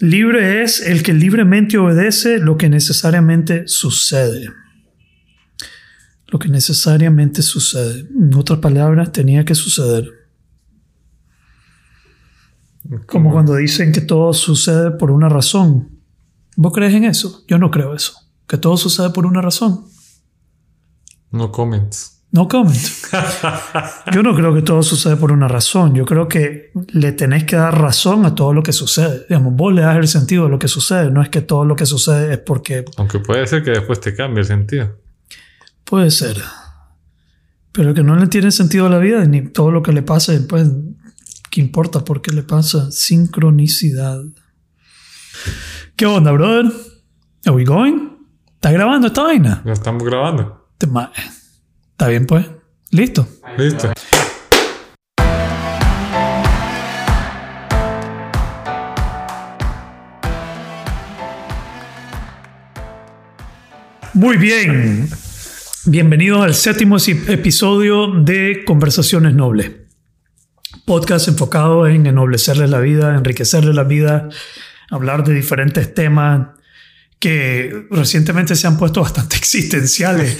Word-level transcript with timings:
Libre 0.00 0.62
es 0.62 0.80
el 0.80 1.02
que 1.02 1.12
libremente 1.12 1.76
obedece 1.76 2.38
lo 2.38 2.56
que 2.56 2.70
necesariamente 2.70 3.68
sucede. 3.68 4.48
Lo 6.28 6.38
que 6.38 6.48
necesariamente 6.48 7.42
sucede. 7.42 8.08
En 8.08 8.34
otras 8.34 8.60
palabras, 8.60 9.12
tenía 9.12 9.44
que 9.44 9.54
suceder. 9.54 10.08
Como 13.06 13.30
cuando 13.30 13.56
dicen 13.56 13.92
que 13.92 14.00
todo 14.00 14.32
sucede 14.32 14.90
por 14.92 15.10
una 15.10 15.28
razón. 15.28 16.00
¿Vos 16.56 16.72
crees 16.72 16.94
en 16.94 17.04
eso? 17.04 17.44
Yo 17.46 17.58
no 17.58 17.70
creo 17.70 17.94
eso. 17.94 18.14
Que 18.48 18.56
todo 18.56 18.78
sucede 18.78 19.10
por 19.10 19.26
una 19.26 19.42
razón. 19.42 19.84
No 21.30 21.52
comments. 21.52 22.19
No 22.32 22.46
comment. 22.46 22.76
Yo 24.12 24.22
no 24.22 24.36
creo 24.36 24.54
que 24.54 24.62
todo 24.62 24.82
sucede 24.82 25.16
por 25.16 25.32
una 25.32 25.48
razón. 25.48 25.94
Yo 25.94 26.04
creo 26.04 26.28
que 26.28 26.70
le 26.92 27.12
tenés 27.12 27.44
que 27.44 27.56
dar 27.56 27.76
razón 27.76 28.24
a 28.24 28.34
todo 28.36 28.52
lo 28.52 28.62
que 28.62 28.72
sucede. 28.72 29.26
Digamos, 29.28 29.54
vos 29.54 29.72
le 29.72 29.82
das 29.82 29.96
el 29.96 30.06
sentido 30.06 30.44
de 30.44 30.50
lo 30.50 30.58
que 30.58 30.68
sucede. 30.68 31.10
No 31.10 31.22
es 31.22 31.28
que 31.28 31.40
todo 31.40 31.64
lo 31.64 31.74
que 31.74 31.86
sucede 31.86 32.34
es 32.34 32.38
porque... 32.38 32.84
Aunque 32.98 33.18
puede 33.18 33.46
ser 33.48 33.64
que 33.64 33.72
después 33.72 34.00
te 34.00 34.14
cambie 34.14 34.40
el 34.40 34.46
sentido. 34.46 34.96
Puede 35.84 36.12
ser. 36.12 36.40
Pero 37.72 37.94
que 37.94 38.04
no 38.04 38.14
le 38.14 38.28
tiene 38.28 38.52
sentido 38.52 38.86
a 38.86 38.90
la 38.90 38.98
vida 38.98 39.24
ni 39.24 39.48
todo 39.48 39.72
lo 39.72 39.82
que 39.82 39.92
le 39.92 40.02
pase, 40.02 40.40
pues, 40.40 40.70
¿qué 41.50 41.60
importa 41.60 42.04
por 42.04 42.22
qué 42.22 42.32
le 42.32 42.44
pasa? 42.44 42.92
Sincronicidad. 42.92 44.20
¿Qué 45.96 46.06
onda, 46.06 46.30
brother? 46.30 46.70
¿Are 47.44 47.56
we 47.56 47.64
going? 47.64 48.10
¿Está 48.54 48.70
grabando 48.70 49.08
esta 49.08 49.22
vaina? 49.22 49.62
Ya 49.64 49.72
estamos 49.72 50.04
grabando. 50.04 50.68
Te 50.78 50.86
Está 52.00 52.08
bien, 52.08 52.24
pues. 52.24 52.46
Listo. 52.92 53.28
Listo. 53.58 53.92
Muy 64.14 64.38
bien. 64.38 65.10
Bienvenidos 65.84 66.42
al 66.42 66.54
séptimo 66.54 66.96
episodio 66.96 68.06
de 68.06 68.64
Conversaciones 68.64 69.34
Nobles. 69.34 69.70
Podcast 70.86 71.28
enfocado 71.28 71.86
en 71.86 72.06
ennoblecerle 72.06 72.66
la 72.66 72.80
vida, 72.80 73.14
enriquecerle 73.14 73.74
la 73.74 73.84
vida, 73.84 74.30
hablar 74.90 75.22
de 75.24 75.34
diferentes 75.34 75.92
temas 75.92 76.48
que 77.20 77.86
recientemente 77.90 78.56
se 78.56 78.66
han 78.66 78.76
puesto 78.76 79.02
bastante 79.02 79.36
existenciales. 79.36 80.38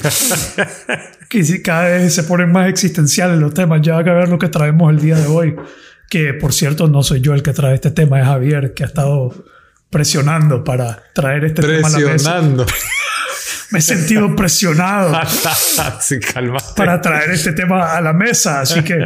que 1.29 1.63
cada 1.63 1.85
vez 1.85 2.15
se 2.15 2.25
ponen 2.25 2.51
más 2.51 2.69
existenciales 2.69 3.39
los 3.39 3.55
temas. 3.55 3.81
Ya 3.83 4.03
que 4.03 4.11
ver 4.11 4.29
lo 4.29 4.39
que 4.39 4.49
traemos 4.49 4.91
el 4.91 5.01
día 5.01 5.17
de 5.17 5.27
hoy. 5.27 5.55
Que 6.09 6.35
por 6.35 6.53
cierto, 6.53 6.89
no 6.89 7.05
soy 7.05 7.21
yo 7.21 7.35
el 7.35 7.43
que 7.45 7.53
trae 7.53 7.75
este 7.75 7.93
tema, 7.93 8.19
es 8.19 8.27
Javier, 8.27 8.75
que 8.75 8.83
ha 8.83 8.87
estado 8.87 9.33
presionando 9.91 10.65
para 10.65 11.05
traer 11.15 11.45
este 11.45 11.63
tema 11.63 11.87
a 11.87 11.91
la 11.91 11.99
mesa. 11.99 12.11
Presionando. 12.11 12.67
Me 13.71 13.79
he 13.79 13.83
sentido 13.83 14.35
presionado 14.35 15.17
sí, 16.01 16.19
para 16.75 17.01
traer 17.01 17.31
este 17.31 17.53
tema 17.53 17.95
a 17.95 18.01
la 18.01 18.13
mesa, 18.13 18.63
así 18.63 18.83
que 18.83 18.99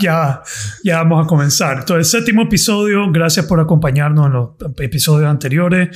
ya, 0.00 0.42
ya 0.82 0.96
vamos 0.98 1.26
a 1.26 1.28
comenzar. 1.28 1.80
Entonces, 1.80 2.10
séptimo 2.10 2.40
episodio, 2.40 3.12
gracias 3.12 3.44
por 3.44 3.60
acompañarnos 3.60 4.28
en 4.28 4.32
los 4.32 4.48
episodios 4.78 5.28
anteriores. 5.28 5.90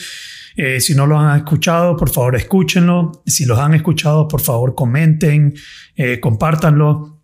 Eh, 0.57 0.81
si 0.81 0.95
no 0.95 1.07
lo 1.07 1.19
han 1.19 1.39
escuchado, 1.39 1.97
por 1.97 2.11
favor 2.11 2.37
escúchenlo. 2.37 3.23
Si 3.27 3.45
los 3.45 3.59
han 3.59 3.75
escuchado, 3.75 4.29
por 4.29 4.41
favor 4.41 4.75
comenten, 4.75 5.55
eh, 5.97 6.21
compártanlo. 6.21 7.21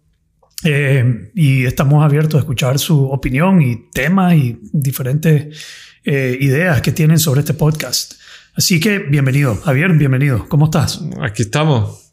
Eh, 0.63 1.31
y 1.35 1.65
estamos 1.65 2.05
abiertos 2.05 2.35
a 2.37 2.41
escuchar 2.41 2.79
su 2.79 3.07
opinión 3.07 3.63
y 3.63 3.89
temas 3.93 4.35
y 4.35 4.59
diferentes 4.73 5.59
eh, 6.05 6.37
ideas 6.41 6.83
que 6.83 6.93
tienen 6.93 7.19
sobre 7.19 7.41
este 7.41 7.55
podcast. 7.55 8.15
Así 8.55 8.79
que 8.81 8.99
bienvenido, 8.99 9.55
Javier, 9.57 9.93
bienvenido. 9.95 10.47
¿Cómo 10.49 10.67
estás? 10.67 11.01
Aquí 11.23 11.43
estamos. 11.43 12.13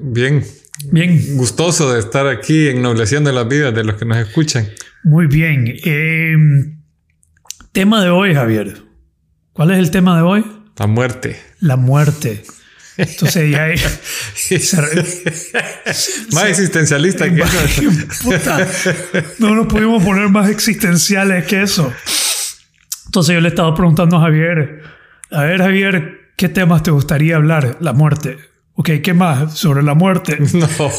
Bien. 0.00 0.42
Bien, 0.90 1.36
Gustoso 1.36 1.92
de 1.92 2.00
estar 2.00 2.26
aquí 2.26 2.68
ennobleciendo 2.68 3.30
las 3.32 3.46
vidas 3.46 3.74
de 3.74 3.84
los 3.84 3.96
que 3.96 4.04
nos 4.04 4.18
escuchan. 4.18 4.66
muy 5.02 5.26
bien. 5.26 6.82
Tema 7.72 8.02
de 8.02 8.10
hoy, 8.10 8.34
Javier. 8.34 8.83
¿Cuál 9.54 9.70
es 9.70 9.78
el 9.78 9.90
tema 9.92 10.16
de 10.16 10.22
hoy? 10.22 10.44
La 10.76 10.88
muerte. 10.88 11.40
La 11.60 11.76
muerte. 11.76 12.42
Entonces 12.96 13.52
ya 13.52 13.62
hay... 13.62 13.76
Más 16.32 16.46
existencialista 16.46 17.32
que 17.32 17.40
eso. 17.40 17.60
Puta, 18.24 18.66
no 19.38 19.54
nos 19.54 19.68
pudimos 19.68 20.02
poner 20.02 20.28
más 20.28 20.50
existenciales 20.50 21.44
que 21.44 21.62
eso. 21.62 21.92
Entonces 23.06 23.34
yo 23.34 23.40
le 23.40 23.50
estaba 23.50 23.72
preguntando 23.76 24.16
a 24.16 24.22
Javier, 24.22 24.82
a 25.30 25.42
ver 25.42 25.60
Javier, 25.60 26.32
¿qué 26.36 26.48
temas 26.48 26.82
te 26.82 26.90
gustaría 26.90 27.36
hablar? 27.36 27.76
La 27.78 27.92
muerte. 27.92 28.38
Ok, 28.74 28.90
¿qué 29.04 29.14
más 29.14 29.56
sobre 29.56 29.84
la 29.84 29.94
muerte? 29.94 30.36
No. 30.52 30.66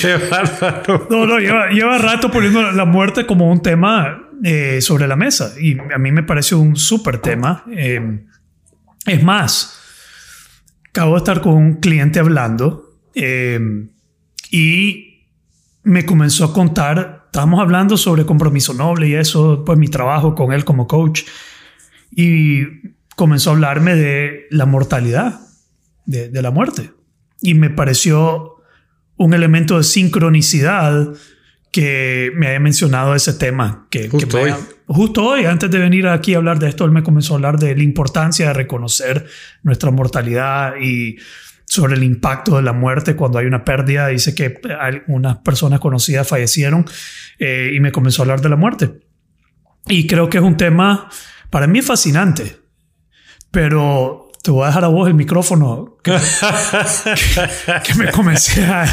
Qué 0.00 0.16
bárbaro. 0.16 1.06
No, 1.08 1.26
no, 1.26 1.38
lleva, 1.38 1.70
lleva 1.70 1.96
rato 1.96 2.30
poniendo 2.30 2.70
la 2.72 2.84
muerte 2.84 3.24
como 3.24 3.50
un 3.50 3.62
tema 3.62 4.23
eh, 4.46 4.82
sobre 4.82 5.08
la 5.08 5.16
mesa 5.16 5.54
y 5.58 5.78
a 5.78 5.96
mí 5.96 6.12
me 6.12 6.22
parece 6.22 6.54
un 6.54 6.76
súper 6.76 7.16
tema. 7.16 7.64
Eh, 7.70 8.26
es 9.06 9.22
más, 9.22 9.80
acabo 10.90 11.12
de 11.12 11.18
estar 11.18 11.40
con 11.40 11.54
un 11.54 11.74
cliente 11.80 12.20
hablando 12.20 13.00
eh, 13.14 13.58
y 14.50 15.28
me 15.82 16.04
comenzó 16.04 16.44
a 16.44 16.52
contar, 16.52 17.22
estábamos 17.24 17.58
hablando 17.58 17.96
sobre 17.96 18.26
compromiso 18.26 18.74
noble 18.74 19.08
y 19.08 19.14
eso, 19.14 19.64
pues 19.64 19.78
mi 19.78 19.88
trabajo 19.88 20.34
con 20.34 20.52
él 20.52 20.66
como 20.66 20.86
coach 20.86 21.22
y 22.10 22.64
comenzó 23.16 23.48
a 23.48 23.52
hablarme 23.54 23.94
de 23.94 24.44
la 24.50 24.66
mortalidad, 24.66 25.40
de, 26.04 26.28
de 26.28 26.42
la 26.42 26.50
muerte. 26.50 26.90
Y 27.40 27.54
me 27.54 27.70
pareció 27.70 28.56
un 29.16 29.32
elemento 29.32 29.78
de 29.78 29.84
sincronicidad 29.84 31.14
que 31.74 32.30
me 32.36 32.46
haya 32.46 32.60
mencionado 32.60 33.16
ese 33.16 33.32
tema. 33.32 33.88
Que, 33.90 34.08
Justo 34.08 34.28
que 34.28 34.36
me 34.36 34.42
hoy. 34.44 34.50
haya- 34.52 34.66
justo 34.86 35.24
hoy, 35.24 35.44
antes 35.44 35.68
de 35.72 35.78
venir 35.80 36.06
aquí 36.06 36.34
a 36.34 36.36
hablar 36.36 36.60
de 36.60 36.68
esto, 36.68 36.84
él 36.84 36.92
me 36.92 37.02
comenzó 37.02 37.32
a 37.34 37.36
hablar 37.38 37.58
de 37.58 37.74
la 37.74 37.82
importancia 37.82 38.46
de 38.46 38.52
reconocer 38.52 39.26
nuestra 39.64 39.90
mortalidad 39.90 40.74
y 40.80 41.16
sobre 41.66 41.94
el 41.94 42.04
impacto 42.04 42.54
de 42.58 42.62
la 42.62 42.72
muerte 42.72 43.16
cuando 43.16 43.38
hay 43.38 43.46
una 43.46 43.64
pérdida. 43.64 44.06
Dice 44.06 44.36
que 44.36 44.60
algunas 44.78 45.38
personas 45.38 45.80
conocidas 45.80 46.28
fallecieron 46.28 46.84
eh, 47.40 47.72
y 47.74 47.80
me 47.80 47.90
comenzó 47.90 48.22
a 48.22 48.24
hablar 48.24 48.40
de 48.40 48.50
la 48.50 48.56
muerte. 48.56 48.92
Y 49.88 50.06
creo 50.06 50.30
que 50.30 50.38
es 50.38 50.44
un 50.44 50.56
tema, 50.56 51.08
para 51.50 51.66
mí 51.66 51.80
es 51.80 51.86
fascinante, 51.86 52.56
pero 53.50 54.23
te 54.44 54.50
voy 54.50 54.64
a 54.64 54.66
dejar 54.66 54.84
a 54.84 54.88
vos 54.88 55.08
el 55.08 55.14
micrófono 55.14 55.96
que, 56.02 56.12
que- 57.82 57.94
me 57.94 58.10
comencé 58.10 58.62
a 58.64 58.84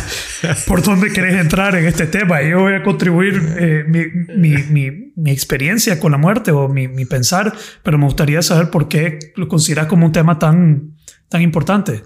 por 0.66 0.82
dónde 0.82 1.12
querés 1.12 1.36
entrar 1.42 1.76
en 1.76 1.86
este 1.86 2.08
tema. 2.08 2.42
Yo 2.42 2.62
voy 2.62 2.74
a 2.76 2.84
contribuir 2.84 3.42
eh, 3.58 3.84
mi, 3.86 4.06
mi- 4.36 4.64
mi- 4.64 5.14
mi 5.16 5.32
experiencia 5.32 6.00
con 6.00 6.14
la 6.14 6.18
muerte 6.18 6.52
o 6.52 6.70
mi, 6.70 6.88
mi 6.88 7.04
pensar, 7.06 7.54
pero 7.84 7.98
me 7.98 8.06
gustaría 8.06 8.42
saber 8.42 8.70
por 8.70 8.88
qué 8.88 9.20
lo 9.36 9.48
consideras 9.50 9.88
como 9.88 10.06
un 10.06 10.14
tema 10.14 10.40
tan, 10.40 10.94
tan 11.28 11.42
importante 11.42 12.04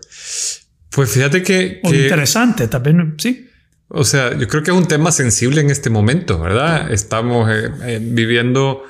Pues 0.90 1.12
fíjate 1.12 1.44
que, 1.44 1.82
o 1.84 1.92
que- 1.92 2.04
interesante. 2.04 2.68
También, 2.68 3.14
sí. 3.20 3.48
o 3.90 4.04
sea, 4.04 4.36
yo 4.36 4.48
creo 4.48 4.64
que 4.64 4.72
es 4.72 4.78
un 4.78 4.88
tema 4.88 5.12
sensible 5.12 5.62
en 5.62 5.70
este 5.70 5.92
momento, 5.92 6.40
¿verdad? 6.40 6.92
Estamos 6.92 7.48
eh, 7.52 7.70
eh, 7.84 8.00
viviendo 8.02 8.82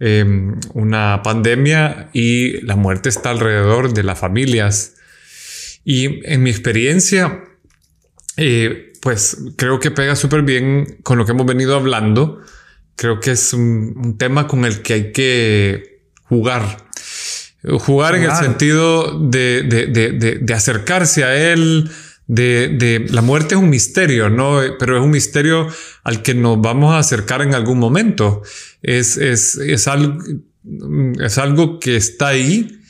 eh, 0.00 0.24
una 0.74 1.22
pandemia 1.22 2.08
y 2.12 2.60
la 2.64 2.74
muerte 2.76 3.08
está 3.08 3.30
alrededor 3.30 3.92
de 3.92 4.02
las 4.02 4.18
familias. 4.18 4.94
Y 5.84 6.20
en 6.30 6.42
mi 6.42 6.50
experiencia, 6.50 7.44
eh, 8.36 8.92
pues 9.02 9.36
creo 9.56 9.78
que 9.80 9.90
pega 9.90 10.16
súper 10.16 10.42
bien 10.42 10.98
con 11.02 11.18
lo 11.18 11.24
que 11.26 11.32
hemos 11.32 11.46
venido 11.46 11.76
hablando. 11.76 12.40
Creo 12.96 13.20
que 13.20 13.30
es 13.32 13.52
un, 13.52 13.94
un 13.96 14.18
tema 14.18 14.46
con 14.46 14.64
el 14.64 14.82
que 14.82 14.92
hay 14.94 15.12
que 15.12 16.00
jugar. 16.24 16.86
Jugar 17.62 18.14
en 18.14 18.22
el 18.22 18.30
sentido 18.36 19.18
de- 19.28 19.62
de- 19.64 20.38
de 20.40 20.54
acercarse 20.54 21.24
a 21.24 21.52
él, 21.52 21.90
de, 22.32 23.06
la 23.10 23.22
muerte 23.22 23.54
es 23.54 23.60
un 23.60 23.70
misterio, 23.70 24.30
¿no? 24.30 24.60
Pero 24.78 24.96
es 24.96 25.02
un 25.02 25.10
misterio 25.10 25.66
al 26.04 26.22
que 26.22 26.34
nos 26.34 26.60
vamos 26.60 26.92
a 26.94 26.98
acercar 26.98 27.42
en 27.42 27.54
algún 27.54 27.78
momento. 27.78 28.42
Es, 28.82 29.16
es, 29.16 29.56
es, 29.56 29.88
algo, 29.88 30.22
es 31.20 31.38
algo 31.38 31.80
que 31.80 31.96
está 31.96 32.28
ahí 32.28 32.80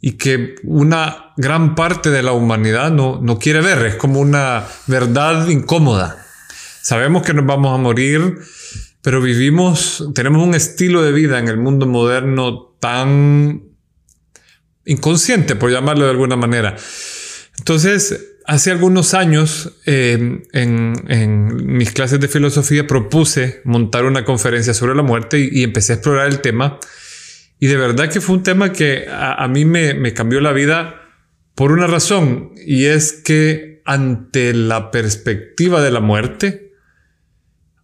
y 0.00 0.12
que 0.12 0.54
una 0.64 1.34
gran 1.36 1.74
parte 1.74 2.10
de 2.10 2.22
la 2.22 2.32
humanidad 2.32 2.90
no, 2.90 3.20
no 3.20 3.38
quiere 3.38 3.60
ver. 3.60 3.84
Es 3.84 3.96
como 3.96 4.20
una 4.20 4.64
verdad 4.86 5.46
incómoda. 5.48 6.24
Sabemos 6.80 7.22
que 7.22 7.34
nos 7.34 7.44
vamos 7.44 7.74
a 7.74 7.82
morir, 7.82 8.38
pero 9.02 9.20
vivimos, 9.20 10.08
tenemos 10.14 10.46
un 10.46 10.54
estilo 10.54 11.02
de 11.02 11.12
vida 11.12 11.38
en 11.38 11.48
el 11.48 11.58
mundo 11.58 11.86
moderno 11.86 12.76
tan 12.80 13.62
inconsciente, 14.86 15.54
por 15.54 15.70
llamarlo 15.70 16.04
de 16.04 16.12
alguna 16.12 16.36
manera. 16.36 16.76
Entonces, 17.58 18.35
hace 18.46 18.70
algunos 18.70 19.14
años 19.14 19.72
eh, 19.86 20.42
en, 20.52 21.66
mis 21.76 21.92
clases 21.92 22.20
de 22.20 22.28
filosofía 22.28 22.86
propuse 22.86 23.60
montar 23.64 24.04
una 24.04 24.24
conferencia 24.24 24.74
sobre 24.74 24.94
la 24.94 25.02
muerte 25.02 25.48
y, 25.50 25.62
empecé 25.62 25.92
a 25.92 25.96
explorar 25.96 26.28
el 26.28 26.40
tema. 26.40 26.78
Y 27.58 27.66
de 27.66 27.76
verdad 27.76 28.10
que 28.10 28.20
fue 28.20 28.36
un 28.36 28.42
tema 28.42 28.72
que 28.72 29.06
a, 29.10 29.46
mí 29.48 29.64
me, 29.64 29.94
me, 29.94 30.12
cambió 30.12 30.40
la 30.40 30.52
vida 30.52 31.02
por 31.54 31.72
una 31.72 31.86
razón 31.86 32.52
y 32.64 32.84
es 32.84 33.12
que 33.12 33.82
ante 33.84 34.52
la 34.52 34.90
perspectiva 34.90 35.82
de 35.82 35.90
la 35.90 36.00
muerte, 36.00 36.72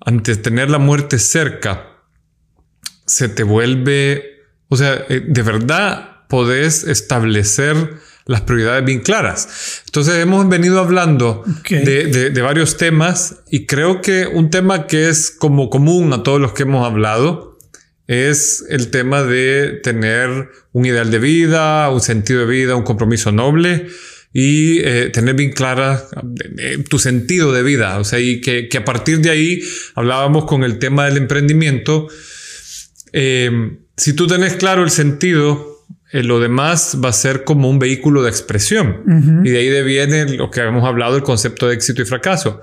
ante 0.01 0.37
tener 0.37 0.69
la 0.69 0.79
muerte 0.79 1.19
cerca, 1.19 1.93
se 3.07 3.29
te 3.29 3.43
vuelve, 3.43 4.43
o 4.69 4.77
sea, 4.77 5.05
eh, 5.09 5.23
de 5.27 5.43
verdad 5.43 6.27
podés 6.29 6.85
establecer 6.85 7.95
las 8.27 8.43
prioridades 8.43 8.85
bien 8.85 9.01
claras. 9.01 9.83
Entonces 9.87 10.17
hemos 10.17 10.49
venido 10.49 10.81
hablando 10.81 11.45
de, 11.69 12.41
varios 12.43 12.77
temas 12.77 13.37
y 13.51 13.67
creo 13.67 14.01
que 14.01 14.27
un 14.27 14.51
tema 14.51 14.87
que 14.87 15.09
es 15.09 15.31
como 15.31 15.71
común 15.71 16.13
a 16.13 16.23
todos 16.23 16.41
los 16.41 16.53
que 16.53 16.63
hemos 16.63 16.87
hablado 16.87 17.59
es 18.07 18.65
el 18.69 18.91
tema 18.91 19.23
de 19.23 19.81
tener 19.83 20.51
un 20.73 20.87
ideal 20.87 21.11
de 21.11 21.19
vida, 21.19 21.89
un 21.91 22.01
sentido 22.01 22.41
de 22.41 22.47
vida, 22.47 22.77
un 22.77 22.83
compromiso 22.83 23.33
noble 23.33 23.87
y 24.33 24.81
eh, 24.81 25.11
tener 25.13 25.35
bien 25.35 25.53
clara 25.53 26.03
eh, 26.59 26.83
tu 26.89 26.99
sentido 26.99 27.53
de 27.53 27.63
vida. 27.63 27.99
O 27.99 28.05
sea, 28.05 28.19
y 28.19 28.41
que, 28.41 28.69
a 28.77 28.85
partir 28.85 29.21
de 29.21 29.31
ahí 29.31 29.63
hablábamos 29.95 30.47
con 30.47 30.65
el 30.65 30.79
tema 30.79 31.07
del 31.07 31.19
emprendimiento. 31.19 32.09
Eh, 33.13 33.79
si 33.97 34.15
tú 34.15 34.27
tenés 34.27 34.55
claro 34.55 34.83
el 34.83 34.91
sentido 34.91 35.72
eh, 36.13 36.23
lo 36.23 36.41
demás 36.41 36.99
va 37.03 37.09
a 37.09 37.13
ser 37.13 37.43
como 37.43 37.71
un 37.71 37.79
vehículo 37.79 38.23
de 38.23 38.29
expresión. 38.29 39.43
Y 39.45 39.49
de 39.49 39.59
ahí 39.59 39.69
deviene 39.69 40.37
lo 40.37 40.51
que 40.51 40.61
habíamos 40.61 40.85
hablado, 40.85 41.17
el 41.17 41.23
concepto 41.23 41.69
de 41.69 41.75
éxito 41.75 42.03
y 42.03 42.05
fracaso. 42.05 42.61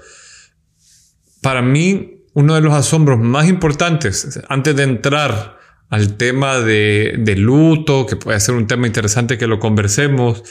Para 1.41 1.63
mí, 1.63 2.25
uno 2.33 2.53
de 2.53 2.61
los 2.61 2.73
asombros 2.73 3.17
más 3.17 3.49
importantes, 3.49 4.39
antes 4.49 4.75
de 4.75 4.83
entrar 4.83 5.57
al 5.89 6.15
tema 6.15 6.59
de, 6.59 7.33
luto, 7.37 8.05
que 8.05 8.15
puede 8.15 8.39
ser 8.39 8.53
un 8.53 8.67
tema 8.67 8.85
interesante 8.85 9.39
que 9.39 9.47
lo 9.47 9.59
conversemos, 9.59 10.43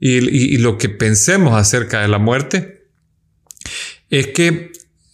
y, 0.00 0.58
lo 0.58 0.78
que 0.78 0.88
pensemos 0.88 1.54
acerca 1.54 2.00
de 2.00 2.08
la 2.08 2.18
muerte, 2.18 2.88
es 4.10 4.26
que 4.28 4.72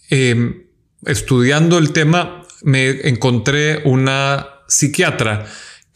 em, 0.09 0.63
estudiando 1.05 1.77
el 1.77 1.91
tema 1.91 2.43
me 2.63 3.07
encontré 3.07 3.83
una 3.85 4.47
psiquiatra 4.67 5.45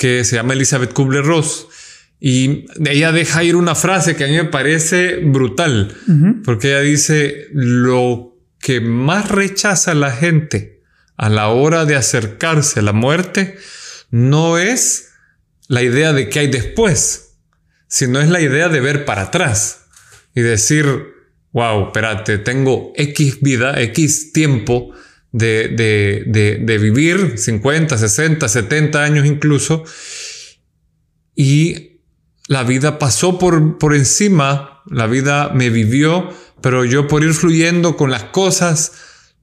que 0.03 0.25
se 0.25 0.35
llama 0.35 0.51
Elizabeth 0.51 0.91
Kubler-Ross. 0.91 1.69
Y 2.19 2.65
ella 2.85 3.13
deja 3.13 3.41
ir 3.45 3.55
una 3.55 3.73
frase 3.73 4.17
que 4.17 4.25
a 4.25 4.27
mí 4.27 4.33
me 4.33 4.43
parece 4.43 5.15
brutal, 5.23 5.95
porque 6.43 6.71
ella 6.71 6.81
dice, 6.81 7.47
lo 7.53 8.37
que 8.59 8.81
más 8.81 9.29
rechaza 9.29 9.93
la 9.93 10.11
gente 10.11 10.81
a 11.15 11.29
la 11.29 11.47
hora 11.47 11.85
de 11.85 11.95
acercarse 11.95 12.81
a 12.81 12.83
la 12.83 12.91
muerte 12.91 13.55
no 14.11 14.57
es 14.57 15.11
la 15.69 15.83
idea 15.83 16.11
de 16.11 16.27
qué 16.27 16.39
hay 16.39 16.47
después, 16.47 17.37
sino 17.87 18.19
es 18.19 18.27
la 18.27 18.41
idea 18.41 18.67
de 18.67 18.81
ver 18.81 19.05
para 19.05 19.21
atrás 19.21 19.85
y 20.35 20.41
decir, 20.41 20.85
wow, 21.53 21.85
espérate, 21.85 22.39
tengo 22.39 22.91
X 22.97 23.39
vida, 23.39 23.79
X 23.81 24.33
tiempo 24.33 24.93
de, 25.33 26.77
vivir 26.79 27.37
50, 27.37 27.97
60, 27.97 28.47
70 28.47 29.03
años 29.03 29.25
incluso, 29.25 29.83
y 31.35 31.99
la 32.47 32.63
vida 32.63 32.99
pasó 32.99 33.39
por, 33.39 33.77
por 33.77 33.95
encima, 33.95 34.81
la 34.89 35.07
vida 35.07 35.49
me 35.53 35.69
vivió, 35.69 36.29
pero 36.61 36.85
yo 36.85 37.07
por 37.07 37.23
ir 37.23 37.33
fluyendo 37.33 37.97
con 37.97 38.11
las 38.11 38.25
cosas, 38.25 38.93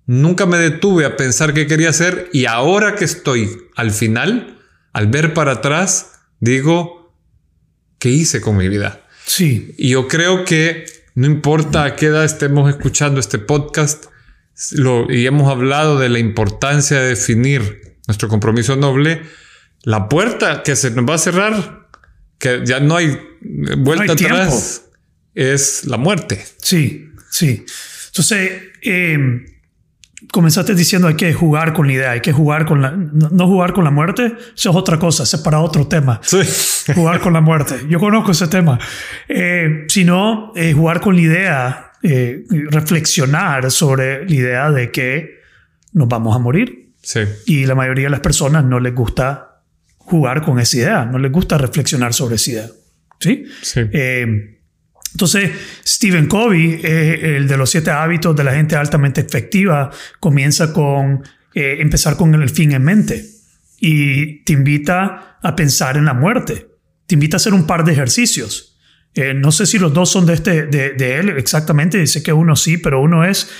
nunca 0.06 0.46
me 0.46 0.58
detuve 0.58 1.04
a 1.04 1.16
pensar 1.16 1.52
qué 1.52 1.66
quería 1.66 1.90
hacer 1.90 2.28
y 2.32 2.46
ahora 2.46 2.94
que 2.94 3.04
estoy 3.04 3.50
al 3.76 3.90
final, 3.90 4.58
al 4.92 5.08
ver 5.08 5.34
para 5.34 5.52
atrás, 5.52 6.20
digo, 6.38 7.14
¿qué 7.98 8.10
hice 8.10 8.40
con 8.40 8.56
mi 8.56 8.68
vida? 8.68 9.06
Sí. 9.26 9.74
Y 9.78 9.90
yo 9.90 10.08
creo 10.08 10.44
que 10.44 10.84
no 11.14 11.26
importa 11.26 11.84
a 11.84 11.96
qué 11.96 12.06
edad 12.06 12.24
estemos 12.24 12.68
escuchando 12.70 13.20
este 13.20 13.38
podcast, 13.38 14.06
y 15.08 15.26
hemos 15.26 15.50
hablado 15.50 15.98
de 15.98 16.08
la 16.08 16.18
importancia 16.18 17.00
de 17.00 17.08
definir 17.10 17.96
nuestro 18.06 18.28
compromiso 18.28 18.76
noble, 18.76 19.22
la 19.82 20.08
puerta 20.08 20.62
que 20.62 20.76
se 20.76 20.90
nos 20.90 21.08
va 21.08 21.14
a 21.14 21.18
cerrar, 21.18 21.88
que 22.38 22.62
ya 22.64 22.80
no 22.80 22.96
hay 22.96 23.18
vuelta 23.78 24.12
atrás, 24.12 24.82
es 25.34 25.84
la 25.84 25.96
muerte. 25.96 26.44
Sí, 26.58 27.08
sí. 27.30 27.64
Entonces, 28.08 28.62
em, 28.82 29.46
comenzaste 30.32 30.74
diciendo 30.74 31.08
hay 31.08 31.14
que 31.14 31.32
jugar 31.32 31.72
con 31.72 31.86
la 31.86 31.92
idea, 31.92 32.10
hay 32.10 32.20
que 32.20 32.32
jugar 32.32 32.66
con 32.66 32.82
la... 32.82 32.90
No, 32.90 33.46
jugar 33.46 33.72
con 33.72 33.84
la 33.84 33.90
muerte, 33.90 34.34
eso 34.54 34.70
es 34.70 34.76
otra 34.76 34.98
cosa, 34.98 35.22
eso 35.22 35.36
es 35.36 35.42
para 35.42 35.60
otro 35.60 35.86
tema. 35.86 36.20
Sí. 36.22 36.40
Jugar 36.94 37.20
con 37.20 37.32
la 37.32 37.40
muerte. 37.40 37.86
Yo 37.88 37.98
conozco 37.98 38.32
ese 38.32 38.48
tema. 38.48 38.78
Eh, 39.28 39.84
sino 39.88 40.52
eh, 40.56 40.72
jugar 40.72 41.00
con 41.00 41.14
la 41.14 41.22
idea 41.22 41.89
eh, 42.02 42.44
reflexionar 42.70 43.70
sobre 43.70 44.24
la 44.24 44.34
idea 44.34 44.70
de 44.70 44.90
que 44.90 45.40
nos 45.92 46.08
vamos 46.08 46.34
a 46.34 46.38
morir. 46.38 46.92
Sí. 47.02 47.20
Y 47.46 47.66
la 47.66 47.74
mayoría 47.74 48.04
de 48.04 48.10
las 48.10 48.20
personas 48.20 48.64
no 48.64 48.80
les 48.80 48.94
gusta 48.94 49.62
jugar 49.98 50.42
con 50.42 50.58
esa 50.58 50.76
idea, 50.76 51.04
no 51.04 51.18
les 51.18 51.30
gusta 51.30 51.58
reflexionar 51.58 52.14
sobre 52.14 52.36
esa 52.36 52.50
idea. 52.50 52.68
¿Sí? 53.18 53.44
sí. 53.62 53.80
Eh, 53.92 54.58
entonces, 55.12 55.50
Stephen 55.86 56.26
Covey, 56.26 56.80
eh, 56.82 57.36
el 57.36 57.48
de 57.48 57.56
los 57.56 57.70
siete 57.70 57.90
hábitos 57.90 58.34
de 58.36 58.44
la 58.44 58.52
gente 58.52 58.76
altamente 58.76 59.20
efectiva, 59.20 59.90
comienza 60.20 60.72
con 60.72 61.22
empezar 61.52 62.16
con 62.16 62.32
el 62.32 62.48
fin 62.48 62.70
en 62.72 62.84
mente 62.84 63.24
y 63.80 64.44
te 64.44 64.52
invita 64.52 65.38
a 65.42 65.56
pensar 65.56 65.96
en 65.96 66.04
la 66.04 66.14
muerte. 66.14 66.68
Te 67.06 67.14
invita 67.14 67.36
a 67.36 67.38
hacer 67.38 67.54
un 67.54 67.66
par 67.66 67.84
de 67.84 67.92
ejercicios. 67.92 68.69
Eh, 69.14 69.34
no 69.34 69.50
sé 69.52 69.66
si 69.66 69.78
los 69.78 69.92
dos 69.92 70.10
son 70.10 70.26
de, 70.26 70.34
este, 70.34 70.66
de, 70.66 71.16
él 71.16 71.30
exactamente, 71.30 71.98
dice 71.98 72.22
que 72.22 72.32
uno 72.32 72.54
sí, 72.56 72.76
pero 72.76 73.00
uno 73.00 73.24
es 73.24 73.50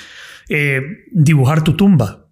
eh, 0.49 1.05
dibujar 1.11 1.65
tu 1.65 1.77
tumba. 1.77 2.27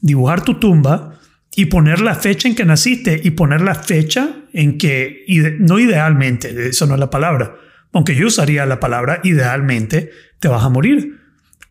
Dibujar 0.00 0.42
tu 0.42 0.54
tumba 0.54 1.18
y 1.54 1.66
poner 1.66 2.00
la 2.00 2.14
fecha 2.14 2.48
en 2.48 2.54
que 2.54 2.64
naciste 2.64 3.20
y 3.22 3.30
poner 3.32 3.60
la 3.60 3.74
fecha 3.74 4.44
en 4.52 4.78
que, 4.78 5.24
no 5.58 5.78
idealmente, 5.78 6.68
eso 6.68 6.86
no 6.86 6.94
es 6.94 7.00
la 7.00 7.10
palabra, 7.10 7.56
aunque 7.92 8.14
yo 8.14 8.26
usaría 8.26 8.66
la 8.66 8.80
palabra 8.80 9.20
idealmente, 9.24 10.10
te 10.38 10.48
vas 10.48 10.62
a 10.62 10.68
morir. 10.68 11.18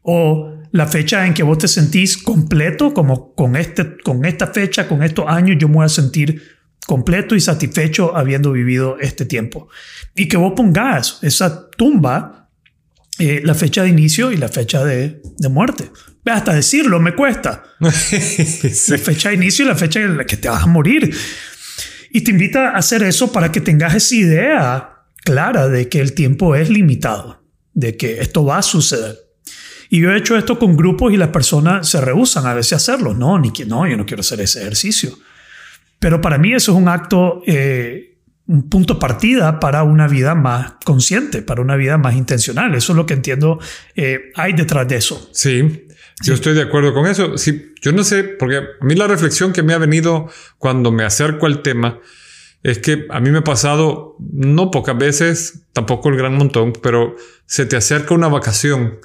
O 0.01 0.57
la 0.71 0.87
fecha 0.87 1.25
en 1.25 1.33
que 1.33 1.43
vos 1.43 1.57
te 1.57 1.67
sentís 1.67 2.17
completo, 2.17 2.93
como 2.93 3.33
con, 3.33 3.55
este, 3.55 3.97
con 4.03 4.25
esta 4.25 4.47
fecha, 4.47 4.87
con 4.87 5.03
estos 5.03 5.25
años, 5.27 5.57
yo 5.59 5.67
me 5.67 5.75
voy 5.75 5.85
a 5.85 5.89
sentir 5.89 6.41
completo 6.85 7.35
y 7.35 7.41
satisfecho 7.41 8.16
habiendo 8.16 8.51
vivido 8.51 8.97
este 8.99 9.25
tiempo. 9.25 9.69
Y 10.16 10.28
que 10.28 10.37
vos 10.37 10.54
pongas 10.56 11.19
esa 11.21 11.69
tumba, 11.71 12.49
eh, 13.19 13.42
la 13.44 13.56
fecha 13.56 13.83
de 13.83 13.90
inicio 13.90 14.31
y 14.31 14.37
la 14.37 14.47
fecha 14.49 14.83
de, 14.83 15.21
de 15.37 15.49
muerte. 15.49 15.90
Hasta 16.25 16.54
decirlo 16.54 16.99
me 16.99 17.16
cuesta. 17.16 17.63
La 17.80 17.92
fecha 17.92 19.30
de 19.30 19.35
inicio 19.35 19.63
y 19.66 19.68
la 19.68 19.75
fecha 19.75 20.01
en 20.01 20.18
la 20.18 20.25
que 20.25 20.37
te 20.37 20.49
vas 20.49 20.63
a 20.63 20.68
morir. 20.68 21.16
Y 22.11 22.21
te 22.21 22.31
invita 22.31 22.71
a 22.71 22.78
hacer 22.78 23.04
eso 23.04 23.31
para 23.31 23.51
que 23.51 23.61
tengas 23.61 23.95
esa 23.95 24.16
idea 24.16 24.90
clara 25.23 25.68
de 25.68 25.90
que 25.90 25.99
el 25.99 26.13
tiempo 26.13 26.56
es 26.56 26.69
limitado, 26.69 27.44
de 27.73 27.95
que 27.97 28.19
esto 28.21 28.44
va 28.45 28.57
a 28.57 28.61
suceder. 28.61 29.18
Y 29.90 30.01
yo 30.01 30.11
he 30.11 30.18
hecho 30.18 30.37
esto 30.37 30.59
con 30.59 30.75
grupos 30.75 31.13
y 31.13 31.18
las 31.18 31.30
personas 31.30 31.87
se 31.87 32.01
rehusan 32.01 32.45
a 32.45 32.54
veces 32.54 32.73
a 32.73 32.75
hacerlo. 32.78 33.13
No, 33.13 33.40
ni 33.40 33.51
que 33.51 33.66
no, 33.66 33.87
yo 33.87 33.95
no 33.95 34.06
quiero 34.06 34.21
hacer 34.21 34.42
ese 34.42 34.61
ejercicio. 34.61 35.18
Pero 35.99 36.21
para 36.21 36.37
mí 36.37 36.54
eso 36.54 36.71
es 36.71 36.77
un 36.77 36.87
acto, 36.87 37.42
eh, 37.47 38.18
un 38.47 38.69
punto 38.69 38.99
partida 38.99 39.59
para 39.59 39.83
una 39.83 40.07
vida 40.07 40.35
más 40.35 40.73
consciente, 40.85 41.42
para 41.42 41.61
una 41.61 41.75
vida 41.75 41.97
más 41.97 42.16
intencional. 42.16 42.75
Eso 42.75 42.94
es 42.94 42.97
lo 42.97 43.06
que 43.06 43.13
entiendo 43.13 43.59
eh, 43.95 44.31
hay 44.35 44.54
detrás 44.54 44.87
de 44.87 44.97
eso. 44.97 45.30
Sí, 45.33 45.87
yo 46.23 46.33
estoy 46.33 46.54
de 46.54 46.63
acuerdo 46.63 46.94
con 46.94 47.07
eso. 47.07 47.37
Sí, 47.37 47.73
yo 47.81 47.92
no 47.92 48.04
sé, 48.04 48.23
porque 48.23 48.57
a 48.57 48.85
mí 48.85 48.95
la 48.95 49.07
reflexión 49.07 49.54
que 49.54 49.63
me 49.63 49.73
ha 49.73 49.77
venido 49.77 50.30
cuando 50.57 50.92
me 50.92 51.04
acerco 51.04 51.45
al 51.45 51.61
tema 51.61 51.99
es 52.63 52.80
que 52.80 53.06
a 53.09 53.19
mí 53.19 53.30
me 53.30 53.39
ha 53.39 53.44
pasado, 53.44 54.16
no 54.19 54.71
pocas 54.71 54.97
veces, 54.97 55.61
tampoco 55.73 56.09
el 56.09 56.18
gran 56.18 56.35
montón, 56.35 56.73
pero 56.81 57.16
se 57.45 57.66
te 57.66 57.75
acerca 57.75 58.13
una 58.13 58.27
vacación 58.27 58.99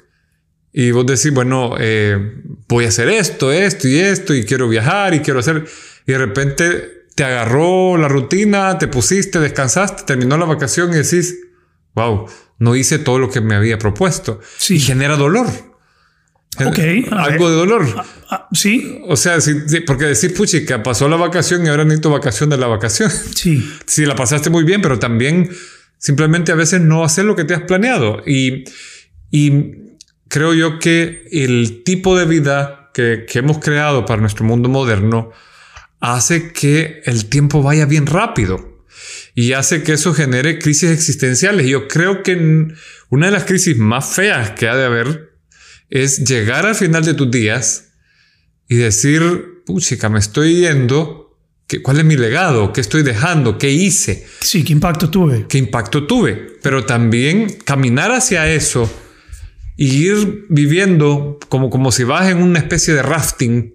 y 0.73 0.91
vos 0.91 1.05
decís, 1.05 1.31
bueno, 1.31 1.75
eh, 1.79 2.41
voy 2.67 2.85
a 2.85 2.87
hacer 2.87 3.07
esto, 3.07 3.51
esto 3.51 3.87
y 3.87 3.99
esto, 3.99 4.33
y 4.33 4.43
quiero 4.43 4.67
viajar 4.67 5.13
y 5.13 5.19
quiero 5.19 5.39
hacer 5.39 5.65
y 6.05 6.11
de 6.11 6.17
repente 6.17 7.03
te 7.15 7.23
agarró 7.23 7.95
la 7.97 8.07
rutina, 8.07 8.77
te 8.77 8.87
pusiste, 8.87 9.39
descansaste, 9.39 10.03
terminó 10.03 10.35
la 10.37 10.45
vacación 10.45 10.91
y 10.91 10.95
decís, 10.95 11.37
wow, 11.93 12.27
no 12.57 12.75
hice 12.75 12.99
todo 12.99 13.19
lo 13.19 13.29
que 13.29 13.39
me 13.39 13.55
había 13.55 13.77
propuesto. 13.77 14.39
Sí. 14.57 14.75
Y 14.75 14.79
genera 14.79 15.15
dolor. 15.15 15.47
Ok. 16.59 16.79
Algo 17.11 17.49
de 17.49 17.55
dolor. 17.55 17.85
Ah, 17.97 18.05
ah, 18.29 18.47
sí. 18.51 19.01
O 19.07 19.15
sea, 19.15 19.37
porque 19.85 20.05
decir, 20.05 20.33
puchica, 20.33 20.83
pasó 20.83 21.07
la 21.07 21.15
vacación 21.15 21.65
y 21.65 21.69
ahora 21.69 21.83
necesito 21.83 22.09
vacación 22.09 22.49
de 22.49 22.57
la 22.57 22.67
vacación. 22.67 23.11
Sí. 23.11 23.71
sí, 23.85 24.05
la 24.05 24.15
pasaste 24.15 24.49
muy 24.49 24.63
bien, 24.63 24.81
pero 24.81 24.99
también 24.99 25.49
simplemente 25.97 26.51
a 26.51 26.55
veces 26.55 26.81
no 26.81 27.03
hacer 27.03 27.25
lo 27.25 27.35
que 27.35 27.43
te 27.43 27.53
has 27.53 27.61
planeado. 27.61 28.21
Y, 28.25 28.65
Y 29.31 29.92
creo 30.33 30.55
yo 30.55 30.79
que 30.79 31.27
el 31.31 31.83
tipo 31.85 32.17
de 32.17 32.25
vida 32.25 32.89
que, 32.91 33.27
que 33.29 33.37
hemos 33.37 33.59
creado 33.59 34.03
para 34.07 34.19
nuestro 34.19 34.43
mundo 34.43 34.67
moderno 34.67 35.31
hace 35.99 36.51
que 36.51 37.03
el 37.05 37.29
tiempo 37.29 37.61
vaya 37.61 37.85
bien 37.85 38.07
rápido 38.07 38.83
y 39.35 39.53
hace 39.53 39.83
que 39.83 39.93
eso 39.93 40.11
genere 40.15 40.57
crisis 40.57 40.89
existenciales. 40.89 41.67
Yo 41.67 41.87
creo 41.87 42.23
que 42.23 42.67
una 43.09 43.27
de 43.27 43.31
las 43.31 43.43
crisis 43.43 43.77
más 43.77 44.07
feas 44.15 44.49
que 44.51 44.67
ha 44.67 44.75
de 44.75 44.85
haber 44.85 45.37
es 45.91 46.27
llegar 46.27 46.65
al 46.65 46.73
final 46.73 47.05
de 47.05 47.13
tus 47.13 47.29
días 47.29 47.89
y 48.67 48.77
decir, 48.77 49.61
puchica, 49.67 50.09
me 50.09 50.17
estoy 50.17 50.61
yendo. 50.61 51.37
¿Cuál 51.83 51.99
es 51.99 52.05
mi 52.05 52.17
legado? 52.17 52.73
¿Qué 52.73 52.81
estoy 52.81 53.03
dejando? 53.03 53.59
¿Qué 53.59 53.69
hice? 53.69 54.25
Sí, 54.39 54.63
¿qué 54.63 54.73
impacto 54.73 55.11
tuve? 55.11 55.45
¿Qué 55.47 55.59
impacto 55.59 56.07
tuve? 56.07 56.57
Pero 56.63 56.85
también 56.85 57.55
caminar 57.65 58.11
hacia 58.11 58.51
eso 58.51 58.91
y 59.75 60.07
ir 60.07 60.45
viviendo 60.49 61.39
como, 61.49 61.69
como 61.69 61.91
si 61.91 62.03
vas 62.03 62.29
en 62.29 62.41
una 62.41 62.59
especie 62.59 62.93
de 62.93 63.01
rafting, 63.01 63.73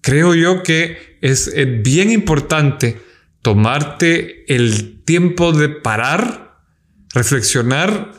creo 0.00 0.34
yo 0.34 0.62
que 0.62 1.18
es, 1.20 1.52
bien 1.82 2.10
importante 2.10 3.00
tomarte 3.42 4.44
el 4.54 5.02
tiempo 5.04 5.52
de 5.52 5.68
parar, 5.68 6.58
reflexionar 7.14 8.12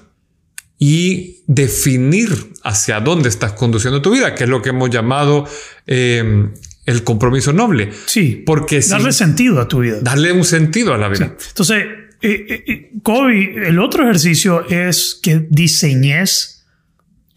y 0.78 1.44
definir 1.46 2.54
hacia 2.64 3.00
dónde 3.00 3.30
estás 3.30 3.54
conduciendo 3.54 4.02
tu 4.02 4.12
vida, 4.12 4.34
que 4.34 4.46
es 4.46 4.50
lo 4.50 4.62
que 4.62 4.70
hemos 4.70 4.90
llamado 4.90 5.48
eh, 5.86 6.50
el 6.86 7.04
compromiso 7.04 7.54
noble. 7.54 7.92
Sí. 8.08 8.42
Porque 8.46 8.80
darle 8.82 9.12
sentido 9.12 9.62
a 9.62 9.68
tu 9.68 9.80
vida. 9.82 10.00
Darle 10.02 10.32
un 10.32 10.44
sentido 10.44 10.94
a 10.94 10.98
la 10.98 11.08
vida. 11.08 11.36
Entonces, 11.48 11.84
eh, 12.22 12.64
eh, 12.68 12.92
Kobe, 13.04 13.68
el 13.68 13.80
otro 13.80 14.04
ejercicio 14.04 14.68
es 14.68 15.20
que 15.22 15.46
diseñes 15.50 16.61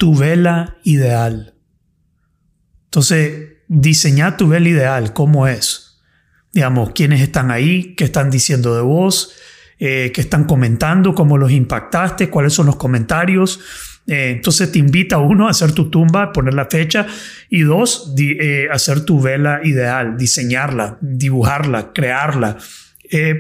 tu 0.05 0.15
vela 0.15 0.77
ideal. 0.85 1.55
Entonces, 2.85 3.55
diseñar 3.69 4.37
tu 4.37 4.49
vela 4.49 4.69
ideal, 4.69 5.15
¿cómo 5.15 5.49
es? 5.49 6.03
Digamos, 6.53 6.91
quiénes 6.95 7.23
están 7.23 7.51
ahí, 7.51 7.95
qué 7.95 8.05
están 8.05 8.29
diciendo 8.29 8.77
de 8.77 8.83
vos, 8.83 9.35
eh, 9.79 10.13
qué 10.15 10.21
están 10.21 10.45
comentando, 10.45 11.15
cómo 11.15 11.39
los 11.39 11.53
impactaste, 11.53 12.29
cuáles 12.29 12.53
son 12.53 12.67
los 12.67 12.77
comentarios. 12.77 13.61
Eh, 14.07 14.33
entonces 14.33 14.71
te 14.71 14.79
invita 14.79 15.17
uno 15.17 15.47
a 15.47 15.53
hacer 15.53 15.73
tu 15.73 15.89
tumba, 15.89 16.35
poner 16.35 16.53
la 16.53 16.67
fecha 16.67 17.07
y 17.49 17.63
dos, 17.63 18.13
eh, 18.19 18.69
hacer 18.71 19.07
tu 19.07 19.23
vela 19.23 19.61
ideal, 19.65 20.19
diseñarla, 20.19 20.99
dibujarla, 21.01 21.95
crearla, 21.95 22.59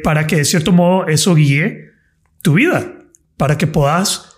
para 0.02 0.26
que 0.26 0.36
de 0.36 0.46
cierto 0.46 0.72
modo 0.72 1.08
eso 1.08 1.34
guíe 1.34 1.90
tu 2.40 2.54
vida, 2.54 2.90
para 3.36 3.58
que 3.58 3.66
puedas 3.66 4.30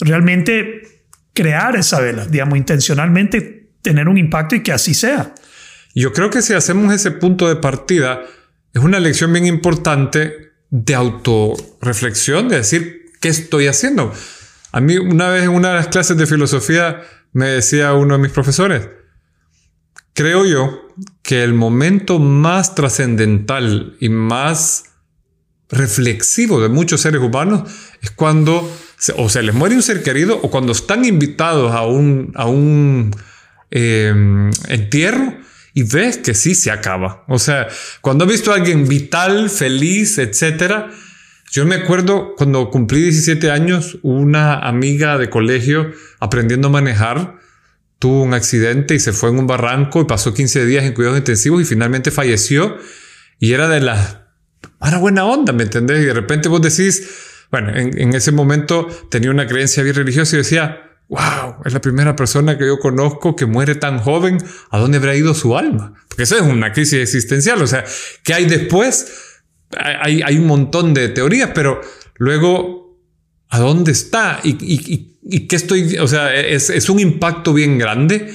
realmente 0.00 0.87
crear 1.38 1.76
esa 1.76 2.00
vela, 2.00 2.26
digamos, 2.26 2.58
intencionalmente 2.58 3.70
tener 3.80 4.08
un 4.08 4.18
impacto 4.18 4.56
y 4.56 4.62
que 4.64 4.72
así 4.72 4.92
sea. 4.92 5.36
Yo 5.94 6.12
creo 6.12 6.30
que 6.30 6.42
si 6.42 6.52
hacemos 6.52 6.92
ese 6.92 7.12
punto 7.12 7.46
de 7.46 7.54
partida, 7.54 8.22
es 8.74 8.82
una 8.82 8.98
lección 8.98 9.32
bien 9.32 9.46
importante 9.46 10.50
de 10.70 10.94
autorreflexión, 10.96 12.48
de 12.48 12.56
decir, 12.56 13.06
¿qué 13.20 13.28
estoy 13.28 13.68
haciendo? 13.68 14.12
A 14.72 14.80
mí 14.80 14.98
una 14.98 15.28
vez 15.28 15.44
en 15.44 15.50
una 15.50 15.68
de 15.68 15.74
las 15.76 15.86
clases 15.86 16.16
de 16.16 16.26
filosofía 16.26 17.02
me 17.32 17.46
decía 17.46 17.92
uno 17.92 18.16
de 18.16 18.20
mis 18.20 18.32
profesores, 18.32 18.88
creo 20.14 20.44
yo 20.44 20.88
que 21.22 21.44
el 21.44 21.54
momento 21.54 22.18
más 22.18 22.74
trascendental 22.74 23.96
y 24.00 24.08
más 24.08 24.86
reflexivo 25.68 26.60
de 26.60 26.68
muchos 26.68 27.00
seres 27.00 27.20
humanos 27.20 27.70
es 28.02 28.10
cuando 28.10 28.68
o 29.16 29.28
se 29.28 29.42
les 29.42 29.54
muere 29.54 29.74
un 29.74 29.82
ser 29.82 30.02
querido 30.02 30.38
o 30.42 30.50
cuando 30.50 30.72
están 30.72 31.04
invitados 31.04 31.72
a 31.72 31.86
un, 31.86 32.32
a 32.34 32.46
un 32.46 33.12
Em, 33.70 34.50
entierro 34.68 35.36
y 35.74 35.82
ves 35.82 36.16
que 36.18 36.32
sí 36.32 36.54
se 36.54 36.70
acaba. 36.70 37.24
O 37.28 37.38
sea, 37.38 37.68
cuando 38.00 38.24
he 38.24 38.28
visto 38.28 38.50
a 38.50 38.54
alguien 38.54 38.88
vital, 38.88 39.50
feliz, 39.50 40.16
etcétera, 40.16 40.90
yo 41.50 41.66
me 41.66 41.74
acuerdo 41.74 42.34
cuando 42.36 42.70
cumplí 42.70 43.02
17 43.02 43.50
años, 43.50 43.98
una 44.02 44.58
amiga 44.58 45.18
de 45.18 45.28
colegio 45.28 45.92
aprendiendo 46.18 46.68
a 46.68 46.70
manejar 46.70 47.36
tuvo 47.98 48.22
un 48.22 48.32
accidente 48.32 48.94
y 48.94 49.00
se 49.00 49.12
fue 49.12 49.30
en 49.30 49.40
un 49.40 49.48
barranco 49.48 50.00
y 50.00 50.04
pasó 50.04 50.32
15 50.32 50.64
días 50.66 50.84
en 50.84 50.92
cuidados 50.92 51.18
intensivos 51.18 51.60
y 51.60 51.64
finalmente 51.64 52.12
falleció 52.12 52.78
y 53.40 53.52
era 53.52 53.68
de 53.68 53.80
la... 53.80 54.28
Era 54.80 54.98
buena 54.98 55.24
onda, 55.24 55.52
¿me 55.52 55.64
entendés? 55.64 56.02
Y 56.02 56.06
de 56.06 56.14
repente 56.14 56.48
vos 56.48 56.62
decís, 56.62 57.02
bueno, 57.50 57.74
en, 57.74 57.98
en 57.98 58.14
ese 58.14 58.32
momento 58.32 58.88
tenía 59.10 59.30
una 59.30 59.46
creencia 59.46 59.82
bien 59.82 59.94
religiosa 59.94 60.36
y 60.36 60.38
decía, 60.38 60.88
wow, 61.08 61.56
es 61.64 61.72
la 61.72 61.80
primera 61.80 62.14
persona 62.14 62.58
que 62.58 62.66
yo 62.66 62.78
conozco 62.78 63.34
que 63.34 63.46
muere 63.46 63.74
tan 63.74 63.98
joven, 63.98 64.38
¿a 64.70 64.78
dónde 64.78 64.98
habrá 64.98 65.16
ido 65.16 65.34
su 65.34 65.56
alma? 65.56 65.94
Porque 66.08 66.24
eso 66.24 66.36
es 66.36 66.42
una 66.42 66.72
crisis 66.72 67.00
existencial, 67.00 67.60
o 67.62 67.66
sea, 67.66 67.84
¿qué 68.22 68.34
hay 68.34 68.44
después? 68.44 69.12
Hay, 69.76 70.22
hay 70.22 70.38
un 70.38 70.46
montón 70.46 70.94
de 70.94 71.08
teorías, 71.08 71.50
pero 71.54 71.80
luego, 72.16 72.98
¿a 73.48 73.58
dónde 73.58 73.92
está? 73.92 74.40
¿Y, 74.42 74.50
y, 74.60 75.18
y 75.22 75.46
qué 75.46 75.56
estoy? 75.56 75.96
O 75.98 76.08
sea, 76.08 76.34
es, 76.34 76.70
es 76.70 76.88
un 76.88 77.00
impacto 77.00 77.52
bien 77.52 77.78
grande 77.78 78.32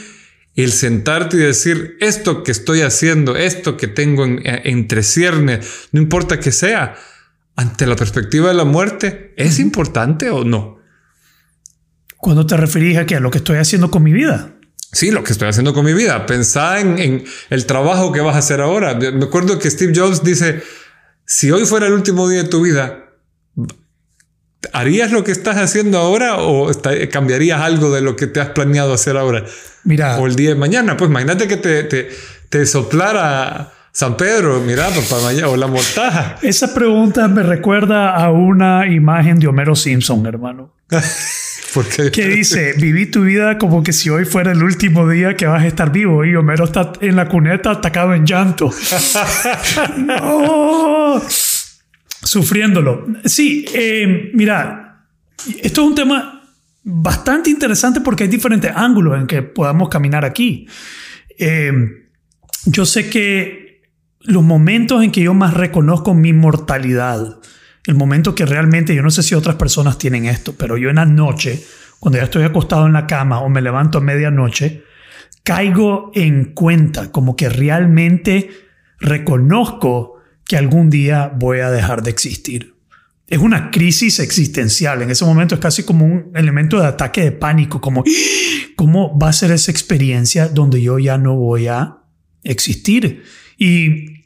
el 0.56 0.72
sentarte 0.72 1.38
y 1.38 1.40
decir, 1.40 1.98
esto 2.00 2.44
que 2.44 2.52
estoy 2.52 2.82
haciendo, 2.82 3.36
esto 3.36 3.76
que 3.78 3.88
tengo 3.88 4.24
en, 4.26 4.42
entre 4.44 5.02
ciernes, 5.02 5.88
no 5.92 6.00
importa 6.00 6.40
que 6.40 6.52
sea, 6.52 6.96
ante 7.56 7.86
la 7.86 7.96
perspectiva 7.96 8.50
de 8.50 8.56
la 8.56 8.66
muerte, 8.66 9.34
¿es 9.38 9.60
importante 9.60 10.30
o 10.30 10.44
no? 10.44 10.80
Cuando 12.18 12.46
te 12.46 12.58
referís 12.58 12.98
a 12.98 13.02
a 13.02 13.20
lo 13.20 13.30
que 13.30 13.40
estoy 13.40 13.58
haciendo 13.58 13.92
con 13.92 14.02
mi 14.04 14.14
vida. 14.14 14.54
Sí, 14.92 15.12
lo 15.12 15.24
que 15.24 15.34
estoy 15.34 15.50
haciendo 15.50 15.74
con 15.74 15.86
mi 15.86 15.94
vida. 15.94 16.26
Pensá 16.26 16.80
en, 16.80 17.26
el 17.50 17.66
trabajo 17.66 18.12
que 18.12 18.22
vas 18.22 18.36
a 18.36 18.40
hacer 18.40 18.62
ahora. 18.62 18.96
Me 18.96 19.26
acuerdo 19.26 19.60
que 19.60 19.70
Steve 19.70 19.92
Jobs 19.96 20.24
dice, 20.24 20.62
si 21.26 21.52
hoy 21.52 21.66
fuera 21.66 21.88
el 21.88 21.94
último 21.94 22.30
día 22.30 22.44
de 22.44 22.50
tu 22.50 22.62
vida, 22.62 23.10
¿harías 24.72 25.12
lo 25.12 25.24
que 25.24 25.32
estás 25.32 25.58
haciendo 25.58 25.98
ahora 25.98 26.38
o 26.38 26.72
cambiarías 27.12 27.60
algo 27.60 27.92
de 27.92 28.02
lo 28.02 28.16
que 28.16 28.28
te 28.28 28.40
has 28.40 28.50
planeado 28.50 28.94
hacer 28.94 29.18
ahora? 29.18 29.46
Mira. 29.84 30.20
O 30.20 30.28
el 30.28 30.36
día 30.36 30.50
de 30.50 30.56
mañana. 30.56 30.96
Pues 30.96 31.10
imagínate 31.10 31.48
que 31.48 31.58
te, 31.58 31.84
te, 31.84 32.10
te 32.50 32.66
soplara 32.66 33.74
San 33.96 34.18
Pedro, 34.18 34.60
mira, 34.60 34.90
papá 34.90 35.18
o 35.48 35.56
la 35.56 35.68
mortaja. 35.68 36.40
Esa 36.42 36.74
pregunta 36.74 37.28
me 37.28 37.44
recuerda 37.44 38.16
a 38.16 38.32
una 38.32 38.88
imagen 38.88 39.38
de 39.38 39.46
Homero 39.46 39.76
Simpson, 39.76 40.26
hermano. 40.26 40.74
¿Por 41.76 41.88
qué? 41.88 42.10
Que 42.10 42.28
dice, 42.28 42.74
viví 42.74 43.06
tu 43.06 43.22
vida 43.22 43.60
como 43.60 43.84
que 43.84 43.94
si 43.94 44.10
hoy 44.10 44.26
fuera 44.26 44.52
el 44.52 44.64
último 44.64 45.08
día 45.08 45.36
que 45.36 45.46
vas 45.46 45.62
a 45.62 45.68
estar 45.68 45.92
vivo. 45.92 46.26
Y 46.26 46.36
Homero 46.36 46.66
está 46.66 46.94
en 47.02 47.16
la 47.16 47.28
cuneta 47.28 47.70
atacado 47.70 48.16
en 48.16 48.26
llanto. 48.26 48.72
no. 49.98 51.22
Sufriéndolo. 52.24 53.06
Sí, 53.26 53.64
eh, 53.76 54.32
mira, 54.34 55.06
esto 55.62 55.82
es 55.82 55.88
un 55.88 55.94
tema 55.94 56.42
bastante 56.84 57.52
interesante 57.52 58.02
porque 58.02 58.24
hay 58.24 58.30
diferentes 58.30 58.72
ángulos 58.76 59.20
en 59.20 59.28
que 59.28 59.44
podamos 59.44 59.88
caminar 59.90 60.26
aquí. 60.26 60.68
Eh, 61.38 61.72
yo 62.66 62.86
sé 62.88 63.08
que 63.08 63.63
los 64.24 64.44
momentos 64.44 65.04
en 65.04 65.12
que 65.12 65.22
yo 65.22 65.34
más 65.34 65.54
reconozco 65.54 66.14
mi 66.14 66.34
mortalidad, 66.34 67.40
el 67.86 67.96
momento 67.96 68.36
que 68.36 68.46
realmente, 68.46 68.96
yo 68.96 69.04
no 69.04 69.12
sé 69.12 69.24
si 69.24 69.36
otras 69.36 69.56
personas 69.56 69.98
tienen 69.98 70.26
esto, 70.26 70.56
pero 70.58 70.78
yo 70.78 70.90
en 70.90 70.96
la 70.96 71.06
noche, 71.06 71.64
cuando 72.00 72.18
ya 72.18 72.26
estoy 72.26 72.44
acostado 72.44 72.88
en 72.88 72.94
la 72.94 73.08
cama 73.08 73.40
o 73.40 73.50
me 73.50 73.62
levanto 73.62 73.98
a 73.98 74.02
medianoche, 74.02 74.84
caigo 75.44 76.12
en 76.16 76.54
cuenta, 76.54 77.12
como 77.12 77.36
que 77.36 77.50
realmente 77.50 78.50
reconozco 79.00 80.16
que 80.46 80.58
algún 80.58 80.90
día 80.90 81.32
voy 81.36 81.60
a 81.60 81.70
dejar 81.70 82.04
de 82.04 82.12
existir. 82.12 82.74
Es 83.28 83.40
una 83.40 83.72
crisis 83.72 84.20
existencial. 84.20 85.02
En 85.02 85.10
ese 85.10 85.26
momento 85.26 85.56
es 85.56 85.62
casi 85.62 85.84
como 85.84 86.06
un 86.06 86.32
elemento 86.36 86.80
de 86.80 86.88
ataque 86.88 87.22
de 87.22 87.32
pánico, 87.32 87.82
como 87.82 88.02
¡Ah! 88.02 88.74
cómo 88.76 89.18
va 89.18 89.30
a 89.30 89.34
ser 89.34 89.52
esa 89.52 89.72
experiencia 89.72 90.48
donde 90.48 90.82
yo 90.82 91.00
ya 91.00 91.18
no 91.18 91.36
voy 91.36 91.68
a 91.68 91.98
existir. 92.44 93.24
Y 93.58 94.24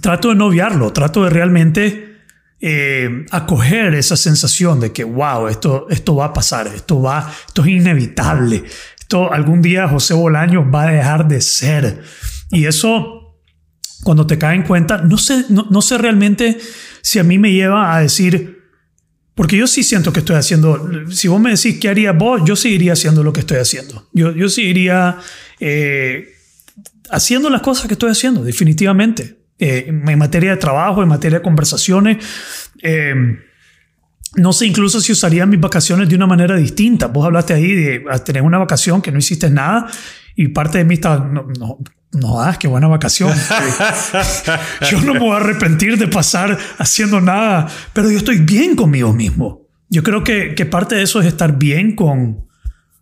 trato 0.00 0.30
de 0.30 0.34
no 0.34 0.46
obviarlo, 0.46 0.92
trato 0.92 1.24
de 1.24 1.30
realmente 1.30 2.12
eh, 2.60 3.26
acoger 3.32 3.94
esa 3.94 4.16
sensación 4.16 4.78
de 4.78 4.92
que, 4.92 5.04
wow, 5.04 5.48
esto, 5.48 5.86
esto 5.90 6.14
va 6.14 6.26
a 6.26 6.32
pasar, 6.32 6.68
esto, 6.68 7.02
va, 7.02 7.32
esto 7.46 7.62
es 7.62 7.68
inevitable, 7.68 8.62
esto 8.98 9.32
algún 9.32 9.60
día 9.60 9.88
José 9.88 10.14
Bolaño 10.14 10.70
va 10.70 10.84
a 10.84 10.92
dejar 10.92 11.26
de 11.26 11.40
ser. 11.40 12.02
Y 12.50 12.66
eso, 12.66 13.36
cuando 14.04 14.26
te 14.26 14.38
cae 14.38 14.54
en 14.54 14.62
cuenta, 14.62 14.98
no 14.98 15.18
sé, 15.18 15.44
no, 15.48 15.82
sé 15.82 15.98
realmente 15.98 16.58
si 17.02 17.18
a 17.18 17.24
mí 17.24 17.38
me 17.38 17.52
lleva 17.52 17.96
a 17.96 18.00
decir, 18.00 18.62
porque 19.34 19.56
yo 19.56 19.66
sí 19.66 19.82
siento 19.82 20.12
que 20.12 20.20
estoy 20.20 20.36
haciendo, 20.36 20.88
si 21.10 21.26
vos 21.26 21.40
me 21.40 21.50
decís 21.50 21.78
qué 21.80 21.88
haría 21.88 22.12
vos, 22.12 22.42
yo 22.44 22.54
seguiría 22.54 22.92
haciendo 22.92 23.24
lo 23.24 23.32
que 23.32 23.40
estoy 23.40 23.58
haciendo. 23.58 24.08
Yo, 24.12 24.30
yo 24.32 24.48
seguiría 24.48 25.18
eh, 25.58 26.28
haciendo 27.10 27.50
las 27.50 27.62
cosas 27.62 27.86
que 27.86 27.94
estoy 27.94 28.10
haciendo, 28.10 28.42
definitivamente. 28.44 29.42
Eh, 29.58 29.84
en 29.86 30.18
materia 30.18 30.50
de 30.50 30.56
trabajo, 30.56 31.02
en 31.02 31.08
materia 31.08 31.38
de 31.38 31.42
conversaciones. 31.44 32.18
Eh, 32.82 33.14
no 34.34 34.52
sé 34.52 34.66
incluso 34.66 35.00
si 35.00 35.12
usaría 35.12 35.46
mis 35.46 35.60
vacaciones 35.60 36.08
de 36.08 36.16
una 36.16 36.26
manera 36.26 36.56
distinta. 36.56 37.06
Vos 37.06 37.24
hablaste 37.24 37.54
ahí 37.54 37.72
de 37.72 38.04
tener 38.24 38.42
una 38.42 38.58
vacación 38.58 39.00
que 39.00 39.12
no 39.12 39.18
hiciste 39.18 39.50
nada 39.50 39.86
y 40.34 40.48
parte 40.48 40.78
de 40.78 40.84
mí 40.84 40.94
está, 40.94 41.18
no, 41.18 41.46
no, 41.58 41.78
no, 42.12 42.40
ah, 42.40 42.56
qué 42.58 42.66
buena 42.66 42.88
vacación. 42.88 43.30
yo 44.90 45.00
no 45.02 45.14
me 45.14 45.20
voy 45.20 45.30
a 45.30 45.36
arrepentir 45.36 45.96
de 45.96 46.08
pasar 46.08 46.58
haciendo 46.78 47.20
nada, 47.20 47.68
pero 47.92 48.10
yo 48.10 48.18
estoy 48.18 48.38
bien 48.38 48.74
conmigo 48.74 49.12
mismo. 49.12 49.62
Yo 49.90 50.02
creo 50.02 50.24
que, 50.24 50.54
que 50.54 50.66
parte 50.66 50.94
de 50.94 51.02
eso 51.02 51.20
es 51.20 51.26
estar 51.26 51.58
bien 51.58 51.94
con, 51.94 52.46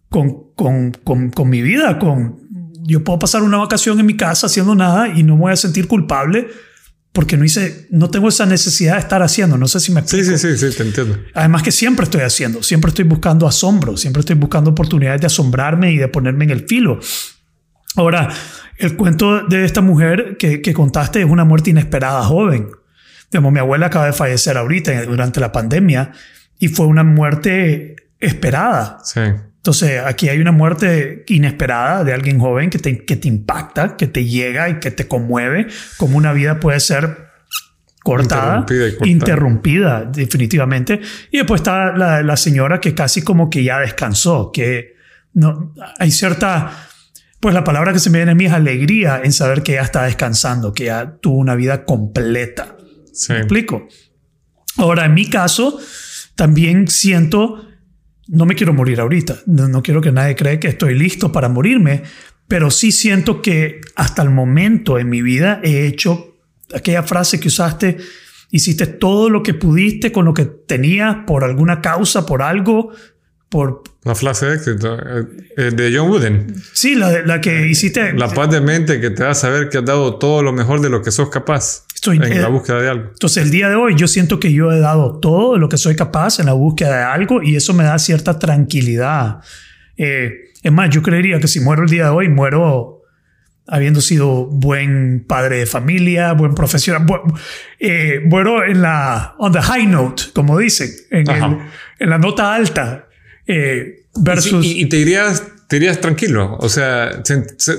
con, 0.08 0.52
con, 0.56 0.92
con, 0.92 1.30
con 1.30 1.48
mi 1.48 1.62
vida, 1.62 1.98
con, 1.98 2.39
yo 2.82 3.04
puedo 3.04 3.18
pasar 3.18 3.42
una 3.42 3.58
vacación 3.58 4.00
en 4.00 4.06
mi 4.06 4.16
casa 4.16 4.46
haciendo 4.46 4.74
nada 4.74 5.08
y 5.08 5.22
no 5.22 5.34
me 5.34 5.42
voy 5.42 5.52
a 5.52 5.56
sentir 5.56 5.86
culpable 5.86 6.48
porque 7.12 7.36
no 7.36 7.44
hice, 7.44 7.88
no 7.90 8.08
tengo 8.08 8.28
esa 8.28 8.46
necesidad 8.46 8.94
de 8.94 9.00
estar 9.00 9.22
haciendo. 9.22 9.58
No 9.58 9.66
sé 9.66 9.80
si 9.80 9.92
me 9.92 10.00
explico. 10.00 10.30
Sí, 10.30 10.38
sí, 10.38 10.56
sí, 10.56 10.70
sí, 10.70 10.76
te 10.76 10.84
entiendo. 10.84 11.18
Además 11.34 11.62
que 11.62 11.72
siempre 11.72 12.04
estoy 12.04 12.20
haciendo, 12.20 12.62
siempre 12.62 12.90
estoy 12.90 13.04
buscando 13.04 13.46
asombro, 13.46 13.96
siempre 13.96 14.20
estoy 14.20 14.36
buscando 14.36 14.70
oportunidades 14.70 15.20
de 15.20 15.26
asombrarme 15.26 15.92
y 15.92 15.98
de 15.98 16.08
ponerme 16.08 16.44
en 16.44 16.50
el 16.50 16.66
filo. 16.66 17.00
Ahora, 17.96 18.28
el 18.78 18.96
cuento 18.96 19.44
de 19.46 19.64
esta 19.64 19.80
mujer 19.80 20.36
que, 20.38 20.62
que 20.62 20.72
contaste 20.72 21.20
es 21.20 21.26
una 21.28 21.44
muerte 21.44 21.70
inesperada 21.70 22.22
joven. 22.22 22.68
Digamos, 23.30 23.52
mi 23.52 23.58
abuela 23.58 23.86
acaba 23.86 24.06
de 24.06 24.12
fallecer 24.12 24.56
ahorita 24.56 25.04
durante 25.04 25.40
la 25.40 25.50
pandemia 25.50 26.12
y 26.58 26.68
fue 26.68 26.86
una 26.86 27.02
muerte 27.02 27.96
esperada. 28.20 28.98
Sí. 29.02 29.20
Entonces, 29.60 30.00
aquí 30.02 30.30
hay 30.30 30.38
una 30.38 30.52
muerte 30.52 31.22
inesperada 31.28 32.02
de 32.02 32.14
alguien 32.14 32.38
joven 32.38 32.70
que 32.70 32.78
te, 32.78 33.04
que 33.04 33.16
te 33.16 33.28
impacta, 33.28 33.94
que 33.94 34.06
te 34.06 34.24
llega 34.24 34.70
y 34.70 34.80
que 34.80 34.90
te 34.90 35.06
conmueve, 35.06 35.66
como 35.98 36.16
una 36.16 36.32
vida 36.32 36.58
puede 36.60 36.80
ser 36.80 37.28
cortada, 38.02 38.60
interrumpida, 38.60 39.06
interrumpida, 39.06 40.04
definitivamente. 40.06 41.02
Y 41.30 41.36
después 41.36 41.60
está 41.60 41.94
la, 41.94 42.22
la, 42.22 42.38
señora 42.38 42.80
que 42.80 42.94
casi 42.94 43.20
como 43.20 43.50
que 43.50 43.62
ya 43.62 43.80
descansó, 43.80 44.50
que 44.50 44.94
no 45.34 45.74
hay 45.98 46.10
cierta, 46.10 46.72
pues 47.38 47.54
la 47.54 47.62
palabra 47.62 47.92
que 47.92 47.98
se 47.98 48.08
me 48.08 48.16
viene 48.16 48.32
a 48.32 48.34
mí 48.34 48.46
es 48.46 48.52
alegría 48.52 49.20
en 49.22 49.34
saber 49.34 49.62
que 49.62 49.72
ya 49.72 49.82
está 49.82 50.04
descansando, 50.04 50.72
que 50.72 50.86
ya 50.86 51.18
tuvo 51.20 51.36
una 51.36 51.54
vida 51.54 51.84
completa. 51.84 52.78
Sí. 53.12 53.34
¿Me 53.34 53.40
explico? 53.40 53.86
Ahora, 54.78 55.04
en 55.04 55.12
mi 55.12 55.28
caso, 55.28 55.78
también 56.34 56.88
siento 56.88 57.69
no 58.30 58.46
me 58.46 58.54
quiero 58.54 58.72
morir 58.72 59.00
ahorita, 59.00 59.40
no, 59.46 59.82
quiero 59.82 60.00
que 60.00 60.12
nadie 60.12 60.36
cree 60.36 60.60
que 60.60 60.68
estoy 60.68 60.94
listo 60.94 61.32
para 61.32 61.48
morirme, 61.48 62.04
pero 62.46 62.70
sí 62.70 62.92
siento 62.92 63.42
que 63.42 63.80
hasta 63.96 64.22
el 64.22 64.30
momento 64.30 64.98
en 64.98 65.08
mi 65.08 65.20
vida 65.20 65.60
he 65.62 65.86
hecho 65.86 66.36
aquella 66.72 67.02
frase 67.02 67.40
que 67.40 67.48
usaste, 67.48 67.96
hiciste 68.50 68.86
todo 68.86 69.30
lo 69.30 69.42
que 69.42 69.54
pudiste 69.54 70.12
con 70.12 70.24
lo 70.24 70.34
que 70.34 70.44
tenías 70.44 71.18
por 71.26 71.42
alguna 71.42 71.80
causa, 71.80 72.24
por 72.24 72.42
algo, 72.42 72.92
por... 73.48 73.82
La 74.04 74.14
frase 74.14 74.46
de 74.46 74.54
éxito 74.54 74.96
eh, 75.56 75.70
de 75.72 75.92
John 75.94 76.08
Wooden. 76.08 76.54
Sí, 76.72 76.94
la, 76.94 77.22
la 77.22 77.40
que 77.40 77.66
hiciste... 77.66 78.12
La 78.12 78.28
paz 78.28 78.50
de 78.50 78.60
mente 78.60 79.00
que 79.00 79.10
te 79.10 79.24
da 79.24 79.34
saber 79.34 79.68
que 79.68 79.78
has 79.78 79.84
dado 79.84 80.16
todo 80.16 80.42
lo 80.42 80.52
mejor 80.52 80.80
de 80.80 80.88
lo 80.88 81.02
que 81.02 81.10
sos 81.10 81.30
capaz. 81.30 81.84
Estoy, 82.00 82.16
en 82.16 82.40
la 82.40 82.48
búsqueda 82.48 82.80
de 82.80 82.88
algo. 82.88 83.08
Entonces, 83.12 83.42
el 83.42 83.50
día 83.50 83.68
de 83.68 83.74
hoy 83.74 83.94
yo 83.94 84.08
siento 84.08 84.40
que 84.40 84.54
yo 84.54 84.72
he 84.72 84.80
dado 84.80 85.20
todo 85.20 85.58
lo 85.58 85.68
que 85.68 85.76
soy 85.76 85.96
capaz 85.96 86.40
en 86.40 86.46
la 86.46 86.54
búsqueda 86.54 86.96
de 86.96 87.02
algo 87.02 87.42
y 87.42 87.56
eso 87.56 87.74
me 87.74 87.84
da 87.84 87.98
cierta 87.98 88.38
tranquilidad. 88.38 89.40
Eh, 89.98 90.32
es 90.62 90.72
más, 90.72 90.88
yo 90.88 91.02
creería 91.02 91.38
que 91.40 91.46
si 91.46 91.60
muero 91.60 91.82
el 91.82 91.90
día 91.90 92.04
de 92.04 92.08
hoy, 92.08 92.30
muero 92.30 93.02
habiendo 93.66 94.00
sido 94.00 94.46
buen 94.46 95.26
padre 95.28 95.58
de 95.58 95.66
familia, 95.66 96.32
buen 96.32 96.54
profesional, 96.54 97.06
eh, 97.78 98.22
muero 98.24 98.64
en 98.64 98.80
la 98.80 99.34
on 99.36 99.52
the 99.52 99.60
high 99.60 99.86
note, 99.86 100.22
como 100.34 100.56
dicen, 100.56 100.88
en, 101.10 101.26
en 101.98 102.08
la 102.08 102.16
nota 102.16 102.54
alta. 102.54 103.08
Eh, 103.46 104.06
versus... 104.16 104.64
Y, 104.64 104.84
y, 104.84 104.88
te, 104.88 104.96
dirías, 104.96 105.46
te 105.68 105.76
irías 105.76 106.00
tranquilo, 106.00 106.56
o 106.58 106.68
sea, 106.70 107.22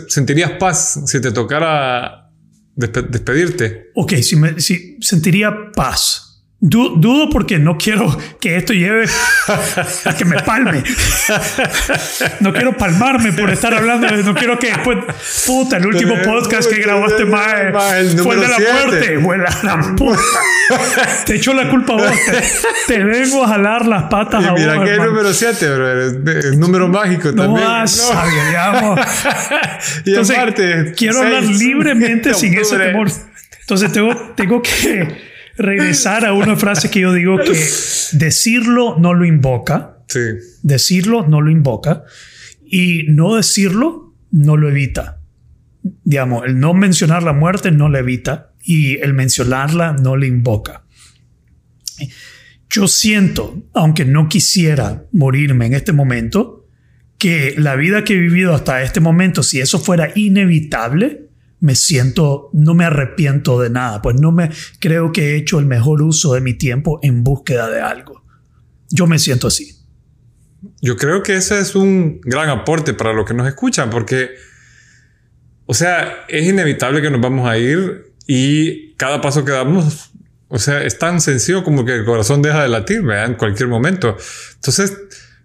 sentirías 0.07 0.51
paz 0.51 1.01
si 1.07 1.19
te 1.19 1.31
tocara 1.31 2.20
despedirte. 2.75 3.91
Ok, 3.95 4.13
si, 4.21 4.35
me, 4.35 4.59
si 4.59 4.97
sentiría 5.01 5.71
paz. 5.75 6.30
Dudo 6.61 7.27
porque 7.29 7.57
no 7.57 7.75
quiero 7.75 8.15
que 8.39 8.55
esto 8.55 8.73
lleve 8.73 9.05
a 10.05 10.15
que 10.15 10.25
me 10.25 10.39
palme. 10.43 10.83
No 12.39 12.53
quiero 12.53 12.77
palmarme 12.77 13.33
por 13.33 13.49
estar 13.49 13.73
hablando. 13.73 14.07
No 14.07 14.35
quiero 14.35 14.59
que 14.59 14.67
después, 14.67 14.99
puta, 15.45 15.77
el 15.77 15.87
último 15.87 16.15
podcast 16.23 16.69
que 16.69 16.79
grabaste 16.79 17.25
más 17.25 17.45
fue 18.21 18.35
el 18.35 18.41
de 18.41 18.47
la 18.47 18.59
muerte. 18.59 19.19
Fue 19.19 19.37
la 19.37 19.95
puta. 19.97 20.19
Te 21.25 21.35
echo 21.35 21.53
la 21.53 21.69
culpa 21.69 21.93
a 21.93 21.95
vos. 21.97 22.11
Te, 22.87 23.03
vengo 23.03 23.43
a 23.43 23.47
jalar 23.47 23.87
las 23.87 24.03
patas 24.03 24.45
a 24.45 24.51
vos. 24.51 24.59
Mira 24.59 24.83
que 24.83 24.91
es 24.91 24.99
el 24.99 25.05
número 25.05 25.33
7, 25.33 25.75
bro. 25.75 26.01
Es 26.01 26.57
número 26.57 26.87
mágico 26.87 27.31
no 27.31 27.43
también. 27.43 27.67
Vas, 27.67 28.11
no, 28.13 28.95
y 30.05 30.09
Entonces, 30.09 30.37
aparte, 30.37 30.93
quiero 30.95 31.21
hablar 31.21 31.43
libremente 31.43 32.35
sin 32.35 32.53
ese 32.57 32.77
temor. 32.77 33.09
Entonces 33.61 33.91
tengo, 33.91 34.15
tengo 34.35 34.61
que 34.61 35.30
regresar 35.57 36.25
a 36.25 36.33
una 36.33 36.55
frase 36.55 36.89
que 36.89 37.01
yo 37.01 37.13
digo 37.13 37.37
que 37.37 37.53
decirlo 38.13 38.97
no 38.99 39.13
lo 39.13 39.25
invoca. 39.25 39.97
Sí. 40.07 40.19
Decirlo 40.63 41.27
no 41.27 41.41
lo 41.41 41.51
invoca. 41.51 42.03
Y 42.65 43.05
no 43.09 43.35
decirlo 43.35 44.15
no 44.31 44.57
lo 44.57 44.69
evita. 44.69 45.21
Digamos, 46.03 46.45
el 46.45 46.59
no 46.59 46.73
mencionar 46.73 47.23
la 47.23 47.33
muerte 47.33 47.71
no 47.71 47.89
la 47.89 47.99
evita 47.99 48.53
y 48.63 48.97
el 48.97 49.13
mencionarla 49.13 49.93
no 49.93 50.15
le 50.15 50.27
invoca. 50.27 50.83
Yo 52.69 52.87
siento, 52.87 53.61
aunque 53.73 54.05
no 54.05 54.29
quisiera 54.29 55.03
morirme 55.11 55.65
en 55.65 55.73
este 55.73 55.91
momento, 55.91 56.69
que 57.17 57.53
la 57.57 57.75
vida 57.75 58.03
que 58.03 58.13
he 58.13 58.17
vivido 58.17 58.55
hasta 58.55 58.81
este 58.81 58.99
momento, 58.99 59.43
si 59.43 59.59
eso 59.59 59.79
fuera 59.79 60.11
inevitable, 60.15 61.30
me 61.61 61.75
siento, 61.75 62.49
no 62.53 62.73
me 62.73 62.85
arrepiento 62.85 63.61
de 63.61 63.69
nada, 63.69 64.01
pues 64.01 64.19
no 64.19 64.31
me 64.31 64.49
creo 64.79 65.11
que 65.11 65.31
he 65.31 65.37
hecho 65.37 65.59
el 65.59 65.67
mejor 65.67 66.01
uso 66.01 66.33
de 66.33 66.41
mi 66.41 66.55
tiempo 66.55 66.99
en 67.03 67.23
búsqueda 67.23 67.69
de 67.69 67.79
algo. 67.79 68.23
Yo 68.89 69.07
me 69.07 69.19
siento 69.19 69.47
así. 69.47 69.77
Yo 70.81 70.97
creo 70.97 71.21
que 71.21 71.35
ese 71.35 71.59
es 71.59 71.75
un 71.75 72.19
gran 72.21 72.49
aporte 72.49 72.93
para 72.93 73.13
los 73.13 73.25
que 73.25 73.35
nos 73.35 73.47
escuchan, 73.47 73.91
porque, 73.91 74.31
o 75.67 75.73
sea, 75.73 76.25
es 76.27 76.47
inevitable 76.47 77.01
que 77.01 77.11
nos 77.11 77.21
vamos 77.21 77.47
a 77.47 77.57
ir 77.57 78.11
y 78.25 78.95
cada 78.95 79.21
paso 79.21 79.45
que 79.45 79.51
damos, 79.51 80.11
o 80.47 80.57
sea, 80.57 80.83
es 80.83 80.97
tan 80.97 81.21
sencillo 81.21 81.63
como 81.63 81.85
que 81.85 81.93
el 81.93 82.05
corazón 82.05 82.41
deja 82.41 82.63
de 82.63 82.69
latir, 82.69 83.03
En 83.07 83.35
cualquier 83.35 83.69
momento. 83.69 84.17
Entonces, 84.55 84.97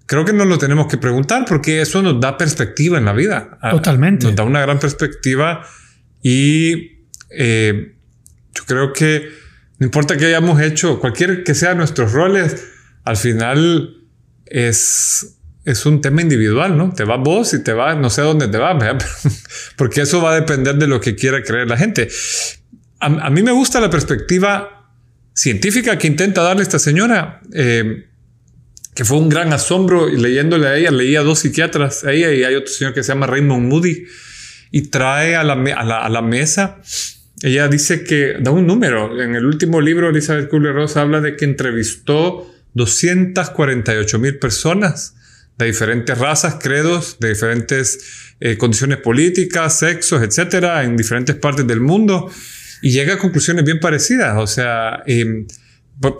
creo 0.06 0.24
que 0.24 0.32
nos 0.32 0.46
lo 0.46 0.56
tenemos 0.56 0.86
que 0.86 0.96
preguntar 0.96 1.44
porque 1.46 1.82
eso 1.82 2.00
nos 2.00 2.18
da 2.20 2.38
perspectiva 2.38 2.96
en 2.96 3.04
la 3.04 3.12
vida. 3.12 3.58
Totalmente. 3.70 4.26
Nos 4.26 4.34
da 4.34 4.44
una 4.44 4.62
gran 4.62 4.78
perspectiva 4.78 5.62
y 6.28 7.04
eh, 7.30 7.94
yo 8.52 8.64
creo 8.66 8.92
que 8.92 9.28
no 9.78 9.86
importa 9.86 10.16
que 10.16 10.26
hayamos 10.26 10.60
hecho, 10.60 10.98
cualquier 10.98 11.44
que 11.44 11.54
sea 11.54 11.76
nuestros 11.76 12.10
roles, 12.10 12.66
al 13.04 13.16
final 13.16 14.02
es, 14.44 15.36
es 15.64 15.86
un 15.86 16.00
tema 16.00 16.22
individual, 16.22 16.76
¿no? 16.76 16.92
Te 16.92 17.04
vas 17.04 17.20
vos 17.20 17.54
y 17.54 17.62
te 17.62 17.72
vas, 17.72 17.96
no 17.96 18.10
sé 18.10 18.22
dónde 18.22 18.48
te 18.48 18.58
vas, 18.58 18.76
porque 19.76 20.00
eso 20.00 20.20
va 20.20 20.32
a 20.32 20.34
depender 20.34 20.74
de 20.74 20.88
lo 20.88 21.00
que 21.00 21.14
quiera 21.14 21.44
creer 21.44 21.68
la 21.68 21.76
gente. 21.76 22.08
A, 22.98 23.30
mí 23.30 23.44
me 23.44 23.52
gusta 23.52 23.78
la 23.78 23.88
perspectiva 23.88 24.90
científica 25.32 25.96
que 25.96 26.08
intenta 26.08 26.42
darle 26.42 26.64
esta 26.64 26.80
señora, 26.80 27.40
eh, 27.52 28.08
que 28.96 29.04
fue 29.04 29.18
un 29.18 29.28
gran 29.28 29.52
asombro 29.52 30.08
y 30.08 30.16
leyéndole 30.16 30.66
a 30.66 30.76
ella, 30.76 30.90
leía 30.90 31.22
dos 31.22 31.38
psiquiatras, 31.38 32.02
a 32.02 32.10
ella 32.10 32.32
y 32.32 32.42
hay 32.42 32.56
otro 32.56 32.72
señor 32.72 32.94
que 32.94 33.04
se 33.04 33.12
llama 33.12 33.28
Raymond 33.28 33.68
Moody, 33.68 34.06
y 34.76 34.82
trae 34.90 35.36
a 35.36 35.42
la, 35.42 35.54
a 35.54 36.10
la, 36.10 36.20
mesa. 36.20 36.82
Ella 37.42 37.66
dice 37.66 38.04
que 38.04 38.34
da 38.40 38.50
un 38.50 38.66
número. 38.66 39.22
En 39.22 39.34
el 39.34 39.46
último 39.46 39.80
libro, 39.80 40.10
Elizabeth 40.10 40.50
Kubler-Ross 40.50 40.98
habla 40.98 41.22
de 41.22 41.34
que 41.34 41.46
entrevistó 41.46 42.46
248 42.74 44.18
mil 44.18 44.38
personas 44.38 45.14
de 45.56 45.64
diferentes 45.64 46.18
razas, 46.18 46.58
credos, 46.60 47.16
de 47.20 47.30
diferentes 47.30 48.34
eh, 48.38 48.58
condiciones 48.58 48.98
políticas, 48.98 49.78
sexos, 49.78 50.22
etcétera, 50.22 50.84
en 50.84 50.94
diferentes 50.94 51.36
partes 51.36 51.66
del 51.66 51.80
mundo 51.80 52.30
y 52.82 52.90
llega 52.90 53.14
a 53.14 53.18
conclusiones 53.18 53.64
bien 53.64 53.80
parecidas. 53.80 54.36
O 54.36 54.46
sea, 54.46 55.02
em, 55.06 55.46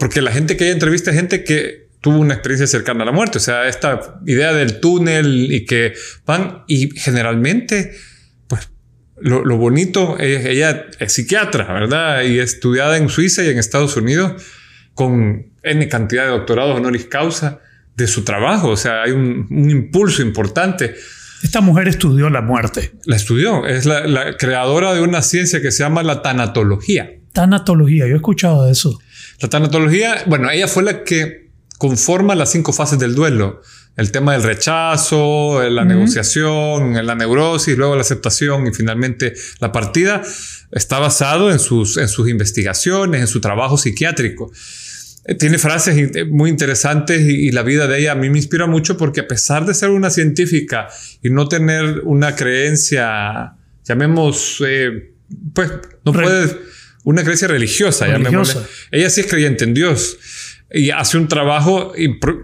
porque 0.01 0.23
la 0.23 0.33
gente 0.33 0.57
que 0.57 0.64
ella 0.64 0.73
entrevista 0.73 1.11
es 1.11 1.16
gente 1.19 1.45
que 1.45 1.88
tuvo 2.01 2.21
una 2.21 2.33
experiencia 2.33 2.66
cercana 2.66 3.03
a 3.03 3.05
la 3.05 3.12
muerte. 3.12 3.37
O 3.37 3.42
sea, 3.42 3.69
esta 3.69 4.19
idea 4.25 4.55
del 4.55 4.81
túnel 4.81 5.53
y 5.53 5.66
que 5.66 5.92
van 6.25 6.64
y 6.66 6.99
generalmente 6.99 7.92
lo, 9.20 9.57
bonito 9.57 10.18
es, 10.18 10.44
ella 10.46 10.87
es 10.98 11.12
psiquiatra, 11.12 11.72
¿verdad? 11.72 12.22
Y 12.22 12.38
estudiada 12.38 12.96
en 12.96 13.09
Suiza 13.09 13.42
y 13.44 13.48
en 13.48 13.59
Estados 13.59 13.96
Unidos 13.96 14.42
con 14.94 15.46
N 15.62 15.88
cantidad 15.88 16.24
de 16.24 16.31
doctorados 16.31 16.76
honoris 16.76 17.07
causa 17.07 17.61
de 17.96 18.07
su 18.07 18.24
trabajo. 18.24 18.68
O 18.68 18.76
sea, 18.76 19.02
hay 19.02 19.12
un, 19.12 19.46
impulso 19.70 20.22
importante. 20.22 20.94
Esta 21.42 21.61
mujer 21.61 21.88
estudió 21.88 22.31
la 22.31 22.42
muerte. 22.42 22.92
La 23.05 23.16
estudió. 23.16 23.66
Es 23.66 23.87
la, 23.87 24.37
creadora 24.37 24.94
de 24.94 25.00
una 25.00 25.22
ciencia 25.22 25.61
que 25.61 25.70
se 25.70 25.83
llama 25.83 26.02
la 26.02 26.22
tanatología. 26.22 27.11
Tanatología, 27.33 28.07
yo 28.07 28.14
he 28.14 28.16
escuchado 28.16 28.64
de 28.64 28.72
eso. 28.72 28.98
La 29.40 29.48
tanatología, 29.48 30.24
bueno, 30.26 30.50
ella 30.50 30.68
fue 30.68 30.83
la 30.83 31.05
que 31.05 31.46
conforma 31.79 32.35
las 32.35 32.53
cinco 32.53 32.73
fases 32.73 32.99
del 32.99 33.15
duelo. 33.15 33.62
El 33.97 34.12
tema 34.12 34.33
del 34.33 34.43
rechazo, 34.43 35.62
la 35.71 35.85
negociación, 35.85 37.07
la 37.07 37.15
neurosis, 37.15 37.79
luego 37.79 37.95
la 37.95 38.03
aceptación 38.03 38.67
y 38.67 38.75
finalmente 38.75 39.33
la 39.59 39.73
partida 39.73 40.23
está 40.71 40.99
basado 40.99 41.51
en 41.51 41.59
sus, 41.59 41.97
en 41.97 42.09
sus 42.09 42.29
investigaciones, 42.29 43.23
en 43.23 43.27
su 43.27 43.41
trabajo 43.41 43.79
psiquiátrico. 43.79 44.53
Eh, 45.25 45.35
tiene 45.35 45.57
frases 45.57 46.11
muy 46.29 46.51
interesantes 46.51 47.23
y, 47.23 47.51
la 47.53 47.62
vida 47.62 47.87
de 47.87 48.01
ella 48.01 48.12
a 48.12 48.15
mí 48.17 48.29
me 48.29 48.39
inspira 48.39 48.67
mucho 48.67 48.99
porque 48.99 49.21
a 49.21 49.29
pesar 49.29 49.65
de 49.65 49.73
ser 49.73 49.89
una 49.89 50.11
científica 50.11 50.89
y 51.23 51.31
no 51.31 51.49
tener 51.49 52.01
una 52.05 52.37
creencia, 52.37 53.55
llamemos, 53.85 54.62
eh, 54.67 55.15
pues 55.55 55.73
no 56.05 56.12
puede, 56.12 56.55
una 57.05 57.23
creencia 57.23 57.49
religiosa, 57.49 58.07
religiosa. 58.07 58.67
Ella 58.91 59.09
sí 59.09 59.23
es 59.23 59.27
creyente 59.27 59.65
en 59.65 59.73
Dios 59.73 60.19
y 60.70 60.90
hace 60.90 61.16
un 61.16 61.29
trabajo, 61.29 61.92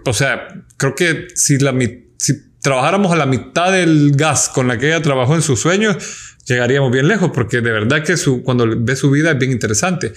o 0.05 0.13
sea, 0.13 0.47
creo 0.77 0.95
que 0.95 1.27
si, 1.35 1.57
la, 1.57 1.73
si 2.17 2.33
trabajáramos 2.61 3.11
a 3.11 3.15
la 3.15 3.25
mitad 3.25 3.71
del 3.71 4.11
gas 4.15 4.49
con 4.49 4.67
la 4.67 4.77
que 4.77 4.87
ella 4.87 5.01
trabajó 5.01 5.35
en 5.35 5.41
sus 5.41 5.59
sueños, 5.59 5.97
llegaríamos 6.45 6.91
bien 6.91 7.07
lejos, 7.07 7.31
porque 7.33 7.61
de 7.61 7.71
verdad 7.71 8.03
que 8.03 8.17
su, 8.17 8.43
cuando 8.43 8.67
ve 8.77 8.95
su 8.95 9.11
vida 9.11 9.31
es 9.31 9.37
bien 9.37 9.51
interesante. 9.51 10.13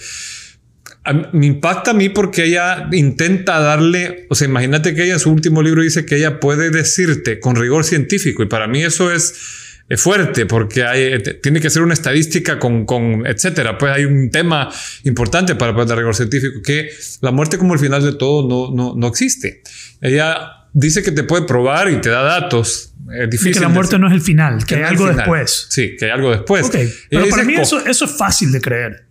me 1.33 1.45
impacta 1.45 1.91
a 1.91 1.93
mí 1.93 2.09
porque 2.09 2.45
ella 2.45 2.87
intenta 2.91 3.59
darle, 3.59 4.25
o 4.29 4.35
sea, 4.35 4.47
imagínate 4.47 4.95
que 4.95 5.03
ella 5.03 5.13
en 5.13 5.19
su 5.19 5.31
último 5.31 5.61
libro 5.61 5.81
dice 5.81 6.05
que 6.05 6.15
ella 6.15 6.39
puede 6.39 6.69
decirte 6.69 7.39
con 7.39 7.55
rigor 7.55 7.83
científico, 7.83 8.43
y 8.43 8.47
para 8.47 8.67
mí 8.67 8.83
eso 8.83 9.11
es 9.11 9.66
es 9.89 10.01
fuerte 10.01 10.45
porque 10.45 10.83
hay, 10.83 11.21
tiene 11.41 11.61
que 11.61 11.69
ser 11.69 11.81
una 11.81 11.93
estadística 11.93 12.59
con, 12.59 12.85
con, 12.85 13.25
etcétera. 13.25 13.77
Pues 13.77 13.93
hay 13.93 14.05
un 14.05 14.29
tema 14.29 14.69
importante 15.03 15.55
para 15.55 15.71
el 15.71 15.97
rigor 15.97 16.15
científico 16.15 16.61
que 16.63 16.89
la 17.21 17.31
muerte 17.31 17.57
como 17.57 17.73
el 17.73 17.79
final 17.79 18.03
de 18.03 18.13
todo 18.13 18.47
no, 18.47 18.75
no, 18.75 18.95
no 18.95 19.07
existe. 19.07 19.61
Ella 20.01 20.67
dice 20.73 21.01
que 21.03 21.11
te 21.11 21.23
puede 21.23 21.45
probar 21.45 21.89
y 21.89 22.01
te 22.01 22.09
da 22.09 22.21
datos. 22.21 22.93
Es 23.13 23.29
difícil. 23.29 23.53
que 23.53 23.59
la 23.61 23.69
muerte 23.69 23.97
no 23.97 24.07
es 24.07 24.13
el 24.13 24.21
final, 24.21 24.65
que, 24.65 24.75
hay 24.75 24.83
algo 24.83 25.07
después. 25.07 25.67
Sí, 25.69 25.95
que 25.97 26.05
hay 26.05 26.11
algo 26.11 26.31
después. 26.31 26.69
Pero 27.09 27.29
para 27.29 27.43
mí 27.45 27.55
eso, 27.55 27.85
eso 27.85 28.05
es 28.05 28.17
fácil 28.17 28.51
de 28.51 28.59
creer. 28.59 29.05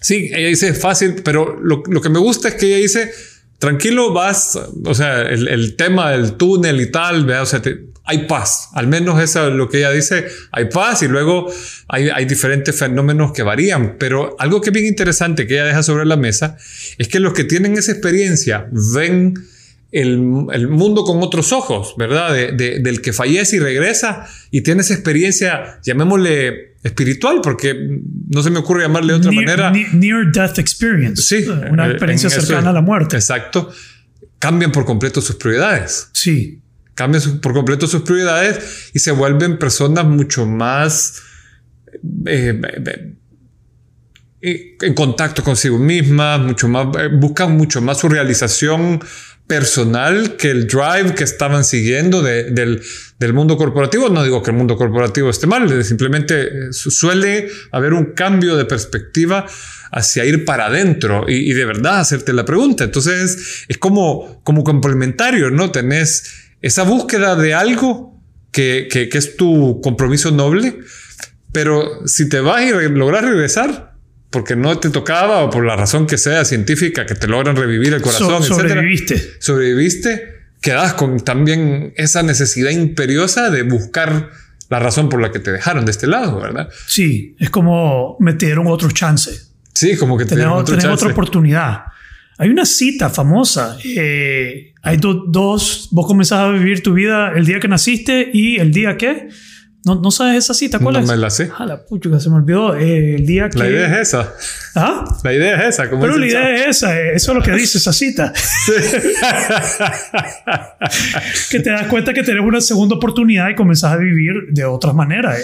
Sí, 0.00 0.30
ella 0.34 0.48
dice 0.48 0.68
es 0.68 0.80
fácil, 0.80 1.16
pero 1.22 1.60
lo, 1.62 1.82
lo 1.86 2.00
que 2.00 2.08
me 2.08 2.18
gusta 2.18 2.48
es 2.48 2.54
que 2.54 2.66
ella 2.66 2.78
dice 2.78 3.12
tranquilo 3.62 4.12
vas, 4.12 4.58
o 4.84 4.92
sea, 4.92 5.22
el, 5.22 5.76
tema 5.76 6.10
del 6.10 6.32
túnel 6.32 6.80
y 6.80 6.90
tal, 6.90 7.24
¿vea? 7.24 7.42
o 7.42 7.46
sea, 7.46 7.62
hay 8.02 8.26
paz. 8.26 8.70
Al 8.72 8.88
menos 8.88 9.22
eso 9.22 9.46
es 9.46 9.54
lo 9.54 9.68
que 9.68 9.78
ella 9.78 9.92
dice, 9.92 10.26
hay 10.50 10.64
paz 10.64 11.04
y 11.04 11.06
luego 11.06 11.46
hay, 11.86 12.08
hay, 12.08 12.24
diferentes 12.24 12.76
fenómenos 12.76 13.30
que 13.30 13.44
varían. 13.44 13.98
Pero 14.00 14.34
algo 14.40 14.60
que 14.60 14.70
es 14.70 14.74
bien 14.74 14.86
interesante 14.86 15.46
que 15.46 15.54
ella 15.54 15.66
deja 15.66 15.84
sobre 15.84 16.06
la 16.06 16.16
mesa 16.16 16.56
es 16.98 17.06
que 17.06 17.20
los 17.20 17.34
que 17.34 17.44
tienen 17.44 17.78
esa 17.78 17.92
experiencia 17.92 18.66
ven 18.72 19.34
el, 19.92 20.46
el 20.52 20.68
mundo 20.68 21.04
con 21.04 21.22
otros 21.22 21.52
ojos, 21.52 21.94
¿verdad? 21.96 22.32
De, 22.32 22.80
del 22.80 23.00
que 23.00 23.12
fallece 23.12 23.56
y 23.56 23.58
regresa 23.60 24.26
y 24.50 24.62
tiene 24.62 24.80
esa 24.80 24.94
experiencia, 24.94 25.78
llamémosle 25.84 26.76
espiritual, 26.82 27.40
porque 27.42 28.00
no 28.28 28.42
se 28.42 28.50
me 28.50 28.58
ocurre 28.58 28.82
llamarle 28.82 29.12
de 29.12 29.18
otra 29.18 29.32
manera. 29.32 29.70
Near 29.70 30.32
death 30.32 30.58
experience. 30.58 31.22
Sí. 31.22 31.46
Una 31.70 31.88
experiencia 31.88 32.30
cercana 32.30 32.70
a 32.70 32.72
la 32.72 32.82
muerte. 32.82 33.16
Exacto. 33.16 33.70
Cambian 34.38 34.72
por 34.72 34.84
completo 34.84 35.20
sus 35.20 35.36
prioridades. 35.36 36.08
Sí 36.12 36.58
cambian 36.94 37.40
por 37.40 37.52
completo 37.52 37.86
sus 37.86 38.02
prioridades 38.02 38.90
y 38.92 38.98
se 38.98 39.12
vuelven 39.12 39.58
personas 39.58 40.04
mucho 40.04 40.46
más 40.46 41.22
eh, 42.26 42.60
eh, 42.86 43.14
eh, 44.44 44.76
en 44.80 44.94
contacto 44.94 45.42
consigo 45.42 45.78
mismas, 45.78 46.40
mucho 46.40 46.68
más, 46.68 46.88
buscan 47.12 47.56
mucho 47.56 47.80
más 47.80 47.98
su 47.98 48.08
realización 48.08 49.00
personal 49.46 50.36
que 50.36 50.50
el 50.50 50.66
drive 50.66 51.14
que 51.14 51.24
estaban 51.24 51.64
siguiendo 51.64 52.22
del, 52.22 52.82
del, 53.18 53.32
mundo 53.32 53.56
corporativo. 53.56 54.08
No 54.08 54.24
digo 54.24 54.42
que 54.42 54.50
el 54.50 54.56
mundo 54.56 54.76
corporativo 54.76 55.28
esté 55.30 55.46
mal, 55.46 55.84
simplemente 55.84 56.72
suele 56.72 57.50
haber 57.70 57.92
un 57.92 58.12
cambio 58.14 58.56
de 58.56 58.64
perspectiva 58.64 59.46
hacia 59.90 60.24
ir 60.24 60.44
para 60.44 60.66
adentro 60.66 61.26
y, 61.28 61.52
de 61.52 61.64
verdad 61.64 62.00
hacerte 62.00 62.32
la 62.32 62.44
pregunta. 62.44 62.84
Entonces 62.84 63.64
es 63.68 63.78
como, 63.78 64.40
como 64.42 64.64
complementario, 64.64 65.50
¿no? 65.50 65.70
Tenés 65.70 66.24
esa 66.62 66.84
búsqueda 66.84 67.36
de 67.36 67.54
algo 67.54 68.18
que, 68.52 68.88
que, 68.90 69.08
es 69.12 69.36
tu 69.36 69.80
compromiso 69.82 70.30
noble, 70.30 70.78
pero 71.52 72.06
si 72.06 72.28
te 72.28 72.40
vas 72.40 72.62
y 72.62 72.70
logras 72.88 73.24
regresar, 73.24 73.91
porque 74.32 74.56
no 74.56 74.78
te 74.78 74.90
tocaba 74.90 75.44
o 75.44 75.50
por 75.50 75.64
la 75.64 75.76
razón 75.76 76.06
que 76.06 76.18
sea 76.18 76.44
científica, 76.44 77.06
que 77.06 77.14
te 77.14 77.28
logran 77.28 77.54
revivir 77.54 77.92
el 77.92 78.00
corazón, 78.00 78.42
sobreviviste. 78.42 79.34
sobreviviste, 79.38 80.46
quedas 80.60 80.94
con 80.94 81.20
también 81.20 81.92
esa 81.96 82.22
necesidad 82.22 82.70
imperiosa 82.70 83.50
de 83.50 83.62
buscar 83.62 84.30
la 84.70 84.78
razón 84.78 85.10
por 85.10 85.20
la 85.20 85.30
que 85.30 85.38
te 85.38 85.52
dejaron 85.52 85.84
de 85.84 85.90
este 85.90 86.06
lado, 86.06 86.40
¿verdad? 86.40 86.70
Sí, 86.86 87.36
es 87.38 87.50
como 87.50 88.16
metieron 88.20 88.66
otro 88.68 88.90
chance. 88.90 89.30
Sí, 89.74 89.96
como 89.96 90.16
que 90.16 90.24
te 90.24 90.34
dieron 90.34 90.54
otro 90.54 90.74
chance. 90.76 90.88
otra 90.88 91.10
oportunidad. 91.10 91.82
Hay 92.38 92.48
una 92.48 92.64
cita 92.64 93.10
famosa. 93.10 93.76
Eh, 93.84 94.72
hay 94.82 94.96
dos. 94.96 95.88
Vos 95.90 96.06
comenzás 96.06 96.40
a 96.40 96.48
vivir 96.48 96.82
tu 96.82 96.94
vida 96.94 97.32
el 97.36 97.44
día 97.44 97.60
que 97.60 97.68
naciste 97.68 98.30
y 98.32 98.56
el 98.56 98.72
día 98.72 98.96
que. 98.96 99.28
No, 99.84 99.96
no 99.96 100.10
sabes 100.10 100.44
esa 100.44 100.54
cita, 100.54 100.78
¿cuál 100.78 100.96
es? 100.96 101.06
No 101.06 101.12
me 101.12 101.18
la 101.18 101.30
sé. 101.30 101.50
Ah, 101.58 101.66
la 101.66 101.84
pucha, 101.84 102.20
se 102.20 102.30
me 102.30 102.36
olvidó. 102.36 102.76
Eh, 102.76 103.16
el 103.16 103.26
día 103.26 103.50
que. 103.50 103.58
La 103.58 103.68
idea 103.68 104.00
es 104.00 104.08
esa. 104.08 104.32
¿Ah? 104.76 105.04
La 105.24 105.32
idea 105.32 105.66
es 105.66 105.74
esa. 105.74 105.90
Pero 105.90 106.16
la 106.16 106.26
idea 106.26 106.54
es 106.54 106.76
esa. 106.76 106.98
Eh, 106.98 107.14
eso 107.14 107.32
es 107.32 107.38
lo 107.38 107.42
que 107.42 107.52
dice 107.52 107.78
esa 107.78 107.92
cita. 107.92 108.32
que 111.50 111.60
te 111.60 111.70
das 111.70 111.86
cuenta 111.88 112.14
que 112.14 112.22
tenés 112.22 112.44
una 112.44 112.60
segunda 112.60 112.96
oportunidad 112.96 113.48
y 113.48 113.54
comenzás 113.54 113.92
a 113.92 113.96
vivir 113.96 114.48
de 114.50 114.64
otra 114.64 114.92
manera. 114.92 115.34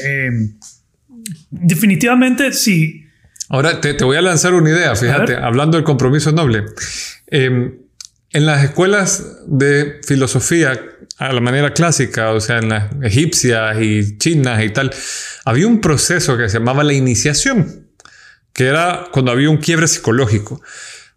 definitivamente, 1.50 2.52
sí 2.52 3.08
Ahora 3.48 3.80
te, 3.80 3.92
voy 4.04 4.16
a 4.16 4.22
lanzar 4.22 4.52
una 4.52 4.70
idea, 4.70 4.94
fíjate, 4.94 5.34
hablando 5.34 5.78
del 5.78 5.84
compromiso 5.84 6.32
noble. 6.32 6.66
Em, 7.26 7.78
en 8.30 8.46
las 8.46 8.62
escuelas 8.62 9.38
de 9.46 10.00
filosofía, 10.06 10.78
a 11.18 11.32
la 11.32 11.40
manera 11.40 11.72
clásica, 11.74 12.30
o 12.30 12.40
sea, 12.40 12.58
en 12.58 12.68
las 12.68 12.92
egipcias 13.02 13.76
y 13.80 14.18
chinas 14.18 14.62
y 14.62 14.70
tal, 14.70 14.92
había 15.44 15.66
un 15.66 15.80
proceso 15.80 16.36
que 16.36 16.48
se 16.48 16.58
llamaba 16.58 16.84
la 16.84 16.92
iniciación, 16.92 17.88
que 18.52 18.66
era 18.66 19.06
cuando 19.12 19.32
había 19.32 19.50
un 19.50 19.56
quiebre 19.56 19.88
psicológico. 19.88 20.62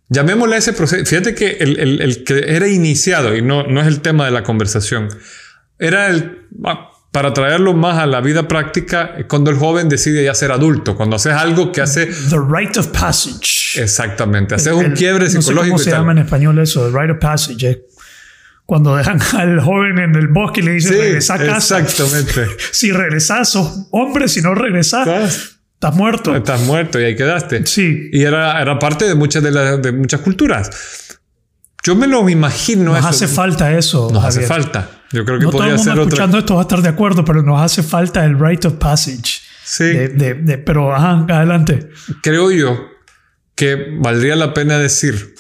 Llamémosle 0.10 0.56
a 0.56 0.58
ese 0.58 0.74
proceso. 0.74 1.06
Fíjate 1.06 1.36
que 1.36 1.58
el, 1.60 2.24
que 2.26 2.44
era 2.48 2.68
iniciado, 2.68 3.36
y 3.36 3.42
no, 3.42 3.64
no 3.64 3.80
es 3.80 3.88
el 3.88 4.02
tema 4.02 4.26
de 4.26 4.32
la 4.32 4.44
conversación, 4.44 5.08
era 5.78 6.08
el, 6.08 6.48
ah, 6.66 6.90
para 7.12 7.34
traerlo 7.34 7.74
más 7.74 8.00
a 8.00 8.08
la 8.08 8.22
vida 8.22 8.48
práctica 8.48 9.16
cuando 9.28 9.52
el 9.52 9.58
joven 9.58 9.88
decide 9.88 10.24
ya 10.24 10.34
ser 10.34 10.52
adulto, 10.52 10.96
cuando 10.96 11.18
haces 11.18 11.34
algo 11.34 11.72
que 11.72 11.82
hace... 11.82 12.08
The 12.08 12.38
rite 12.50 12.80
of 12.80 12.88
passage. 12.88 13.82
Exactamente, 13.82 14.56
haces 14.56 14.74
un 14.74 14.94
quiebre 14.94 15.30
psicológico. 15.30 15.76
¿Cómo 15.76 15.84
se 15.84 15.92
llama 15.92 16.14
en 16.14 16.20
español 16.20 16.58
eso? 16.60 16.90
The 16.90 16.98
rite 16.98 17.12
of 17.14 17.20
passage. 17.20 17.84
Cuando 18.72 18.96
dejan 18.96 19.20
al 19.34 19.60
joven 19.60 20.00
en 20.00 20.16
el 20.16 20.30
bosque 20.30 20.62
y 20.62 20.64
le 20.64 20.72
dicen 20.72 20.94
regresa 20.94 21.34
a 21.34 21.40
casa. 21.40 21.80
Exactamente. 21.80 22.56
si 22.72 22.94
regresas, 22.94 23.50
sos 23.50 23.88
hombre, 23.92 24.30
si 24.30 24.42
no 24.42 24.56
regresas, 24.56 25.52
estás 25.74 25.94
muerto. 25.94 26.34
Estás 26.34 26.62
muerto 26.62 26.98
y 26.98 27.04
ahí 27.04 27.18
quedaste. 27.18 27.66
Sí. 27.66 28.10
Y 28.14 28.24
era, 28.24 28.62
era 28.62 28.80
parte 28.80 29.04
de 29.04 29.14
muchas, 29.14 29.44
de, 29.44 29.52
de 29.78 29.92
muchas 29.92 30.22
culturas. 30.22 31.20
Yo 31.84 31.98
me 31.98 32.08
lo 32.08 32.30
imagino. 32.30 32.94
Nos 32.94 33.04
hace 33.04 33.28
falta 33.28 33.78
eso. 33.78 34.10
Nos 34.10 34.24
hace 34.24 34.44
falta. 34.44 34.90
Yo 35.12 35.26
creo 35.26 35.38
que 35.38 35.44
no 35.44 35.52
podría 35.52 35.76
todo 35.76 35.82
el 35.82 35.88
mundo 35.90 36.04
escuchando 36.04 36.38
esto 36.38 36.56
va 36.56 36.62
a 36.62 36.64
estar 36.64 36.82
de 36.82 36.88
acuerdo, 36.88 37.26
pero 37.26 37.44
nos 37.44 37.62
hace 37.62 37.84
falta 37.84 38.24
el 38.24 38.40
rite 38.40 38.70
of 38.70 38.76
passage. 38.76 39.42
Sí. 39.66 39.84
De, 39.84 40.64
pero 40.66 40.96
ajá, 40.96 41.26
adelante. 41.28 41.90
Creo 42.24 42.50
yo 42.52 42.88
que 43.54 43.98
valdría 44.00 44.38
la 44.38 44.54
pena 44.54 44.78
decir 44.78 45.36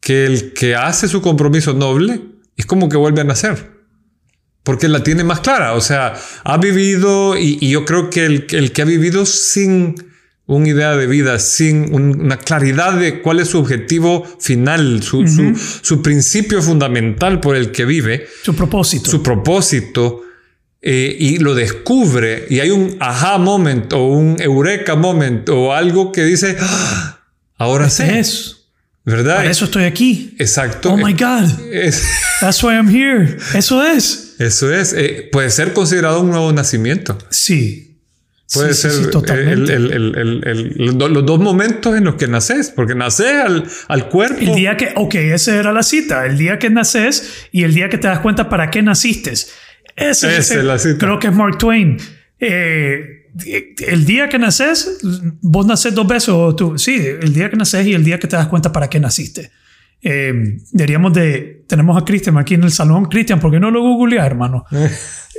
que 0.00 0.26
el 0.26 0.52
que 0.52 0.76
hace 0.76 1.08
su 1.08 1.22
compromiso 1.22 1.72
noble 1.72 2.31
es 2.56 2.66
como 2.66 2.88
que 2.88 2.96
vuelve 2.96 3.20
a 3.20 3.24
nacer. 3.24 3.82
Porque 4.62 4.88
la 4.88 5.02
tiene 5.02 5.24
más 5.24 5.40
clara. 5.40 5.74
O 5.74 5.80
sea, 5.80 6.14
ha 6.44 6.56
vivido 6.58 7.36
y, 7.36 7.68
yo 7.68 7.84
creo 7.84 8.10
que 8.10 8.24
el, 8.24 8.46
el 8.50 8.72
que 8.72 8.82
ha 8.82 8.84
vivido 8.84 9.26
sin 9.26 9.96
una 10.46 10.68
idea 10.68 10.96
de 10.96 11.06
vida, 11.06 11.38
sin 11.38 11.94
una 11.94 12.36
claridad 12.36 12.94
de 12.94 13.22
cuál 13.22 13.40
es 13.40 13.48
su 13.48 13.58
objetivo 13.58 14.24
final, 14.40 15.02
su, 15.02 15.26
su, 15.82 16.02
principio 16.02 16.62
fundamental 16.62 17.40
por 17.40 17.56
el 17.56 17.70
que 17.70 17.84
vive. 17.84 18.26
Su 18.42 18.54
propósito. 18.54 19.10
Su 19.10 19.22
propósito. 19.22 20.22
Eh, 20.84 21.16
y 21.16 21.38
lo 21.38 21.54
descubre 21.54 22.44
y 22.50 22.58
hay 22.58 22.70
un 22.70 22.96
aha 22.98 23.38
moment 23.38 23.92
o 23.92 24.04
un 24.08 24.40
eureka 24.40 24.96
moment 24.96 25.48
o 25.48 25.72
algo 25.72 26.10
que 26.10 26.24
dice, 26.24 26.56
ah, 26.58 27.20
ahora 27.56 27.86
este 27.86 28.06
sé. 28.06 28.18
Es. 28.18 28.61
¿Verdad? 29.04 29.38
Por 29.38 29.46
eso 29.46 29.64
estoy 29.64 29.84
aquí. 29.84 30.36
Exacto. 30.38 30.92
Oh 30.92 30.96
my 30.96 31.12
God. 31.12 31.48
That's 32.40 32.62
why 32.62 32.74
I'm 32.74 32.88
here. 32.88 33.36
Eso 33.54 33.84
es. 33.84 34.36
Eso 34.38 34.72
es. 34.72 34.92
Eh, 34.92 35.28
puede 35.32 35.50
ser 35.50 35.72
considerado 35.72 36.20
un 36.20 36.30
nuevo 36.30 36.52
nacimiento. 36.52 37.18
Sí. 37.30 37.88
Puede 38.52 38.74
ser 38.74 38.92
los 39.14 41.26
dos 41.26 41.40
momentos 41.40 41.96
en 41.96 42.04
los 42.04 42.16
que 42.16 42.28
naces, 42.28 42.70
porque 42.70 42.94
naces 42.94 43.32
al, 43.32 43.64
al, 43.88 44.08
cuerpo. 44.10 44.40
El 44.40 44.54
día 44.54 44.76
que, 44.76 44.92
ok, 44.94 45.14
esa 45.14 45.56
era 45.56 45.72
la 45.72 45.82
cita, 45.82 46.26
el 46.26 46.36
día 46.36 46.58
que 46.58 46.68
naces 46.68 47.46
y 47.50 47.62
el 47.62 47.72
día 47.72 47.88
que 47.88 47.96
te 47.96 48.08
das 48.08 48.18
cuenta 48.18 48.50
para 48.50 48.70
qué 48.70 48.82
naciste. 48.82 49.32
Ese, 49.96 50.36
es 50.36 50.54
la 50.56 50.78
cita. 50.78 50.98
Creo 50.98 51.18
que 51.18 51.28
es 51.28 51.32
Mark 51.32 51.56
Twain. 51.56 51.96
Eh, 52.44 53.30
el 53.86 54.04
día 54.04 54.28
que 54.28 54.36
naces, 54.36 54.98
vos 55.40 55.64
naces 55.64 55.94
dos 55.94 56.08
veces, 56.08 56.30
o 56.30 56.56
tú, 56.56 56.76
sí, 56.76 56.96
el 56.96 57.32
día 57.32 57.48
que 57.48 57.56
naces 57.56 57.86
y 57.86 57.94
el 57.94 58.02
día 58.02 58.18
que 58.18 58.26
te 58.26 58.34
das 58.34 58.48
cuenta 58.48 58.72
para 58.72 58.90
qué 58.90 58.98
naciste. 58.98 59.52
Eh, 60.02 60.58
diríamos 60.72 61.14
de, 61.14 61.62
tenemos 61.68 61.96
a 61.96 62.04
Cristian 62.04 62.36
aquí 62.38 62.54
en 62.54 62.64
el 62.64 62.72
salón. 62.72 63.04
Cristian, 63.04 63.38
¿por 63.38 63.52
qué 63.52 63.60
no 63.60 63.70
lo 63.70 63.80
googleas, 63.80 64.26
hermano? 64.26 64.64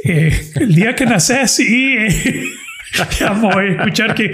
Eh, 0.05 0.51
el 0.55 0.75
día 0.75 0.95
que 0.95 1.05
naces 1.05 1.61
y... 1.61 1.95
vamos 3.21 3.55
a 3.55 3.63
escuchar 3.63 4.13
que 4.13 4.31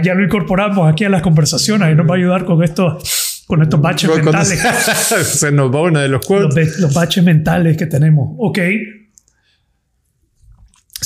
ya 0.00 0.14
lo 0.14 0.22
incorporamos 0.22 0.88
aquí 0.88 1.02
a 1.02 1.08
las 1.08 1.22
conversaciones 1.22 1.90
y 1.90 1.96
nos 1.96 2.08
va 2.08 2.14
a 2.14 2.18
ayudar 2.18 2.44
con 2.44 2.62
esto 2.62 2.96
con 3.48 3.62
estos 3.62 3.80
baches 3.80 4.08
mentales. 4.10 4.60
Se 5.24 5.50
nos 5.50 5.74
va 5.74 5.82
una 5.82 6.02
de 6.02 6.08
los 6.08 6.30
Los, 6.30 6.78
los, 6.78 6.94
baches 6.94 7.24
mentales 7.24 7.76
que 7.76 7.86
tenemos. 7.86 8.36
Ok. 8.38 8.60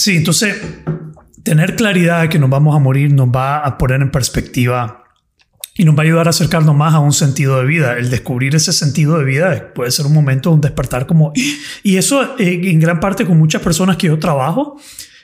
Sí, 0.00 0.16
entonces, 0.16 0.56
tener 1.42 1.76
claridad 1.76 2.22
de 2.22 2.30
que 2.30 2.38
nos 2.38 2.48
vamos 2.48 2.74
a 2.74 2.78
morir 2.78 3.12
nos 3.12 3.28
va 3.28 3.58
a 3.58 3.76
poner 3.76 4.00
en 4.00 4.10
perspectiva 4.10 5.04
y 5.74 5.84
nos 5.84 5.94
va 5.94 5.98
a 5.98 6.06
ayudar 6.06 6.26
a 6.26 6.30
acercarnos 6.30 6.74
más 6.74 6.94
a 6.94 7.00
un 7.00 7.12
sentido 7.12 7.58
de 7.58 7.66
vida. 7.66 7.98
El 7.98 8.08
descubrir 8.08 8.54
ese 8.54 8.72
sentido 8.72 9.18
de 9.18 9.26
vida 9.26 9.74
puede 9.74 9.90
ser 9.90 10.06
un 10.06 10.14
momento, 10.14 10.52
un 10.52 10.62
despertar 10.62 11.06
como... 11.06 11.34
Y 11.82 11.98
eso 11.98 12.38
eh, 12.38 12.62
en 12.64 12.80
gran 12.80 12.98
parte 12.98 13.26
con 13.26 13.36
muchas 13.36 13.60
personas 13.60 13.98
que 13.98 14.06
yo 14.06 14.18
trabajo. 14.18 14.80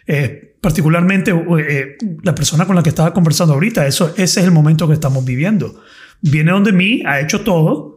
Eh, 0.07 0.59
particularmente 0.61 1.31
eh, 1.31 1.97
la 2.23 2.35
persona 2.35 2.67
con 2.67 2.77
la 2.77 2.83
que 2.83 2.91
estaba 2.91 3.15
conversando 3.15 3.55
ahorita, 3.55 3.87
eso, 3.87 4.13
ese 4.19 4.41
es 4.41 4.47
el 4.47 4.53
momento 4.53 4.87
que 4.87 4.93
estamos 4.93 5.25
viviendo. 5.25 5.81
Viene 6.21 6.53
donde 6.53 6.73
mí, 6.73 7.03
ha 7.07 7.19
hecho 7.21 7.41
todo, 7.41 7.96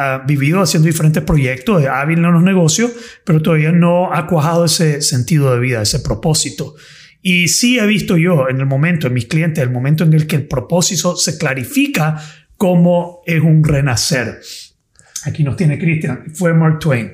ha 0.00 0.18
vivido 0.26 0.62
haciendo 0.62 0.86
diferentes 0.86 1.22
proyectos, 1.22 1.84
hábil 1.84 2.18
en 2.18 2.32
los 2.32 2.42
negocios, 2.42 2.90
pero 3.22 3.42
todavía 3.42 3.70
no 3.70 4.14
ha 4.14 4.26
cuajado 4.26 4.64
ese 4.64 5.02
sentido 5.02 5.52
de 5.52 5.60
vida, 5.60 5.82
ese 5.82 6.00
propósito. 6.00 6.74
Y 7.20 7.48
sí 7.48 7.78
he 7.78 7.86
visto 7.86 8.16
yo 8.16 8.48
en 8.48 8.60
el 8.60 8.66
momento, 8.66 9.08
en 9.08 9.12
mis 9.12 9.26
clientes, 9.26 9.62
el 9.62 9.70
momento 9.70 10.04
en 10.04 10.14
el 10.14 10.26
que 10.26 10.36
el 10.36 10.48
propósito 10.48 11.16
se 11.16 11.36
clarifica 11.36 12.18
como 12.56 13.20
es 13.26 13.42
un 13.42 13.62
renacer. 13.62 14.40
Aquí 15.24 15.44
nos 15.44 15.56
tiene 15.56 15.78
Cristian, 15.78 16.32
fue 16.32 16.54
Mark 16.54 16.78
Twain. 16.78 17.12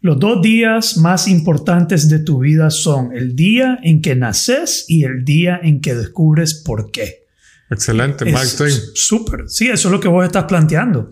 Los 0.00 0.18
dos 0.18 0.42
días 0.42 0.96
más 0.96 1.28
importantes 1.28 2.08
de 2.08 2.18
tu 2.18 2.40
vida 2.40 2.70
son 2.70 3.12
el 3.12 3.36
día 3.36 3.78
en 3.84 4.02
que 4.02 4.16
naces 4.16 4.86
y 4.88 5.04
el 5.04 5.24
día 5.24 5.60
en 5.62 5.80
que 5.80 5.94
descubres 5.94 6.54
por 6.54 6.90
qué. 6.90 7.26
Excelente, 7.70 8.24
Mark 8.24 8.48
Twain. 8.56 8.74
Súper. 8.94 9.44
Sí, 9.46 9.68
eso 9.68 9.86
es 9.86 9.92
lo 9.92 10.00
que 10.00 10.08
vos 10.08 10.24
estás 10.24 10.44
planteando. 10.44 11.10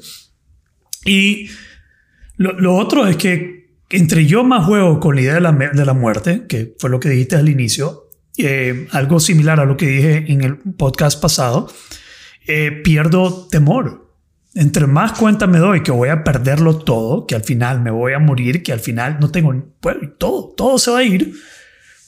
Y 1.07 1.49
lo, 2.37 2.77
otro 2.77 3.07
es 3.07 3.17
que 3.17 3.71
entre 3.89 4.27
yo 4.27 4.45
más 4.45 4.67
juego 4.67 5.01
con 5.01 5.15
la 5.15 5.23
idea 5.23 5.35
de 5.35 5.41
la, 5.41 5.53
de 5.53 5.87
la 5.87 5.95
muerte, 5.95 6.47
que 6.49 6.75
fue 6.79 6.91
lo 6.91 7.01
que 7.01 7.09
dijiste 7.09 7.37
al 7.37 7.49
inicio, 7.49 8.11
eh, 8.37 8.87
algo 8.91 9.21
similar 9.21 9.61
a 9.61 9.65
lo 9.65 9.77
que 9.77 9.87
dije 9.87 10.25
en 10.31 10.43
el 10.43 10.59
podcast 10.59 11.21
pasado, 11.23 11.73
eh, 12.47 12.71
pierdo 12.85 13.49
temor 13.49 14.07
entre 14.57 14.87
más 14.87 15.13
cuenta 15.13 15.47
me 15.47 15.59
doy 15.59 15.83
que 15.83 15.93
voy 15.93 16.09
a 16.09 16.25
perderlo 16.25 16.79
todo, 16.79 17.27
que 17.27 17.35
al 17.35 17.45
final 17.45 17.83
me 17.83 17.91
voy 17.91 18.15
a 18.15 18.19
morir, 18.19 18.63
que 18.63 18.73
al 18.73 18.81
final 18.81 19.19
no 19.21 19.31
tengo, 19.31 19.55
bueno, 19.83 20.11
todo, 20.19 20.55
todo 20.57 20.79
se 20.79 20.91
va 20.91 20.99
a 21.01 21.05
ir, 21.05 21.35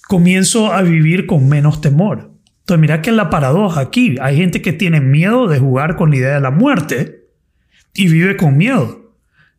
comienzo 0.09 0.73
a 0.73 0.81
vivir 0.81 1.27
con 1.27 1.47
menos 1.47 1.83
temor. 1.83 2.33
Entonces, 2.61 2.81
mira 2.81 3.03
que 3.03 3.13
la 3.13 3.29
paradoja 3.29 3.81
aquí. 3.81 4.17
Hay 4.21 4.37
gente 4.37 4.63
que 4.63 4.73
tiene 4.73 5.01
miedo 5.01 5.47
de 5.47 5.59
jugar 5.59 5.97
con 5.97 6.11
la 6.11 6.17
idea 6.17 6.35
de 6.35 6.41
la 6.41 6.51
muerte 6.51 7.18
y 7.99 8.09
vive 8.09 8.37
con 8.37 8.57
miedo. 8.57 9.13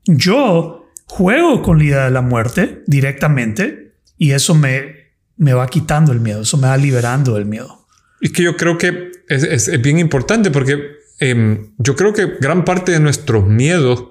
Yo 0.06 0.90
juego 1.06 1.62
con 1.62 1.78
la 1.78 1.84
idea 1.84 2.06
de 2.06 2.12
la 2.12 2.22
muerte 2.22 2.84
directamente 2.88 3.94
y 4.18 4.32
eso 4.32 4.56
me, 4.56 5.12
me 5.38 5.54
va 5.54 5.68
quitando 5.68 6.12
el 6.12 6.20
miedo, 6.20 6.42
eso 6.42 6.58
me 6.58 6.68
va 6.68 6.78
liberando 6.78 7.36
del 7.36 7.46
miedo. 7.46 7.86
Y 8.22 8.30
que 8.30 8.44
yo 8.44 8.58
creo 8.58 8.78
que 8.78 9.12
es, 9.28 9.44
es 9.44 9.82
bien 9.82 10.00
importante 10.00 10.52
porque 10.52 11.00
Em, 11.20 11.72
yo 11.78 11.96
creo 11.96 12.14
que 12.14 12.38
gran 12.40 12.64
parte 12.64 12.94
de 12.94 13.00
nuestros 13.00 13.46
miedos 13.46 14.06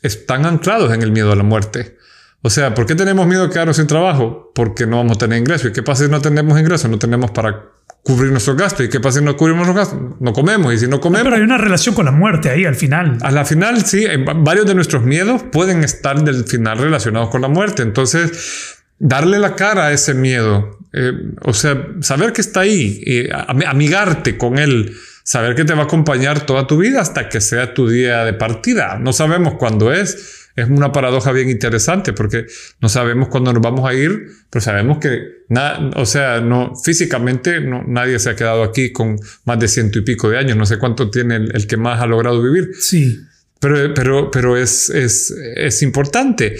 están 0.00 0.46
anclados 0.46 0.94
en 0.94 1.02
el 1.02 1.10
miedo 1.10 1.32
a 1.32 1.36
la 1.36 1.42
muerte. 1.42 1.98
O 2.44 2.50
sea, 2.50 2.74
¿por 2.74 2.86
qué 2.86 2.96
tenemos 2.96 3.26
miedo 3.26 3.46
de 3.46 3.52
quedarnos 3.52 3.76
sin 3.76 3.86
trabajo? 3.86 4.50
Porque 4.54 4.84
no 4.86 4.96
vamos 4.96 5.16
a 5.16 5.18
tener 5.18 5.38
ingreso. 5.38 5.68
¿Y 5.68 5.72
qué 5.72 5.82
pasa 5.82 6.04
si 6.04 6.10
no 6.10 6.20
tenemos 6.20 6.58
ingreso? 6.58 6.88
No 6.88 6.98
tenemos 6.98 7.30
para 7.30 7.66
cubrir 8.02 8.32
nuestros 8.32 8.56
gastos. 8.56 8.86
¿Y 8.86 8.88
qué 8.88 8.98
pasa 8.98 9.20
si 9.20 9.24
no 9.24 9.36
cubrimos 9.36 9.64
los 9.66 9.76
gastos? 9.76 9.98
No 10.18 10.32
comemos. 10.32 10.74
Y 10.74 10.78
si 10.78 10.88
no 10.88 11.00
comemos... 11.00 11.24
Pero 11.24 11.36
hay 11.36 11.42
una 11.42 11.56
relación 11.56 11.94
con 11.94 12.04
la 12.04 12.10
muerte 12.10 12.50
ahí 12.50 12.64
al 12.64 12.74
final. 12.74 13.18
A 13.22 13.30
la 13.30 13.44
final, 13.44 13.84
sí. 13.86 14.06
Varios 14.36 14.66
de 14.66 14.74
nuestros 14.74 15.04
miedos 15.04 15.44
pueden 15.52 15.84
estar 15.84 16.20
del 16.24 16.44
final 16.44 16.78
relacionados 16.78 17.28
con 17.30 17.42
la 17.42 17.48
muerte. 17.48 17.82
Entonces, 17.82 18.82
darle 18.98 19.38
la 19.38 19.54
cara 19.54 19.86
a 19.86 19.92
ese 19.92 20.14
miedo. 20.14 20.80
Eh, 20.92 21.12
o 21.42 21.52
sea, 21.52 21.86
saber 22.00 22.32
que 22.32 22.40
está 22.40 22.60
ahí. 22.60 23.28
Amigarte 23.66 24.36
con 24.36 24.58
él 24.58 24.96
saber 25.24 25.54
que 25.54 25.64
te 25.64 25.74
va 25.74 25.82
a 25.82 25.84
acompañar 25.84 26.46
toda 26.46 26.66
tu 26.66 26.78
vida 26.78 27.00
hasta 27.00 27.28
que 27.28 27.40
sea 27.40 27.74
tu 27.74 27.88
día 27.88 28.24
de 28.24 28.32
partida. 28.32 28.98
No 28.98 29.12
sabemos 29.12 29.54
cuándo 29.54 29.92
es. 29.92 30.41
Es 30.54 30.68
una 30.68 30.92
paradoja 30.92 31.32
bien 31.32 31.48
interesante 31.48 32.12
porque 32.12 32.46
no 32.80 32.88
sabemos 32.88 33.28
cuándo 33.28 33.52
nos 33.52 33.62
vamos 33.62 33.88
a 33.88 33.94
ir, 33.94 34.28
pero 34.50 34.62
sabemos 34.62 34.98
que, 34.98 35.44
nada, 35.48 35.90
o 35.96 36.04
sea, 36.04 36.40
no, 36.40 36.74
físicamente 36.76 37.60
no, 37.60 37.82
nadie 37.86 38.18
se 38.18 38.30
ha 38.30 38.36
quedado 38.36 38.62
aquí 38.62 38.92
con 38.92 39.18
más 39.44 39.58
de 39.58 39.68
ciento 39.68 39.98
y 39.98 40.02
pico 40.02 40.28
de 40.28 40.38
años. 40.38 40.56
No 40.56 40.66
sé 40.66 40.78
cuánto 40.78 41.10
tiene 41.10 41.36
el, 41.36 41.66
que 41.66 41.76
más 41.76 42.00
ha 42.00 42.06
logrado 42.06 42.42
vivir. 42.42 42.70
Sí. 42.78 43.20
Pero, 43.60 43.94
pero, 43.94 44.30
pero 44.30 44.56
es, 44.56 44.90
es, 44.90 45.30
es 45.30 45.82
importante. 45.82 46.56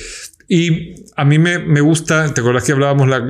Y 0.55 1.07
a 1.17 1.25
mí 1.25 1.39
me, 1.39 1.59
me 1.61 1.81
gusta, 1.81 2.35
te 2.35 2.43
acuerdas 2.43 2.65
que 2.65 2.73
hablábamos 2.73 3.09
la, 3.09 3.27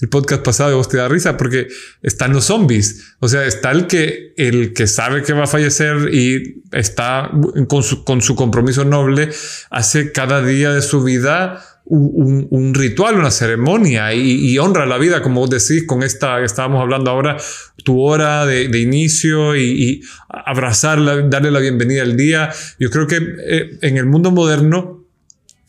el 0.00 0.08
podcast 0.08 0.44
pasado 0.44 0.70
de 0.70 0.76
vos 0.76 0.88
te 0.88 0.96
da 0.96 1.08
risa 1.08 1.36
porque 1.36 1.66
están 2.02 2.32
los 2.32 2.44
zombies. 2.44 3.16
O 3.18 3.26
sea, 3.26 3.44
está 3.46 3.72
el 3.72 3.88
que, 3.88 4.32
el 4.36 4.72
que 4.72 4.86
sabe 4.86 5.24
que 5.24 5.32
va 5.32 5.42
a 5.42 5.48
fallecer 5.48 6.14
y 6.14 6.62
está 6.70 7.32
con 7.66 7.82
su, 7.82 8.04
con 8.04 8.22
su 8.22 8.36
compromiso 8.36 8.84
noble, 8.84 9.30
hace 9.70 10.12
cada 10.12 10.40
día 10.40 10.72
de 10.72 10.82
su 10.82 11.02
vida 11.02 11.64
un, 11.84 12.46
un, 12.50 12.74
ritual, 12.74 13.16
una 13.16 13.32
ceremonia 13.32 14.14
y, 14.14 14.52
y, 14.52 14.58
honra 14.58 14.86
la 14.86 14.98
vida, 14.98 15.22
como 15.22 15.40
vos 15.40 15.50
decís, 15.50 15.84
con 15.84 16.04
esta 16.04 16.38
que 16.38 16.44
estábamos 16.44 16.80
hablando 16.80 17.10
ahora, 17.10 17.38
tu 17.82 18.00
hora 18.00 18.46
de, 18.46 18.68
de 18.68 18.78
inicio 18.78 19.56
y, 19.56 19.62
y, 19.62 20.00
abrazarla, 20.28 21.22
darle 21.22 21.50
la 21.50 21.58
bienvenida 21.58 22.02
al 22.02 22.16
día. 22.16 22.50
Yo 22.78 22.88
creo 22.90 23.08
que 23.08 23.16
eh, 23.16 23.78
en 23.82 23.96
el 23.96 24.06
mundo 24.06 24.30
moderno, 24.30 24.99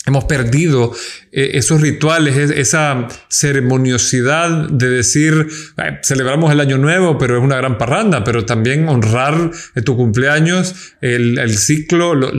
Hemos 0.08 0.26
perdido 0.26 0.92
eh, 1.32 1.52
esos 1.54 1.80
rituales, 1.80 2.36
esa 2.36 3.08
ceremoniosidad 3.30 4.68
de 4.70 4.90
decir, 4.90 5.48
celebramos 6.04 6.52
el 6.52 6.60
año 6.60 6.80
nuevo, 6.80 7.20
pero 7.20 7.38
es 7.38 7.44
una 7.44 7.58
gran 7.58 7.78
parranda, 7.78 8.24
pero 8.24 8.44
también 8.44 8.90
honrar 8.90 9.52
tu 9.86 9.96
cumpleaños, 9.96 10.74
el, 11.02 11.56
ciclo, 11.56 12.16
los, 12.16 12.34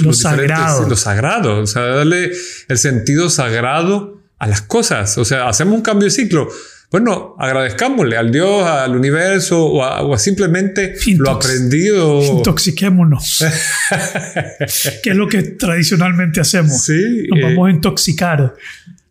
lo 0.00 0.12
sagrado. 0.14 0.88
los 0.88 1.00
sagrados, 1.00 1.70
o 1.70 1.72
sea, 1.72 1.82
darle 1.82 2.32
el 2.68 2.78
sentido 2.78 3.28
sagrado 3.28 4.22
a 4.38 4.46
las 4.46 4.62
cosas. 4.62 5.18
O 5.18 5.26
sea, 5.26 5.48
hacemos 5.48 5.74
un 5.74 5.82
cambio 5.82 6.06
de 6.06 6.10
ciclo 6.10 6.48
bueno, 6.90 7.34
agradezcámosle 7.38 8.16
al 8.16 8.30
Dios, 8.30 8.64
al 8.66 8.96
universo 8.96 9.66
o 9.66 9.82
a, 9.82 10.18
simplemente 10.18 10.94
lo 11.16 11.30
aprendido. 11.30 12.22
Intoxiquémonos. 12.22 13.44
que 15.02 15.10
es 15.10 15.16
lo 15.16 15.26
que 15.28 15.42
tradicionalmente 15.42 16.40
hacemos. 16.40 16.84
Sí, 16.84 17.26
Nos 17.30 17.42
vamos 17.42 17.68
a 17.68 17.70
intoxicar. 17.70 18.54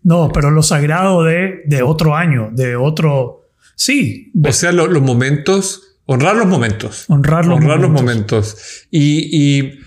No, 0.04 0.32
pero 0.34 0.52
lo 0.52 0.64
sagrado 0.64 1.24
de, 1.24 1.64
de 1.66 1.82
otro 1.82 2.16
año, 2.16 2.50
de 2.54 2.76
otro... 2.76 3.50
Sí. 3.76 4.32
O 4.44 4.52
sea, 4.52 4.72
los 4.72 5.02
momentos, 5.02 5.98
honrar 6.06 6.36
los 6.36 6.48
momentos. 6.48 7.06
Honrar 7.08 7.46
los 7.46 7.58
honrar 7.58 7.80
momentos. 7.80 7.92
los 7.92 8.02
momentos. 8.02 8.88
Y, 8.92 9.60
y 9.62 9.80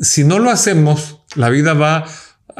si 0.00 0.24
no 0.24 0.38
lo 0.38 0.50
hacemos, 0.50 1.20
la 1.34 1.50
vida 1.50 1.74
va 1.74 2.04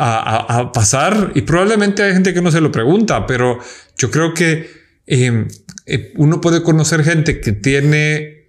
a, 0.01 0.71
pasar 0.73 1.33
y 1.35 1.43
probablemente 1.43 2.03
hay 2.03 2.13
gente 2.13 2.33
que 2.33 2.41
no 2.41 2.53
se 2.53 2.61
lo 2.61 2.71
pregunta, 2.71 3.27
pero 3.27 3.59
yo 3.97 4.11
creo 4.11 4.33
que 4.33 4.71
em, 5.07 5.49
eh, 5.87 6.13
uno 6.17 6.41
puede 6.41 6.63
conocer 6.63 7.03
gente 7.03 7.41
que 7.41 7.53
tiene 7.53 8.47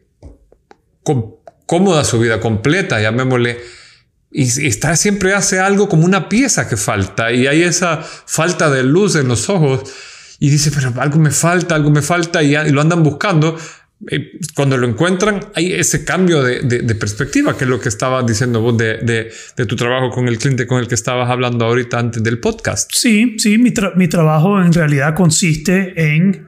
cómoda 1.65 2.03
su 2.03 2.19
vida 2.19 2.39
completa, 2.39 3.01
llamémosle, 3.01 3.57
y, 4.31 4.43
está 4.67 4.95
siempre 4.95 5.33
hace 5.33 5.59
algo 5.59 5.89
como 5.89 6.05
una 6.05 6.29
pieza 6.29 6.69
que 6.69 6.77
falta 6.77 7.31
y 7.31 7.47
hay 7.47 7.63
esa 7.63 7.97
falta 8.01 8.69
de 8.69 8.83
luz 8.83 9.15
en 9.15 9.27
los 9.27 9.49
ojos 9.49 9.81
y 10.37 10.51
dice, 10.51 10.71
pero 10.71 10.93
algo 11.01 11.19
me 11.19 11.31
falta, 11.31 11.73
algo 11.73 11.89
me 11.89 12.03
falta 12.03 12.43
y 12.43 12.53
lo 12.71 12.79
andan 12.79 13.01
buscando 13.01 13.57
cuando 14.55 14.77
lo 14.77 14.87
encuentran, 14.87 15.41
hay 15.55 15.73
ese 15.73 16.05
cambio 16.05 16.41
de, 16.41 16.95
perspectiva, 16.95 17.57
que 17.57 17.65
es 17.65 17.69
lo 17.69 17.79
que 17.79 17.89
estabas 17.89 18.25
diciendo 18.25 18.61
vos 18.61 18.77
de, 18.77 19.31
tu 19.67 19.75
trabajo 19.75 20.09
con 20.09 20.27
el 20.27 20.37
cliente 20.37 20.65
con 20.65 20.79
el 20.79 20.87
que 20.87 20.95
estabas 20.95 21.29
hablando 21.29 21.65
ahorita 21.65 21.99
antes 21.99 22.23
del 22.23 22.39
podcast. 22.39 22.91
Sí, 22.93 23.35
sí, 23.37 23.57
mi, 23.57 23.71
trabajo 23.71 24.61
en 24.61 24.71
realidad 24.71 25.15
consiste 25.15 25.93
en 26.15 26.47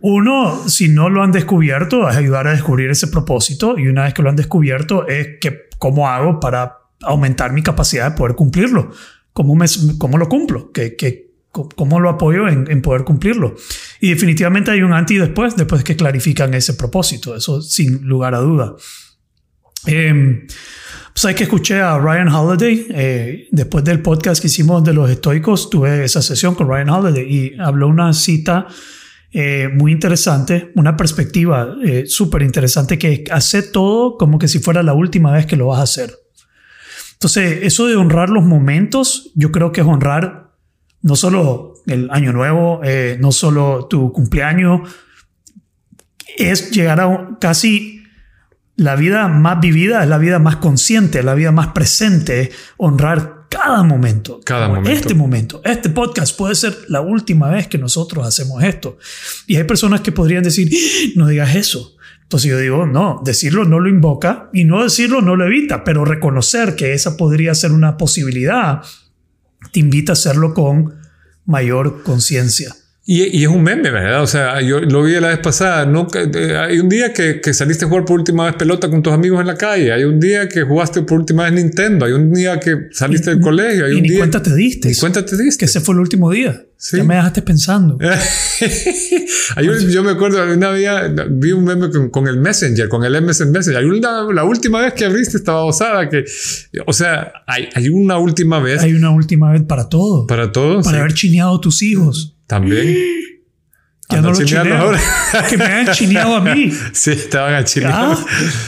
uno, 0.00 0.68
si 0.68 0.88
no 0.88 1.08
lo 1.08 1.22
han 1.22 1.32
descubierto, 1.32 2.08
es 2.08 2.16
ayudar 2.16 2.46
a 2.46 2.52
descubrir 2.52 2.90
ese 2.90 3.08
propósito 3.08 3.76
y 3.78 3.88
una 3.88 4.04
vez 4.04 4.14
que 4.14 4.22
lo 4.22 4.30
han 4.30 4.36
descubierto 4.36 5.08
es 5.08 5.38
que 5.40 5.68
cómo 5.78 6.08
hago 6.08 6.38
para 6.38 6.78
aumentar 7.02 7.52
mi 7.52 7.62
capacidad 7.62 8.10
de 8.10 8.16
poder 8.16 8.36
cumplirlo, 8.36 8.92
cómo, 9.32 9.56
me, 9.56 9.66
cómo 9.98 10.18
lo 10.18 10.28
cumplo, 10.28 10.70
que, 10.70 10.94
que, 10.94 11.25
cómo 11.74 12.00
lo 12.00 12.10
apoyo 12.10 12.48
en, 12.48 12.70
en, 12.70 12.82
poder 12.82 13.04
cumplirlo. 13.04 13.54
Y 14.00 14.10
definitivamente 14.10 14.70
hay 14.70 14.82
un 14.82 14.92
anti 14.92 15.16
después, 15.16 15.56
después 15.56 15.82
que 15.82 15.96
clarifican 15.96 16.54
ese 16.54 16.74
propósito, 16.74 17.34
eso 17.34 17.62
sin 17.62 18.02
lugar 18.06 18.34
a 18.34 18.38
duda. 18.38 18.74
Eh, 19.86 20.46
pues 21.20 21.34
que 21.34 21.44
escuché 21.44 21.80
a 21.80 21.96
Ryan 21.98 22.28
Holiday, 22.28 22.86
eh, 22.90 23.48
después 23.50 23.82
del 23.84 24.02
podcast 24.02 24.38
que 24.38 24.48
hicimos 24.48 24.84
de 24.84 24.92
los 24.92 25.10
estoicos, 25.10 25.70
tuve 25.70 26.04
esa 26.04 26.20
sesión 26.20 26.54
con 26.54 26.68
Ryan 26.68 26.90
Holiday 26.90 27.24
y 27.26 27.58
habló 27.58 27.88
una 27.88 28.12
cita 28.12 28.66
eh, 29.32 29.70
muy 29.72 29.92
interesante, 29.92 30.72
una 30.74 30.94
perspectiva 30.94 31.74
eh, 31.82 32.04
súper 32.06 32.42
interesante 32.42 32.98
que 32.98 33.24
hace 33.30 33.62
todo 33.62 34.18
como 34.18 34.38
que 34.38 34.46
si 34.46 34.58
fuera 34.58 34.82
la 34.82 34.92
última 34.92 35.32
vez 35.32 35.46
que 35.46 35.56
lo 35.56 35.68
vas 35.68 35.80
a 35.80 35.84
hacer. 35.84 36.14
Entonces, 37.14 37.60
eso 37.62 37.86
de 37.86 37.96
honrar 37.96 38.28
los 38.28 38.44
momentos, 38.44 39.32
yo 39.34 39.50
creo 39.50 39.72
que 39.72 39.80
es 39.80 39.86
honrar 39.86 40.45
no 41.06 41.14
solo 41.14 41.74
el 41.86 42.10
año 42.10 42.32
nuevo, 42.32 42.80
eh, 42.82 43.16
no 43.20 43.30
solo 43.30 43.86
tu 43.88 44.12
cumpleaños, 44.12 44.90
es 46.36 46.72
llegar 46.72 47.00
a 47.00 47.38
casi 47.40 48.02
la 48.74 48.96
vida 48.96 49.28
más 49.28 49.60
vivida, 49.60 50.02
es 50.02 50.08
la 50.08 50.18
vida 50.18 50.40
más 50.40 50.56
consciente, 50.56 51.22
la 51.22 51.34
vida 51.34 51.52
más 51.52 51.68
presente, 51.68 52.50
honrar 52.76 53.46
cada 53.48 53.84
momento. 53.84 54.40
Cada 54.44 54.66
momento. 54.66 54.90
Este 54.90 55.14
momento, 55.14 55.60
este 55.64 55.90
podcast 55.90 56.36
puede 56.36 56.56
ser 56.56 56.76
la 56.88 57.02
última 57.02 57.50
vez 57.50 57.68
que 57.68 57.78
nosotros 57.78 58.26
hacemos 58.26 58.64
esto. 58.64 58.98
Y 59.46 59.54
hay 59.54 59.64
personas 59.64 60.00
que 60.00 60.10
podrían 60.10 60.42
decir, 60.42 60.68
no 61.14 61.28
digas 61.28 61.54
eso. 61.54 61.94
Entonces 62.22 62.50
yo 62.50 62.58
digo, 62.58 62.84
no, 62.84 63.22
decirlo 63.24 63.64
no 63.64 63.78
lo 63.78 63.88
invoca 63.88 64.50
y 64.52 64.64
no 64.64 64.82
decirlo 64.82 65.22
no 65.22 65.36
lo 65.36 65.46
evita, 65.46 65.84
pero 65.84 66.04
reconocer 66.04 66.74
que 66.74 66.94
esa 66.94 67.16
podría 67.16 67.54
ser 67.54 67.70
una 67.70 67.96
posibilidad 67.96 68.82
te 69.72 69.80
invita 69.80 70.12
a 70.12 70.14
hacerlo 70.14 70.52
con 70.52 70.95
mayor 71.46 72.02
conciencia. 72.02 72.74
Y, 73.08 73.44
es 73.44 73.48
un 73.48 73.62
meme, 73.62 73.92
¿verdad? 73.92 74.20
O 74.20 74.26
sea, 74.26 74.60
yo 74.60 74.80
lo 74.80 75.04
vi 75.04 75.12
la 75.20 75.28
vez 75.28 75.38
pasada. 75.38 75.86
Nunca, 75.86 76.22
eh, 76.22 76.56
hay 76.56 76.80
un 76.80 76.88
día 76.88 77.12
que, 77.12 77.40
que, 77.40 77.54
saliste 77.54 77.84
a 77.84 77.88
jugar 77.88 78.04
por 78.04 78.18
última 78.18 78.46
vez 78.46 78.56
pelota 78.56 78.90
con 78.90 79.00
tus 79.00 79.12
amigos 79.12 79.40
en 79.40 79.46
la 79.46 79.54
calle. 79.54 79.92
Hay 79.92 80.02
un 80.02 80.18
día 80.18 80.48
que 80.48 80.62
jugaste 80.62 81.02
por 81.02 81.20
última 81.20 81.44
vez 81.44 81.52
Nintendo. 81.52 82.04
Hay 82.04 82.12
un 82.12 82.32
día 82.32 82.58
que 82.58 82.88
saliste 82.90 83.30
del 83.30 83.40
colegio. 83.40 83.84
Hay 83.84 83.92
y 83.92 83.94
un 83.94 84.02
ni 84.02 84.08
día, 84.08 84.18
cuenta 84.18 84.42
te 84.42 84.52
diste. 84.56 84.88
Ni 84.88 84.96
cuenta 84.96 85.24
te 85.24 85.36
diste. 85.36 85.60
Que 85.60 85.64
ese 85.66 85.78
fue 85.80 85.94
el 85.94 86.00
último 86.00 86.32
día. 86.32 86.64
Sí. 86.76 86.96
Ya 86.96 87.04
me 87.04 87.14
dejaste 87.14 87.42
pensando. 87.42 87.96
un, 89.56 89.88
yo 89.88 90.02
me 90.02 90.10
acuerdo, 90.10 90.42
una 90.52 90.74
día 90.74 91.14
vi 91.30 91.52
un 91.52 91.62
meme 91.62 91.90
con, 91.90 92.10
con, 92.10 92.26
el 92.26 92.38
Messenger, 92.38 92.88
con 92.88 93.04
el 93.04 93.22
MSN 93.22 93.52
Messenger. 93.52 93.82
Hay 93.82 93.88
una, 93.88 94.24
la 94.32 94.42
última 94.42 94.80
vez 94.80 94.94
que 94.94 95.04
abriste 95.04 95.36
estaba 95.36 95.64
osada. 95.64 96.08
Que, 96.08 96.24
o 96.84 96.92
sea, 96.92 97.32
hay, 97.46 97.68
hay 97.72 97.88
una 97.88 98.18
última 98.18 98.58
vez. 98.58 98.82
Hay 98.82 98.94
una 98.94 99.10
última 99.10 99.52
vez 99.52 99.62
para 99.62 99.88
todo. 99.88 100.26
Para 100.26 100.50
todo. 100.50 100.82
Para 100.82 100.96
sí. 100.96 101.00
haber 101.00 101.14
chineado 101.14 101.58
a 101.58 101.60
tus 101.60 101.82
hijos. 101.82 102.35
También. 102.46 102.96
Ya 104.08 104.20
no 104.20 104.30
lo 104.30 104.36
chineo. 104.44 104.76
Ahora. 104.78 105.00
Que 105.50 105.56
me 105.56 105.64
hayan 105.64 105.92
chineado 105.92 106.36
a 106.36 106.40
mí. 106.40 106.70
Sí, 106.92 107.10
estaban 107.10 107.54
a 107.54 107.64
chinear. 107.64 107.92
Ah, 107.92 108.16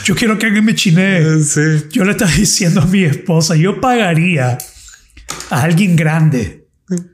yo 0.03 0.13
quiero 0.13 0.37
que 0.37 0.47
alguien 0.47 0.65
me 0.65 0.75
chinee. 0.75 1.41
Sí. 1.45 1.61
Yo 1.93 2.03
le 2.03 2.11
estaba 2.11 2.29
diciendo 2.29 2.81
a 2.81 2.85
mi 2.85 3.05
esposa, 3.05 3.55
yo 3.55 3.79
pagaría 3.79 4.57
a 5.49 5.61
alguien 5.61 5.95
grande. 5.95 6.67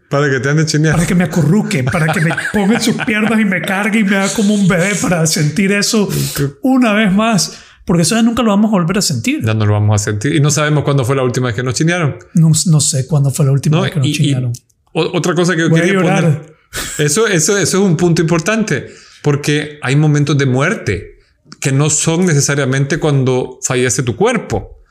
Para 0.10 0.28
que 0.32 0.40
te 0.40 0.50
ande 0.50 0.66
chineando. 0.66 0.98
Para 0.98 1.08
que 1.08 1.14
me 1.14 1.24
acurruque, 1.26 1.84
para 1.84 2.12
que 2.12 2.20
me 2.22 2.32
ponga 2.54 2.76
en 2.78 2.82
sus 2.82 2.96
piernas 3.06 3.40
y 3.40 3.46
me 3.46 3.62
cargue 3.62 4.00
y 4.00 4.04
me 4.04 4.16
haga 4.16 4.34
como 4.34 4.56
un 4.56 4.68
bebé 4.68 4.96
para 4.96 5.28
sentir 5.28 5.72
eso 5.74 6.10
una 6.64 6.94
vez 6.94 7.14
más. 7.14 7.60
Porque 7.86 8.02
eso 8.02 8.16
ya 8.16 8.24
nunca 8.24 8.42
lo 8.42 8.50
vamos 8.50 8.70
a 8.70 8.72
volver 8.72 8.98
a 8.98 9.02
sentir. 9.04 9.46
Ya 9.46 9.54
no 9.54 9.68
lo 9.68 9.74
vamos 9.74 10.02
a 10.02 10.04
sentir. 10.04 10.34
Y 10.34 10.40
no 10.40 10.50
sabemos 10.50 10.84
cuándo 10.84 11.06
fue 11.06 11.16
la 11.16 11.22
última 11.22 11.46
vez 11.48 11.56
que 11.56 11.62
nos 11.62 11.76
chinearon. 11.76 12.16
No, 12.34 12.52
no 12.66 12.80
sé 12.80 13.06
cuándo 13.06 13.30
fue 13.30 13.46
la 13.46 13.52
última 13.52 13.78
No, 13.78 13.84
vez 13.84 13.92
que 13.92 14.00
nos 14.00 14.08
y- 14.08 14.14
chinearon. 14.14 14.52
otra 14.94 15.36
cosa 15.36 15.54
que 15.56 15.62
yo 15.62 15.70
Voy 15.70 15.80
a 15.80 15.84
quería 15.84 16.00
llorar. 16.02 16.24
poner. 16.24 16.55
Eso, 16.98 17.28
eso, 17.28 17.58
eso 17.58 17.78
es 17.78 17.84
un 17.84 17.98
punto 17.98 18.22
importante. 18.22 18.94
Porque 19.22 19.80
hay 19.82 19.96
momentos 19.96 20.38
de 20.38 20.46
muerte 20.46 21.20
que 21.60 21.72
no 21.72 21.90
son 21.90 22.26
necesariamente 22.26 23.00
cuando 23.00 23.60
fallece 23.62 24.04
tu 24.04 24.16
cuerpo. 24.16 24.84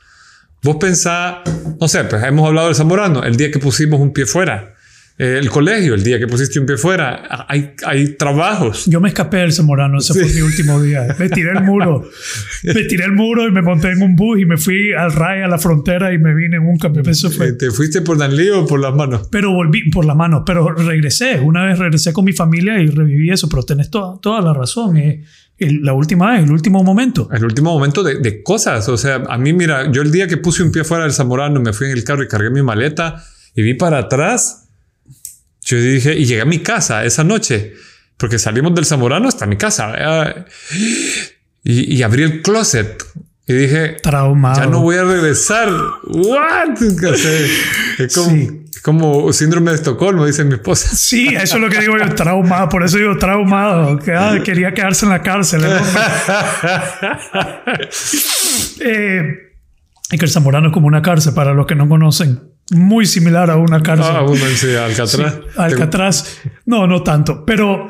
Vos 0.61 0.77
pensás, 0.77 1.37
no 1.79 1.87
sé, 1.87 2.03
pues 2.05 2.23
hemos 2.23 2.47
hablado 2.47 2.67
del 2.67 2.75
Zamorano, 2.75 3.23
el 3.23 3.37
día 3.37 3.51
que 3.51 3.59
pusimos 3.59 3.99
un 3.99 4.11
pie 4.11 4.25
fuera. 4.25 4.74
Eh, 5.17 5.37
el 5.39 5.49
colegio, 5.49 5.93
el 5.93 6.03
día 6.03 6.19
que 6.19 6.27
pusiste 6.27 6.59
un 6.59 6.65
pie 6.65 6.75
fuera. 6.75 7.45
Hay, 7.47 7.71
hay 7.85 8.09
trabajos. 8.17 8.85
Yo 8.85 8.99
me 8.99 9.07
escapé 9.07 9.37
del 9.37 9.53
Zamorano, 9.53 9.99
ese 9.99 10.13
fue 10.13 10.25
mi 10.33 10.41
último 10.41 10.81
día. 10.81 11.07
Me 11.17 11.29
tiré 11.29 11.51
el 11.51 11.63
muro. 11.63 12.03
Me 12.63 12.83
tiré 12.83 13.05
el 13.05 13.13
muro 13.13 13.47
y 13.47 13.51
me 13.51 13.61
monté 13.61 13.91
en 13.91 14.01
un 14.01 14.15
bus 14.17 14.41
y 14.41 14.45
me 14.45 14.57
fui 14.57 14.91
al 14.91 15.13
RAI 15.13 15.43
a 15.43 15.47
la 15.47 15.57
frontera 15.57 16.13
y 16.13 16.17
me 16.17 16.35
vine 16.35 16.57
en 16.57 16.63
un 16.63 16.77
camión. 16.77 17.07
Eso 17.07 17.31
fue. 17.31 17.47
Eh, 17.47 17.53
¿Te 17.53 17.71
fuiste 17.71 18.01
por 18.01 18.17
Danlí 18.17 18.49
o 18.49 18.65
por 18.67 18.79
las 18.81 18.93
manos? 18.93 19.29
Pero 19.31 19.53
volví 19.53 19.89
por 19.89 20.03
la 20.03 20.15
mano, 20.15 20.43
pero 20.45 20.69
regresé. 20.73 21.39
Una 21.39 21.65
vez 21.65 21.79
regresé 21.79 22.11
con 22.11 22.25
mi 22.25 22.33
familia 22.33 22.79
y 22.81 22.87
reviví 22.87 23.29
eso, 23.31 23.47
pero 23.47 23.63
tenés 23.63 23.89
toda, 23.89 24.19
toda 24.19 24.41
la 24.41 24.53
razón. 24.53 24.97
eh. 24.97 25.23
El- 25.57 25.81
la 25.83 25.93
última 25.93 26.33
vez, 26.33 26.43
el 26.43 26.51
último 26.51 26.83
momento. 26.83 27.29
El 27.31 27.45
último 27.45 27.71
momento 27.71 28.03
de, 28.03 28.19
de 28.19 28.43
cosas. 28.43 28.89
O 28.89 28.97
sea, 28.97 29.23
a 29.29 29.37
mí, 29.37 29.53
mira, 29.53 29.89
yo 29.89 30.01
el 30.01 30.11
día 30.11 30.27
que 30.27 30.35
puse 30.35 30.61
un 30.61 30.73
pie 30.73 30.83
fuera 30.83 31.03
del 31.05 31.13
Zamorano, 31.13 31.61
me 31.61 31.71
fui 31.71 31.87
en 31.87 31.93
el 31.93 32.03
carro 32.03 32.21
y 32.23 32.27
cargué 32.27 32.49
mi 32.49 32.61
maleta 32.61 33.23
y 33.55 33.61
vi 33.61 33.75
para 33.75 33.99
atrás. 33.99 34.64
Yo 35.65 35.77
dije, 35.81 36.13
y 36.15 36.25
llegué 36.25 36.41
a 36.41 36.45
mi 36.45 36.59
casa 36.59 37.03
esa 37.05 37.23
noche, 37.23 37.73
porque 38.17 38.39
salimos 38.39 38.73
del 38.75 38.85
Zamorano 38.85 39.27
hasta 39.27 39.45
mi 39.45 39.57
casa. 39.57 39.87
¿verdad? 39.87 40.45
Y, 41.63 41.95
y 41.95 42.03
abrí 42.03 42.23
el 42.23 42.41
closet 42.41 43.03
y 43.47 43.53
dije, 43.53 43.97
Traumado. 44.01 44.59
ya 44.61 44.67
no 44.67 44.81
voy 44.81 44.95
a 44.97 45.03
regresar. 45.03 45.69
¿What? 46.05 46.81
Es 47.99 48.13
como, 48.15 48.29
Sí. 48.29 48.61
es 48.75 48.81
como 48.81 49.33
síndrome 49.33 49.71
de 49.71 49.77
Estocolmo, 49.77 50.25
dice 50.25 50.43
mi 50.43 50.53
esposa. 50.55 50.89
Sí, 50.95 51.29
eso 51.29 51.55
es 51.55 51.61
lo 51.61 51.69
que 51.69 51.79
digo 51.79 51.97
yo, 51.97 52.13
traumado. 52.15 52.69
Por 52.69 52.83
eso 52.83 52.97
digo 52.97 53.17
traumado. 53.17 53.99
Ah, 54.15 54.37
quería 54.43 54.73
quedarse 54.73 55.05
en 55.05 55.11
la 55.11 55.21
cárcel. 55.23 55.61
Eh, 58.81 59.21
y 60.11 60.17
que 60.17 60.25
el 60.25 60.31
Zamorano 60.31 60.67
es 60.67 60.73
como 60.73 60.87
una 60.87 61.01
cárcel, 61.01 61.33
para 61.33 61.53
los 61.53 61.65
que 61.65 61.75
no 61.75 61.87
conocen. 61.89 62.39
Muy 62.71 63.05
similar 63.05 63.49
a 63.51 63.57
una 63.57 63.81
cárcel. 63.83 64.13
Ah, 64.15 64.21
bueno, 64.21 64.43
sí, 64.55 64.73
Alcatraz. 64.75 65.11
Sí, 65.35 65.47
Alcatraz. 65.57 66.37
No, 66.65 66.87
no 66.87 67.03
tanto. 67.03 67.45
Pero 67.45 67.87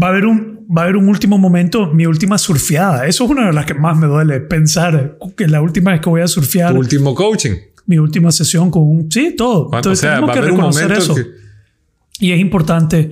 va 0.00 0.06
a 0.06 0.10
haber 0.10 0.26
un, 0.26 0.66
va 0.74 0.82
a 0.82 0.84
haber 0.84 0.96
un 0.96 1.08
último 1.08 1.36
momento, 1.36 1.92
mi 1.92 2.06
última 2.06 2.38
surfeada. 2.38 3.06
Eso 3.06 3.24
es 3.24 3.30
una 3.30 3.46
de 3.48 3.52
las 3.52 3.66
que 3.66 3.74
más 3.74 3.96
me 3.96 4.06
duele 4.06 4.40
pensar 4.40 5.18
que 5.36 5.48
la 5.48 5.60
última 5.60 5.90
vez 5.90 6.00
que 6.00 6.08
voy 6.10 6.20
a 6.20 6.28
surfear, 6.28 6.72
Tu 6.72 6.78
último 6.78 7.12
coaching. 7.14 7.52
mi 7.86 7.98
última 7.98 8.30
sesión 8.30 8.70
con 8.70 8.82
un, 8.84 9.10
sí, 9.10 9.34
todo. 9.36 9.66
o 9.68 9.76
Entonces 9.76 9.98
sea, 10.00 10.14
tenemos 10.14 10.34
que 10.34 10.40
reconocer 10.42 10.92
eso. 10.92 11.14
que... 11.16 11.26
Y 12.20 12.30
es 12.30 12.38
importante, 12.38 13.10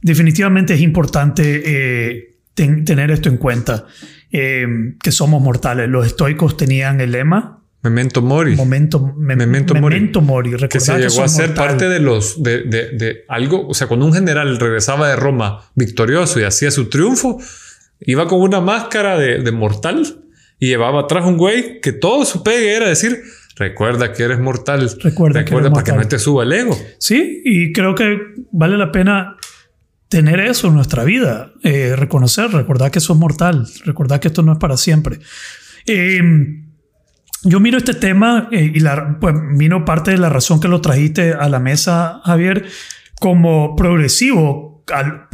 definitivamente 0.00 0.74
es 0.74 0.80
importante 0.80 1.62
eh, 1.66 2.36
ten- 2.54 2.84
tener 2.84 3.10
esto 3.10 3.28
en 3.28 3.36
cuenta, 3.38 3.86
eh, 4.30 4.66
que 5.02 5.10
somos 5.10 5.42
mortales. 5.42 5.88
Los 5.88 6.06
estoicos 6.06 6.56
tenían 6.56 7.00
el 7.00 7.10
lema, 7.10 7.57
Memento 7.82 8.22
Mori. 8.22 8.56
momento, 8.56 9.14
me- 9.16 9.36
Memento 9.36 9.74
mori. 9.74 9.94
memento 9.94 10.20
mori, 10.20 10.50
que 10.68 10.80
se 10.80 10.98
llegó 10.98 11.22
a 11.22 11.28
ser 11.28 11.48
mortal. 11.50 11.66
parte 11.68 11.88
de 11.88 12.00
los 12.00 12.42
de, 12.42 12.62
de, 12.62 12.90
de 12.90 13.24
algo, 13.28 13.68
o 13.68 13.74
sea, 13.74 13.86
cuando 13.86 14.04
un 14.06 14.12
general 14.12 14.58
regresaba 14.58 15.08
de 15.08 15.14
Roma 15.16 15.62
victorioso 15.76 16.40
y 16.40 16.42
hacía 16.42 16.70
su 16.72 16.88
triunfo, 16.88 17.38
iba 18.00 18.26
con 18.26 18.40
una 18.40 18.60
máscara 18.60 19.16
de, 19.18 19.38
de 19.42 19.52
mortal 19.52 20.24
y 20.58 20.66
llevaba 20.68 21.02
atrás 21.02 21.24
un 21.24 21.36
güey 21.36 21.80
que 21.80 21.92
todo 21.92 22.24
su 22.24 22.42
pegue 22.42 22.74
era 22.74 22.88
decir, 22.88 23.22
recuerda 23.56 24.12
que 24.12 24.24
eres 24.24 24.40
mortal, 24.40 24.90
Recuerda 25.00 25.44
que 25.44 25.54
eres 25.54 25.70
para 25.70 25.84
que 25.84 25.90
no 25.92 25.96
mortal". 25.98 26.08
te 26.08 26.18
suba 26.18 26.42
el 26.42 26.52
ego. 26.52 26.76
Sí, 26.98 27.42
y 27.44 27.72
creo 27.72 27.94
que 27.94 28.18
vale 28.50 28.76
la 28.76 28.90
pena 28.90 29.36
tener 30.08 30.40
eso 30.40 30.66
en 30.68 30.74
nuestra 30.74 31.04
vida, 31.04 31.52
eh, 31.62 31.94
reconocer, 31.94 32.50
recordar 32.50 32.90
que 32.90 32.98
sos 32.98 33.16
mortal, 33.16 33.68
recordar 33.84 34.18
que 34.18 34.28
esto 34.28 34.42
no 34.42 34.52
es 34.52 34.58
para 34.58 34.76
siempre. 34.76 35.20
Eh, 35.86 36.20
yo 37.44 37.60
miro 37.60 37.78
este 37.78 37.94
tema 37.94 38.48
eh, 38.52 38.72
y 38.74 38.80
la, 38.80 39.18
pues, 39.20 39.34
miro 39.34 39.84
parte 39.84 40.10
de 40.10 40.18
la 40.18 40.28
razón 40.28 40.60
que 40.60 40.68
lo 40.68 40.80
trajiste 40.80 41.32
a 41.32 41.48
la 41.48 41.58
mesa, 41.60 42.20
Javier, 42.24 42.66
como 43.20 43.76
progresivo 43.76 44.82
al- 44.92 45.26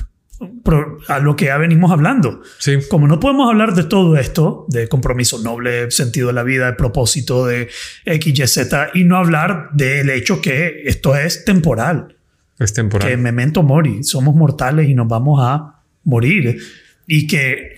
pro- 0.63 0.99
a 1.09 1.19
lo 1.19 1.37
que 1.37 1.47
ya 1.47 1.57
venimos 1.59 1.91
hablando. 1.93 2.43
Sí, 2.59 2.73
Como 2.91 3.07
no 3.07 3.21
podemos 3.21 3.49
hablar 3.51 3.75
de 3.75 3.85
todo 3.85 4.17
esto, 4.17 4.67
de 4.69 4.89
compromiso 4.89 5.39
noble, 5.43 5.91
sentido 5.91 6.27
de 6.29 6.33
la 6.35 6.43
vida, 6.43 6.67
de 6.67 6.73
propósito, 6.75 7.47
de 7.47 7.69
X, 8.05 8.39
Y, 8.39 8.47
Z, 8.47 8.91
y 8.95 9.05
no 9.05 9.17
hablar 9.17 9.71
del 9.73 10.11
hecho 10.11 10.41
que 10.41 10.83
esto 10.87 11.17
es 11.17 11.45
temporal, 11.45 12.17
es 12.59 12.73
temporal. 12.75 13.09
que 13.09 13.17
memento 13.17 13.63
mori, 13.63 14.03
somos 14.05 14.35
mortales 14.35 14.89
y 14.89 14.95
nos 14.95 15.09
vamos 15.09 15.41
a 15.43 15.81
morir. 16.05 16.59
Y 17.07 17.27
que 17.27 17.77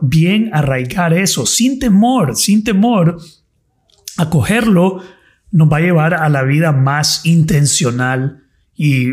bien 0.00 0.48
arraigar 0.54 1.12
eso, 1.12 1.44
sin 1.44 1.78
temor, 1.78 2.36
sin 2.36 2.64
temor, 2.64 3.18
acogerlo 4.16 5.02
nos 5.52 5.70
va 5.70 5.76
a 5.76 5.80
llevar 5.80 6.14
a 6.14 6.28
la 6.28 6.42
vida 6.42 6.72
más 6.72 7.24
intencional 7.24 8.42
y 8.74 9.10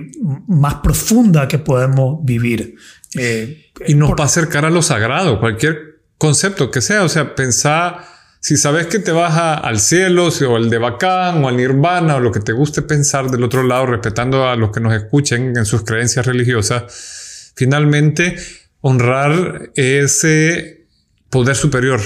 más 0.48 0.76
profunda 0.76 1.48
que 1.48 1.60
podemos 1.60 2.24
vivir. 2.24 2.76
Eh, 3.16 3.72
y 3.86 3.94
nos 3.94 4.12
va 4.12 4.24
a 4.24 4.26
acercar 4.26 4.66
a 4.66 4.70
lo 4.70 4.82
sagrado, 4.82 5.40
cualquier 5.40 6.00
concepto 6.18 6.72
que 6.72 6.82
sea. 6.82 7.04
O 7.04 7.10
sea, 7.10 7.36
pensar, 7.36 8.06
si 8.40 8.56
sabes 8.56 8.88
que 8.88 9.00
te 9.00 9.12
vas 9.12 9.38
al 9.38 9.80
cielo, 9.80 10.30
o 10.30 10.56
al 10.56 10.70
de 10.70 10.78
Bacán, 10.78 11.44
o 11.44 11.50
al 11.50 11.58
Nirvana, 11.58 12.16
o 12.16 12.20
lo 12.20 12.32
que 12.32 12.40
te 12.40 12.54
guste 12.54 12.82
pensar 12.82 13.30
del 13.30 13.44
otro 13.44 13.64
lado, 13.64 13.88
respetando 13.88 14.48
a 14.48 14.56
los 14.56 14.72
que 14.72 14.80
nos 14.80 14.94
escuchen 14.94 15.58
en 15.58 15.66
sus 15.66 15.84
creencias 15.84 16.26
religiosas, 16.26 17.52
finalmente 17.56 18.38
honrar 18.82 19.72
ese 19.76 20.88
poder 21.30 21.56
superior 21.56 22.00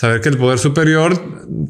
Saber 0.00 0.22
que 0.22 0.30
el 0.30 0.38
poder 0.38 0.58
superior 0.58 1.12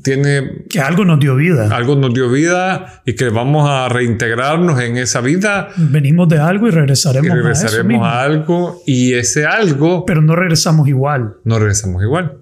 tiene... 0.04 0.62
Que 0.68 0.78
algo 0.78 1.04
nos 1.04 1.18
dio 1.18 1.34
vida. 1.34 1.74
Algo 1.74 1.96
nos 1.96 2.14
dio 2.14 2.30
vida 2.30 3.02
y 3.04 3.16
que 3.16 3.28
vamos 3.28 3.68
a 3.68 3.88
reintegrarnos 3.88 4.80
en 4.80 4.98
esa 4.98 5.20
vida. 5.20 5.70
Venimos 5.76 6.28
de 6.28 6.38
algo 6.38 6.68
y 6.68 6.70
regresaremos, 6.70 7.26
y 7.26 7.28
regresaremos 7.28 8.06
a, 8.06 8.22
algo. 8.22 8.82
Y 8.86 9.14
ese 9.14 9.46
algo... 9.46 10.04
Pero 10.06 10.22
no 10.22 10.36
regresamos 10.36 10.86
igual. 10.86 11.38
No 11.42 11.58
regresamos 11.58 12.04
igual. 12.04 12.38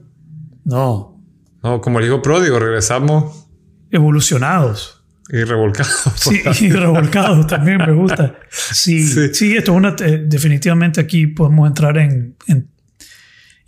No. 0.66 1.18
No, 1.62 1.80
como 1.80 2.00
el 2.00 2.04
hijo 2.04 2.20
pródigo, 2.20 2.58
regresamos... 2.58 3.48
Evolucionados. 3.90 5.02
Y 5.30 5.42
revolcados. 5.42 6.12
Sí, 6.16 6.42
y 6.60 6.70
revolcados 6.70 7.46
también 7.46 7.78
me 7.78 7.94
gusta. 7.94 8.34
Sí, 8.50 9.02
sí, 9.32 9.56
esto 9.56 9.72
es 9.72 9.78
una... 9.78 9.96
Eh, 10.00 10.24
definitivamente 10.26 11.00
aquí 11.00 11.28
podemos 11.28 11.66
entrar 11.66 11.96
en, 11.96 12.36
en, 12.46 12.68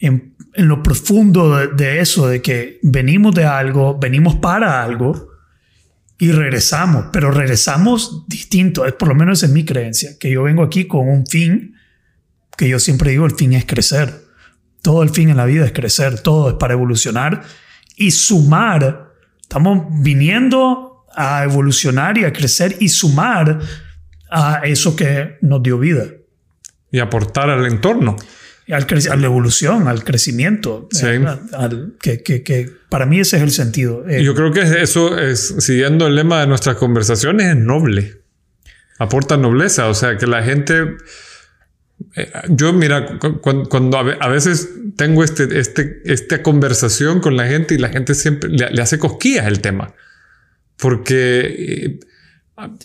en 0.01 0.31
en 0.55 0.69
lo 0.69 0.83
profundo 0.83 1.69
de, 1.69 2.01
eso, 2.01 2.29
de 2.29 2.43
que 2.43 2.79
venimos 2.83 3.35
de 3.35 3.45
algo, 3.45 3.99
venimos 3.99 4.37
para 4.37 4.83
algo 4.83 5.31
y 6.19 6.33
regresamos, 6.33 7.07
pero 7.13 7.31
regresamos 7.31 8.25
distinto. 8.27 8.85
Es 8.85 8.93
por 8.95 9.09
lo 9.09 9.15
menos 9.15 9.43
en 9.43 9.53
mi 9.53 9.65
creencia, 9.65 10.19
que 10.19 10.31
yo 10.31 10.43
vengo 10.43 10.63
aquí 10.63 10.87
con 10.87 11.09
un 11.09 11.27
fin, 11.27 11.75
que 12.57 12.69
yo 12.69 12.79
siempre 12.79 13.13
digo, 13.13 13.27
el 13.27 13.35
fin 13.35 13.53
es 13.53 13.65
crecer. 13.65 14.25
Todo 14.83 15.03
el 15.03 15.11
fin 15.11 15.29
en 15.29 15.37
la 15.37 15.45
vida 15.45 15.65
es 15.65 15.73
crecer, 15.73 16.21
todo 16.21 16.51
es 16.51 16.57
para 16.57 16.75
evolucionar 16.75 17.43
y 17.97 18.11
sumar. 18.11 19.13
Estamos 19.41 19.87
viniendo 20.03 21.07
a 21.15 21.45
evolucionar 21.45 22.19
y 22.19 22.25
a 22.25 22.33
crecer 22.33 22.77
y 22.81 22.89
sumar 22.89 23.61
a 24.31 24.61
eso 24.65 24.97
que 24.97 25.39
nos 25.43 25.63
dio 25.63 25.79
vida. 25.79 26.05
Y 26.91 26.99
aportar 26.99 27.51
al 27.51 27.67
entorno 27.67 28.17
al 28.73 28.87
a 29.11 29.17
la 29.17 29.27
evolución, 29.27 29.89
al 29.89 30.05
crecimiento. 30.05 30.89
Eh, 31.03 31.25
que, 32.01 32.23
que, 32.23 32.71
para 32.89 33.07
mí 33.07 33.21
ese 33.21 33.37
es 33.37 33.43
el 33.43 33.51
sentido. 33.51 34.09
Eh, 34.09 34.23
Yo 34.23 34.35
creo 34.35 34.53
que 34.53 34.61
eso 34.83 35.19
es, 35.19 35.55
siguiendo 35.59 36.07
el 36.07 36.15
lema 36.15 36.41
de 36.41 36.47
nuestras 36.47 36.77
conversaciones, 36.77 37.49
es 37.49 37.57
noble. 37.57 38.23
Aporta 38.99 39.37
nobleza. 39.37 39.89
O 39.89 39.95
sea, 39.95 40.17
que 40.17 40.27
la 40.27 40.43
gente... 40.43 40.97
Eh, 42.17 42.33
yo, 42.49 42.73
mira, 42.73 43.19
cuando, 43.41 43.99
a 43.99 44.29
veces 44.29 44.71
tengo 44.97 45.23
este, 45.23 45.59
este, 45.59 46.01
esta 46.05 46.43
conversación 46.43 47.21
con 47.21 47.37
la 47.37 47.47
gente 47.47 47.75
y 47.75 47.79
la 47.79 47.89
gente 47.89 48.15
siempre 48.15 48.51
le, 48.51 48.81
hace 48.81 48.99
cosquillas 48.99 49.47
el 49.47 49.61
tema. 49.61 49.95
Porque... 50.77 51.99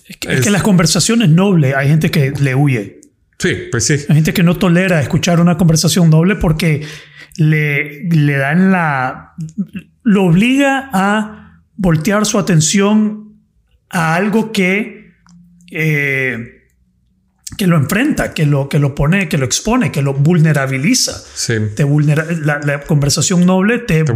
es 0.07 0.17
que, 0.17 0.33
es 0.33 0.41
que 0.41 0.49
las 0.51 0.63
conversaciones 0.63 1.29
nobles 1.29 1.75
hay 1.75 1.87
gente 1.87 2.11
que 2.11 2.31
le 2.31 2.55
huye. 2.55 3.04
Sí, 3.37 3.67
pues 3.71 3.85
sí. 3.85 3.93
Hay 4.09 4.15
gente 4.15 4.33
que 4.33 4.43
no 4.43 4.57
tolera 4.57 5.01
escuchar 5.01 5.39
una 5.39 5.57
conversación 5.57 6.09
doble 6.09 6.35
porque 6.35 6.85
le, 7.37 8.03
le 8.03 8.37
dan 8.37 8.71
la. 8.71 9.33
lo 10.03 10.25
obliga 10.25 10.89
a 10.93 11.61
voltear 11.75 12.25
su 12.25 12.39
atención 12.39 13.39
a 13.89 14.15
algo 14.15 14.51
que. 14.51 15.11
Eh, 15.71 16.54
que 17.57 17.67
lo 17.67 17.77
enfrenta, 17.77 18.33
que 18.33 18.45
lo, 18.45 18.67
que 18.69 18.79
lo 18.79 18.95
pone, 18.95 19.29
que 19.29 19.37
lo 19.37 19.45
expone, 19.45 19.91
que 19.91 20.01
lo 20.01 20.13
vulnerabiliza. 20.13 21.13
Sí. 21.33 21.55
Te 21.75 21.83
vulnera, 21.83 22.25
la, 22.41 22.81
conversación 22.81 23.45
noble 23.45 23.79
te, 23.79 24.03
te, 24.03 24.13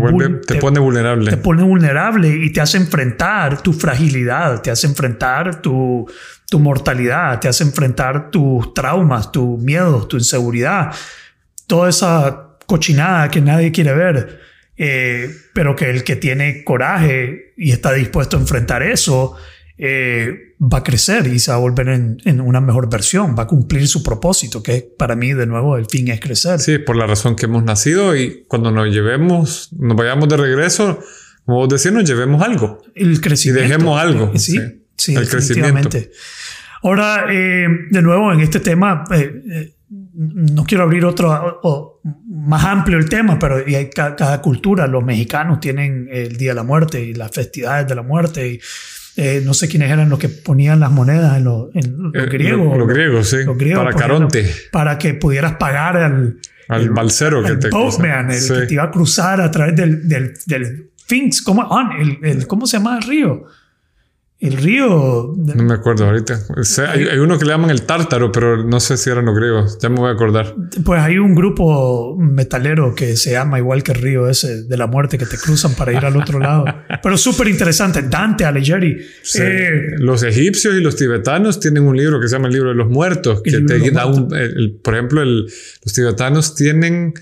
te, 0.48 0.56
pone 0.56 0.80
vulnerable. 0.80 1.32
Te 1.32 1.38
pone 1.38 1.64
vulnerable 1.64 2.30
y 2.30 2.52
te 2.52 2.62
hace 2.62 2.78
enfrentar 2.78 3.62
tu 3.62 3.74
fragilidad, 3.74 4.62
te 4.62 4.72
hace 4.72 4.88
enfrentar 4.88 5.62
tu, 5.62 6.06
tu 6.50 6.60
mortalidad, 6.60 7.40
te 7.40 7.48
hace 7.48 7.64
enfrentar 7.64 8.32
tus 8.32 8.74
traumas, 8.74 9.32
tus 9.32 9.60
miedos, 9.60 10.08
tu 10.08 10.18
inseguridad, 10.18 10.92
toda 11.68 11.90
esa 11.90 12.58
cochinada 12.66 13.30
que 13.30 13.42
nadie 13.42 13.72
quiere 13.72 13.94
ver, 13.94 14.42
eh, 14.78 15.30
pero 15.54 15.76
que 15.76 15.90
el 15.90 16.04
que 16.04 16.16
tiene 16.16 16.64
coraje 16.64 17.54
y 17.58 17.72
está 17.72 17.94
dispuesto 17.94 18.38
a 18.38 18.40
enfrentar 18.40 18.84
eso, 18.84 19.36
eh, 19.82 20.56
va 20.62 20.80
a 20.80 20.84
crecer 20.84 21.28
y 21.28 21.40
se 21.40 21.52
va 21.52 21.58
a 21.58 21.60
volver 21.62 21.88
en, 21.88 22.42
una 22.42 22.60
mejor 22.60 22.90
versión, 22.90 23.34
va 23.38 23.44
a 23.44 23.48
cumplir 23.48 23.88
su 23.88 24.04
propósito, 24.04 24.62
que 24.62 24.86
para 24.98 25.16
mí 25.16 25.32
de 25.32 25.46
nuevo 25.46 25.78
el 25.78 25.86
fin 25.86 26.10
es 26.10 26.20
crecer. 26.20 26.60
Sí, 26.60 26.80
por 26.80 26.98
la 26.98 27.08
razón 27.08 27.38
que 27.38 27.46
hemos 27.46 27.64
nacido 27.64 28.14
y 28.14 28.44
cuando 28.50 28.72
nos 28.72 28.90
llevemos, 28.90 29.70
nos 29.72 29.96
vayamos 29.96 30.28
de 30.28 30.36
regreso, 30.36 31.00
como 31.46 31.60
vos 31.60 31.70
decís, 31.70 31.94
nos 31.94 32.04
llevemos 32.04 32.42
algo. 32.44 32.82
El 32.94 33.22
crecimiento. 33.22 33.66
Y 33.66 33.70
dejemos 33.70 34.02
algo. 34.02 34.38
Sí, 34.38 34.60
sí, 34.98 35.16
el 35.16 35.30
crecimiento. 35.30 35.98
Ahora, 36.84 37.28
eh, 37.30 37.68
de 37.90 38.02
nuevo, 38.02 38.34
en 38.34 38.42
este 38.42 38.60
tema, 38.60 39.06
eh, 39.12 39.76
no 40.14 40.66
quiero 40.66 40.84
abrir 40.84 41.06
otro 41.06 42.02
más 42.28 42.66
amplio 42.66 42.98
el 42.98 43.08
tema, 43.08 43.40
pero 43.40 43.64
hay 43.66 43.90
cada, 43.90 44.42
cultura, 44.42 44.88
los 44.88 45.06
mexicanos 45.06 45.62
tienen 45.62 46.10
el 46.12 46.36
Día 46.38 46.52
de 46.52 46.56
la 46.56 46.64
Muerte 46.64 47.02
y 47.02 47.14
las 47.14 47.32
festividades 47.32 47.88
de 47.88 47.96
la 47.96 48.02
muerte 48.02 48.48
y 48.48 48.60
eh, 49.16 49.42
no 49.44 49.54
sé 49.54 49.68
quiénes 49.68 49.92
eran 49.92 50.10
los 50.10 50.20
que 50.20 50.30
ponían 50.30 50.80
las 50.80 50.92
monedas 50.92 51.38
en, 51.38 51.44
los 51.44 51.70
eh, 51.74 52.26
griegos. 52.30 52.78
Los, 52.78 52.88
griegos, 52.88 53.30
sí. 53.30 53.38
para 53.76 53.94
Caronte. 53.94 54.50
Para 54.72 54.98
que 54.98 55.14
pudieras 55.14 55.54
pagar 55.54 55.98
al... 55.98 56.38
Al 56.68 56.92
balsero 56.92 57.44
que 57.44 57.56
te 57.56 57.70
boatman, 57.70 58.30
el 58.30 58.48
que 58.48 58.68
te 58.68 58.74
iba 58.76 58.84
a 58.84 58.92
cruzar 58.92 59.42
a 59.42 59.50
través 59.50 59.76
del, 59.76 60.08
del, 60.08 60.34
del 60.46 60.92
Finks. 61.08 61.42
¿Cómo, 61.42 61.64
ah, 61.64 61.98
el, 62.00 62.20
el, 62.22 62.48
¿Cómo 62.48 62.68
se 62.68 62.78
llama 62.78 62.98
el 62.98 63.04
río? 63.04 63.46
El 64.40 64.54
río. 64.54 65.34
No 65.36 65.64
me 65.64 65.74
acuerdo 65.74 66.06
ahorita. 66.06 66.40
hay, 66.88 67.18
uno 67.18 67.38
que 67.38 67.44
le 67.44 67.52
llaman 67.52 67.72
el 67.72 67.82
tártaro, 67.82 68.32
pero 68.32 68.64
no 68.64 68.80
sé 68.80 68.96
si 68.96 69.10
eran 69.10 69.26
los 69.26 69.36
griegos. 69.36 69.78
Ya 69.82 69.90
me 69.90 69.98
voy 69.98 70.10
a 70.10 70.14
acordar. 70.14 70.56
Pues 70.86 71.02
hay 71.02 71.18
un 71.18 71.36
grupo 71.36 72.16
metalero 72.18 72.96
que 72.96 73.18
se 73.18 73.32
llama 73.32 73.60
igual 73.60 73.84
que 73.84 73.92
el 73.92 74.02
río 74.02 74.30
ese 74.30 74.64
de 74.64 74.78
la 74.78 74.88
muerte 74.88 75.18
que 75.18 75.26
te 75.26 75.38
cruzan 75.38 75.74
para 75.74 75.92
ir 75.92 76.06
al 76.06 76.16
otro 76.16 76.40
lado. 76.40 76.64
Pero 77.04 77.18
súper 77.18 77.50
interesante. 77.50 78.04
Dante 78.04 78.46
Alighieri. 78.46 78.98
Eh, 79.40 79.82
los 79.98 80.24
egipcios 80.24 80.74
y 80.76 80.80
los 80.80 80.96
tibetanos 80.96 81.60
tienen 81.60 81.84
un 81.84 81.98
libro 81.98 82.22
que 82.22 82.30
se 82.30 82.36
llama 82.36 82.48
el 82.48 82.54
libro 82.54 82.70
de 82.70 82.76
los 82.76 82.90
muertos. 82.90 83.42
Que 83.44 83.60
te 83.60 83.92
da 83.92 84.06
un, 84.06 84.30
por 84.82 84.94
ejemplo, 84.94 85.26
los 85.26 85.94
tibetanos 85.94 86.56
tienen 86.56 87.14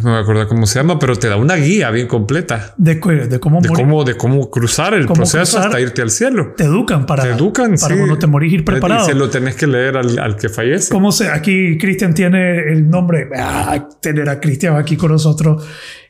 me 0.00 0.10
voy 0.10 0.18
a 0.18 0.22
acordar 0.22 0.46
cómo 0.46 0.66
se 0.66 0.78
llama, 0.78 0.98
pero 0.98 1.16
te 1.16 1.28
da 1.28 1.36
una 1.36 1.56
guía 1.56 1.90
bien 1.90 2.06
completa. 2.06 2.74
De, 2.78 2.94
de 2.94 3.40
cómo 3.40 3.60
de 3.60 3.68
cómo, 3.68 4.04
de 4.04 4.16
cómo 4.16 4.50
cruzar 4.50 4.94
el 4.94 5.06
proceso 5.06 5.58
hasta 5.58 5.80
irte 5.80 6.00
al 6.00 6.10
cielo. 6.10 6.54
Te 6.56 6.64
educan 6.64 7.04
para, 7.04 7.24
te 7.24 7.30
educan, 7.30 7.74
para 7.78 7.96
cuando 7.96 8.18
te 8.18 8.26
morís 8.26 8.54
ir 8.54 8.64
preparado. 8.64 9.04
Y 9.04 9.12
se 9.12 9.14
lo 9.14 9.28
tenés 9.28 9.54
que 9.54 9.66
leer 9.66 9.98
al, 9.98 10.18
al 10.18 10.36
que 10.36 10.48
fallece. 10.48 10.90
¿Cómo 10.90 11.12
se? 11.12 11.28
Aquí 11.28 11.76
Cristian 11.76 12.14
tiene 12.14 12.72
el 12.72 12.88
nombre. 12.88 13.28
Ah, 13.36 13.88
tener 14.00 14.28
a 14.30 14.40
Cristian 14.40 14.76
aquí 14.76 14.96
con 14.96 15.12
nosotros. 15.12 15.62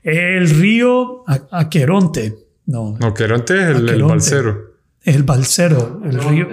El 0.03 0.49
río 0.49 1.25
Aqueronte. 1.51 2.35
No. 2.67 2.97
Aqueronte 3.03 3.55
es 3.55 3.77
el, 3.77 3.89
el 3.89 4.03
balsero. 4.05 4.77
Es 5.03 5.17
el 5.17 5.25
balsero. 5.25 6.01
El 6.05 6.23
río. 6.23 6.49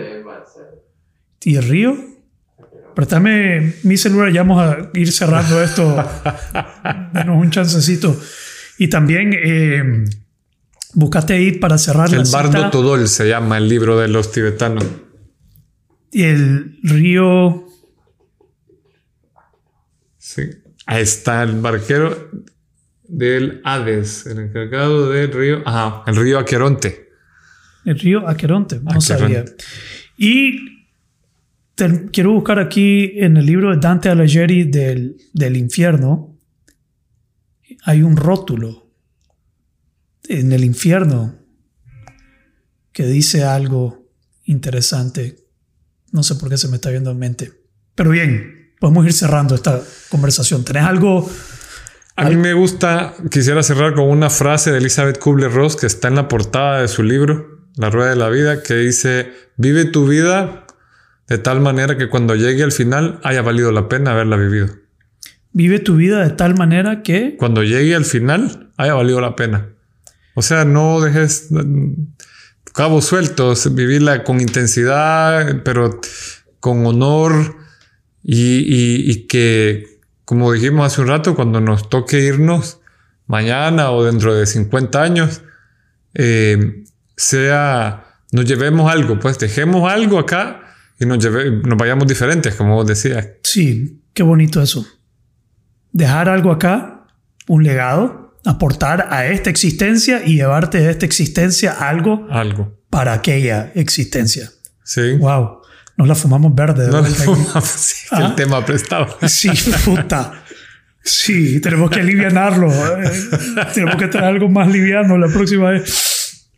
¿Y 1.43 1.55
el 1.55 1.63
río? 1.63 1.95
Préstame 2.99 3.75
mi 3.83 3.95
celular, 3.95 4.29
ya 4.29 4.43
vamos 4.43 4.61
a 4.61 4.89
ir 4.93 5.09
cerrando 5.13 5.63
esto. 5.63 5.95
Denos 7.13 7.41
un 7.41 7.49
chancecito. 7.49 8.19
Y 8.77 8.89
también 8.89 9.33
eh, 9.41 10.03
buscate 10.95 11.35
ahí 11.35 11.53
para 11.53 11.77
cerrar 11.77 12.13
el 12.13 12.25
Bardo 12.29 12.69
Todol 12.69 13.07
se 13.07 13.29
llama 13.29 13.57
el 13.57 13.69
libro 13.69 13.97
de 13.97 14.09
los 14.09 14.33
tibetanos. 14.33 14.85
Y 16.11 16.23
el 16.23 16.77
río. 16.83 17.69
Sí. 20.17 20.49
Ahí 20.85 21.01
está 21.01 21.43
el 21.43 21.61
barquero 21.61 22.31
del 23.07 23.61
Hades, 23.63 24.25
el 24.25 24.39
encargado 24.39 25.09
del 25.09 25.31
río. 25.31 25.63
Ajá, 25.65 26.03
el 26.05 26.17
río 26.17 26.37
Aqueronte. 26.37 27.07
El 27.85 27.97
río 27.97 28.27
Aqueronte, 28.27 28.81
no 28.81 28.99
sabía. 28.99 29.45
Y 30.17 30.78
quiero 32.11 32.33
buscar 32.33 32.59
aquí 32.59 33.13
en 33.15 33.37
el 33.37 33.45
libro 33.45 33.71
de 33.71 33.77
Dante 33.77 34.09
Alighieri 34.09 34.65
del, 34.65 35.17
del 35.33 35.57
infierno. 35.57 36.37
Hay 37.83 38.01
un 38.01 38.17
rótulo 38.17 38.93
en 40.27 40.51
el 40.51 40.63
infierno 40.63 41.35
que 42.91 43.05
dice 43.05 43.43
algo 43.43 44.09
interesante. 44.43 45.37
No 46.11 46.23
sé 46.23 46.35
por 46.35 46.49
qué 46.49 46.57
se 46.57 46.67
me 46.67 46.75
está 46.75 46.89
viendo 46.89 47.11
en 47.11 47.17
mente. 47.17 47.51
Pero 47.95 48.11
bien, 48.11 48.73
podemos 48.79 49.05
ir 49.05 49.13
cerrando 49.13 49.55
esta 49.55 49.81
conversación. 50.09 50.63
¿Tenés 50.63 50.83
algo? 50.83 51.29
A 52.15 52.29
mí 52.29 52.35
me 52.35 52.53
gusta, 52.53 53.13
quisiera 53.31 53.63
cerrar 53.63 53.93
con 53.93 54.09
una 54.09 54.29
frase 54.29 54.71
de 54.71 54.79
Elizabeth 54.79 55.19
Kubler-Ross 55.19 55.77
que 55.77 55.85
está 55.85 56.09
en 56.09 56.15
la 56.15 56.27
portada 56.27 56.81
de 56.81 56.89
su 56.89 57.01
libro, 57.01 57.69
La 57.77 57.89
Rueda 57.89 58.09
de 58.09 58.15
la 58.17 58.29
Vida, 58.29 58.61
que 58.61 58.73
dice, 58.73 59.31
vive 59.55 59.85
tu 59.85 60.05
vida 60.05 60.65
de 61.29 61.37
tal 61.37 61.61
manera 61.61 61.95
que 61.97 62.09
cuando 62.09 62.35
llegue 62.35 62.63
al 62.63 62.71
final 62.71 63.19
haya 63.23 63.41
valido 63.43 63.71
la 63.71 63.87
pena 63.87 64.11
haberla 64.11 64.35
vivido. 64.35 64.67
Vive 65.51 65.79
tu 65.79 65.95
vida 65.95 66.23
de 66.23 66.31
tal 66.31 66.55
manera 66.55 67.03
que... 67.03 67.35
Cuando 67.37 67.63
llegue 67.63 67.95
al 67.95 68.05
final 68.05 68.71
haya 68.77 68.95
valido 68.95 69.21
la 69.21 69.35
pena. 69.35 69.67
O 70.33 70.41
sea, 70.41 70.65
no 70.65 71.01
dejes 71.01 71.49
cabos 72.73 73.05
sueltos, 73.05 73.73
vivirla 73.75 74.23
con 74.23 74.41
intensidad, 74.41 75.63
pero 75.63 76.01
con 76.59 76.85
honor 76.85 77.57
y, 78.23 79.11
y 79.11 79.27
que, 79.27 79.99
como 80.25 80.51
dijimos 80.51 80.87
hace 80.91 81.01
un 81.01 81.07
rato, 81.07 81.35
cuando 81.35 81.61
nos 81.61 81.89
toque 81.89 82.19
irnos 82.21 82.79
mañana 83.27 83.91
o 83.91 84.03
dentro 84.03 84.33
de 84.33 84.45
50 84.45 85.01
años, 85.01 85.41
eh, 86.15 86.83
sea, 87.15 88.05
nos 88.31 88.45
llevemos 88.45 88.91
algo, 88.91 89.19
pues 89.19 89.37
dejemos 89.37 89.91
algo 89.91 90.17
acá 90.19 90.68
y 90.99 91.05
nos, 91.05 91.23
nos 91.23 91.77
vayamos 91.77 92.07
diferentes, 92.07 92.55
como 92.55 92.75
vos 92.75 92.87
decías. 92.87 93.27
Sí, 93.43 94.01
qué 94.13 94.23
bonito 94.23 94.61
eso. 94.61 94.85
Dejar 95.91 96.29
algo 96.29 96.51
acá, 96.51 97.07
un 97.47 97.63
legado, 97.63 98.37
aportar 98.45 99.07
a 99.09 99.27
esta 99.27 99.49
existencia 99.49 100.23
y 100.25 100.35
llevarte 100.35 100.79
de 100.79 100.91
esta 100.91 101.05
existencia 101.05 101.71
algo, 101.71 102.27
algo. 102.29 102.77
para 102.89 103.13
aquella 103.13 103.71
existencia. 103.75 104.51
Sí. 104.83 105.17
Wow. 105.17 105.61
Nos 105.97 106.07
la 106.07 106.15
fumamos 106.15 106.53
verde. 106.55 106.85
De 106.85 106.91
no 106.91 107.01
la 107.01 107.07
fumamos, 107.07 107.63
sí, 107.65 108.07
el 108.11 108.23
¿Ah? 108.23 108.35
tema 108.35 108.65
prestado. 108.65 109.17
Sí, 109.27 109.49
puta. 109.83 110.43
Sí, 111.03 111.59
tenemos 111.61 111.89
que 111.89 112.01
alivianarlo. 112.01 112.69
Eh. 112.71 113.11
tenemos 113.73 113.95
que 113.95 114.07
traer 114.07 114.27
algo 114.27 114.49
más 114.49 114.69
liviano 114.69 115.17
la 115.17 115.27
próxima 115.27 115.71
vez. 115.71 116.49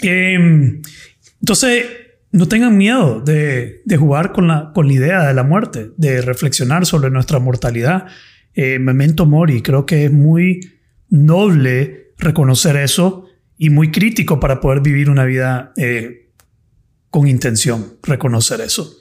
Em, 0.00 0.82
entonces, 1.40 1.84
no 2.32 2.48
tengan 2.48 2.76
miedo 2.76 3.20
de, 3.20 3.82
jugar 3.98 4.32
con 4.32 4.48
la, 4.48 4.72
con 4.74 4.88
la 4.88 4.92
idea 4.92 5.26
de 5.26 5.34
la 5.34 5.42
muerte, 5.42 5.90
de 5.96 6.20
reflexionar 6.20 6.86
sobre 6.86 7.10
nuestra 7.10 7.38
mortalidad. 7.38 8.06
Eh, 8.54 8.78
memento 8.78 9.26
mori, 9.26 9.62
creo 9.62 9.86
que 9.86 10.06
es 10.06 10.12
muy 10.12 10.72
noble 11.08 12.12
reconocer 12.18 12.76
eso 12.76 13.26
y 13.58 13.70
muy 13.70 13.90
crítico 13.90 14.40
para 14.40 14.60
poder 14.60 14.80
vivir 14.80 15.08
una 15.08 15.24
vida 15.24 15.72
eh, 15.76 16.30
con 17.10 17.28
intención, 17.28 17.94
reconocer 18.02 18.60
eso. 18.60 18.98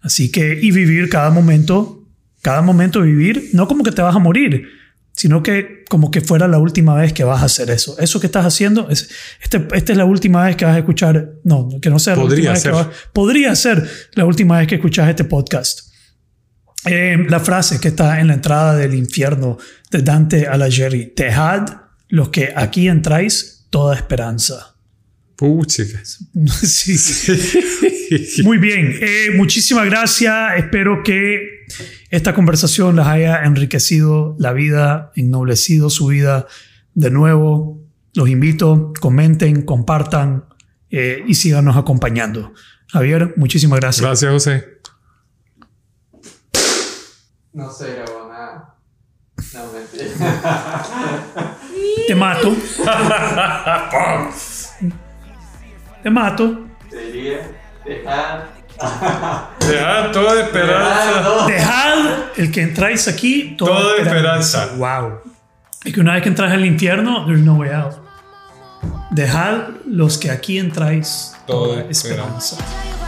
Así 0.00 0.30
que, 0.30 0.58
y 0.60 0.70
vivir 0.70 1.08
cada 1.08 1.30
momento, 1.30 2.06
cada 2.42 2.62
momento 2.62 3.02
vivir, 3.02 3.50
no 3.52 3.68
como 3.68 3.84
que 3.84 3.92
te 3.92 4.02
vas 4.02 4.16
a 4.16 4.18
morir, 4.18 4.68
sino 5.16 5.42
que 5.42 5.84
como 5.88 6.10
que 6.10 6.20
fuera 6.20 6.48
la 6.48 6.58
última 6.58 6.94
vez 6.94 7.12
que 7.12 7.24
vas 7.24 7.42
a 7.42 7.46
hacer 7.46 7.70
eso. 7.70 7.96
Eso 7.98 8.20
que 8.20 8.26
estás 8.26 8.44
haciendo, 8.44 8.90
es, 8.90 9.08
este, 9.40 9.66
esta 9.72 9.92
es 9.92 9.98
la 9.98 10.04
última 10.04 10.44
vez 10.44 10.56
que 10.56 10.64
vas 10.64 10.74
a 10.74 10.78
escuchar, 10.78 11.34
no, 11.44 11.68
que 11.80 11.88
no 11.88 11.98
sea 11.98 12.16
la 12.16 12.22
podría 12.22 12.50
última 12.50 12.56
ser. 12.56 12.72
vez 12.72 12.80
que 12.82 12.88
vas, 12.88 12.96
podría 13.12 13.56
ser 13.56 13.88
la 14.14 14.24
última 14.24 14.58
vez 14.58 14.66
que 14.66 14.74
escuchas 14.74 15.08
este 15.08 15.24
podcast. 15.24 15.92
Eh, 16.86 17.16
la 17.28 17.40
frase 17.40 17.80
que 17.80 17.88
está 17.88 18.20
en 18.20 18.26
la 18.26 18.34
entrada 18.34 18.76
del 18.76 18.94
infierno 18.94 19.56
de 19.90 20.02
Dante 20.02 20.46
Alighieri, 20.46 21.14
dejad 21.16 21.64
los 22.08 22.28
que 22.28 22.52
aquí 22.54 22.88
entráis 22.88 23.66
toda 23.70 23.94
esperanza. 23.96 24.73
Puchicas. 25.44 26.24
Sí. 26.64 28.42
Muy 28.42 28.58
bien. 28.58 28.96
Eh, 29.00 29.30
muchísimas 29.34 29.86
gracias. 29.86 30.56
Espero 30.56 31.02
que 31.02 31.64
esta 32.10 32.34
conversación 32.34 32.96
les 32.96 33.06
haya 33.06 33.44
enriquecido 33.44 34.36
la 34.38 34.52
vida, 34.52 35.12
ennoblecido 35.16 35.88
su 35.90 36.08
vida. 36.08 36.46
De 36.94 37.10
nuevo, 37.10 37.82
los 38.14 38.28
invito, 38.28 38.92
comenten, 39.00 39.62
compartan 39.62 40.44
eh, 40.90 41.24
y 41.26 41.34
síganos 41.34 41.76
acompañando. 41.76 42.52
Javier, 42.88 43.34
muchísimas 43.36 43.80
gracias. 43.80 44.02
Gracias, 44.02 44.32
José. 44.32 44.64
No 47.52 47.70
sé, 47.70 47.94
grabó 47.94 48.28
nada. 48.28 48.76
No, 49.54 49.72
mentira. 49.72 50.04
Te 52.06 52.14
mato. 52.14 52.54
Te 56.04 56.10
mato. 56.10 56.66
Sería 56.90 57.50
dejar. 57.84 58.48
Dejad 59.60 60.12
toda 60.12 60.42
esperanza. 60.42 61.46
Dejad 61.46 61.98
el 62.36 62.52
que 62.52 62.60
entráis 62.62 63.08
aquí 63.08 63.54
toda, 63.56 63.80
Toda 63.80 63.96
esperanza. 63.96 64.68
Wow. 64.76 65.20
Y 65.84 65.92
que 65.92 66.00
una 66.00 66.12
vez 66.12 66.22
que 66.22 66.28
entras 66.28 66.52
al 66.52 66.64
infierno, 66.66 67.24
there's 67.24 67.40
no 67.40 67.54
way 67.54 67.70
out. 67.70 67.94
Dejad 69.12 69.68
los 69.86 70.18
que 70.18 70.30
aquí 70.30 70.58
entráis 70.58 71.34
toda, 71.46 71.76
Toda 71.80 71.90
esperanza. 71.90 72.56
esperanza. 72.56 73.03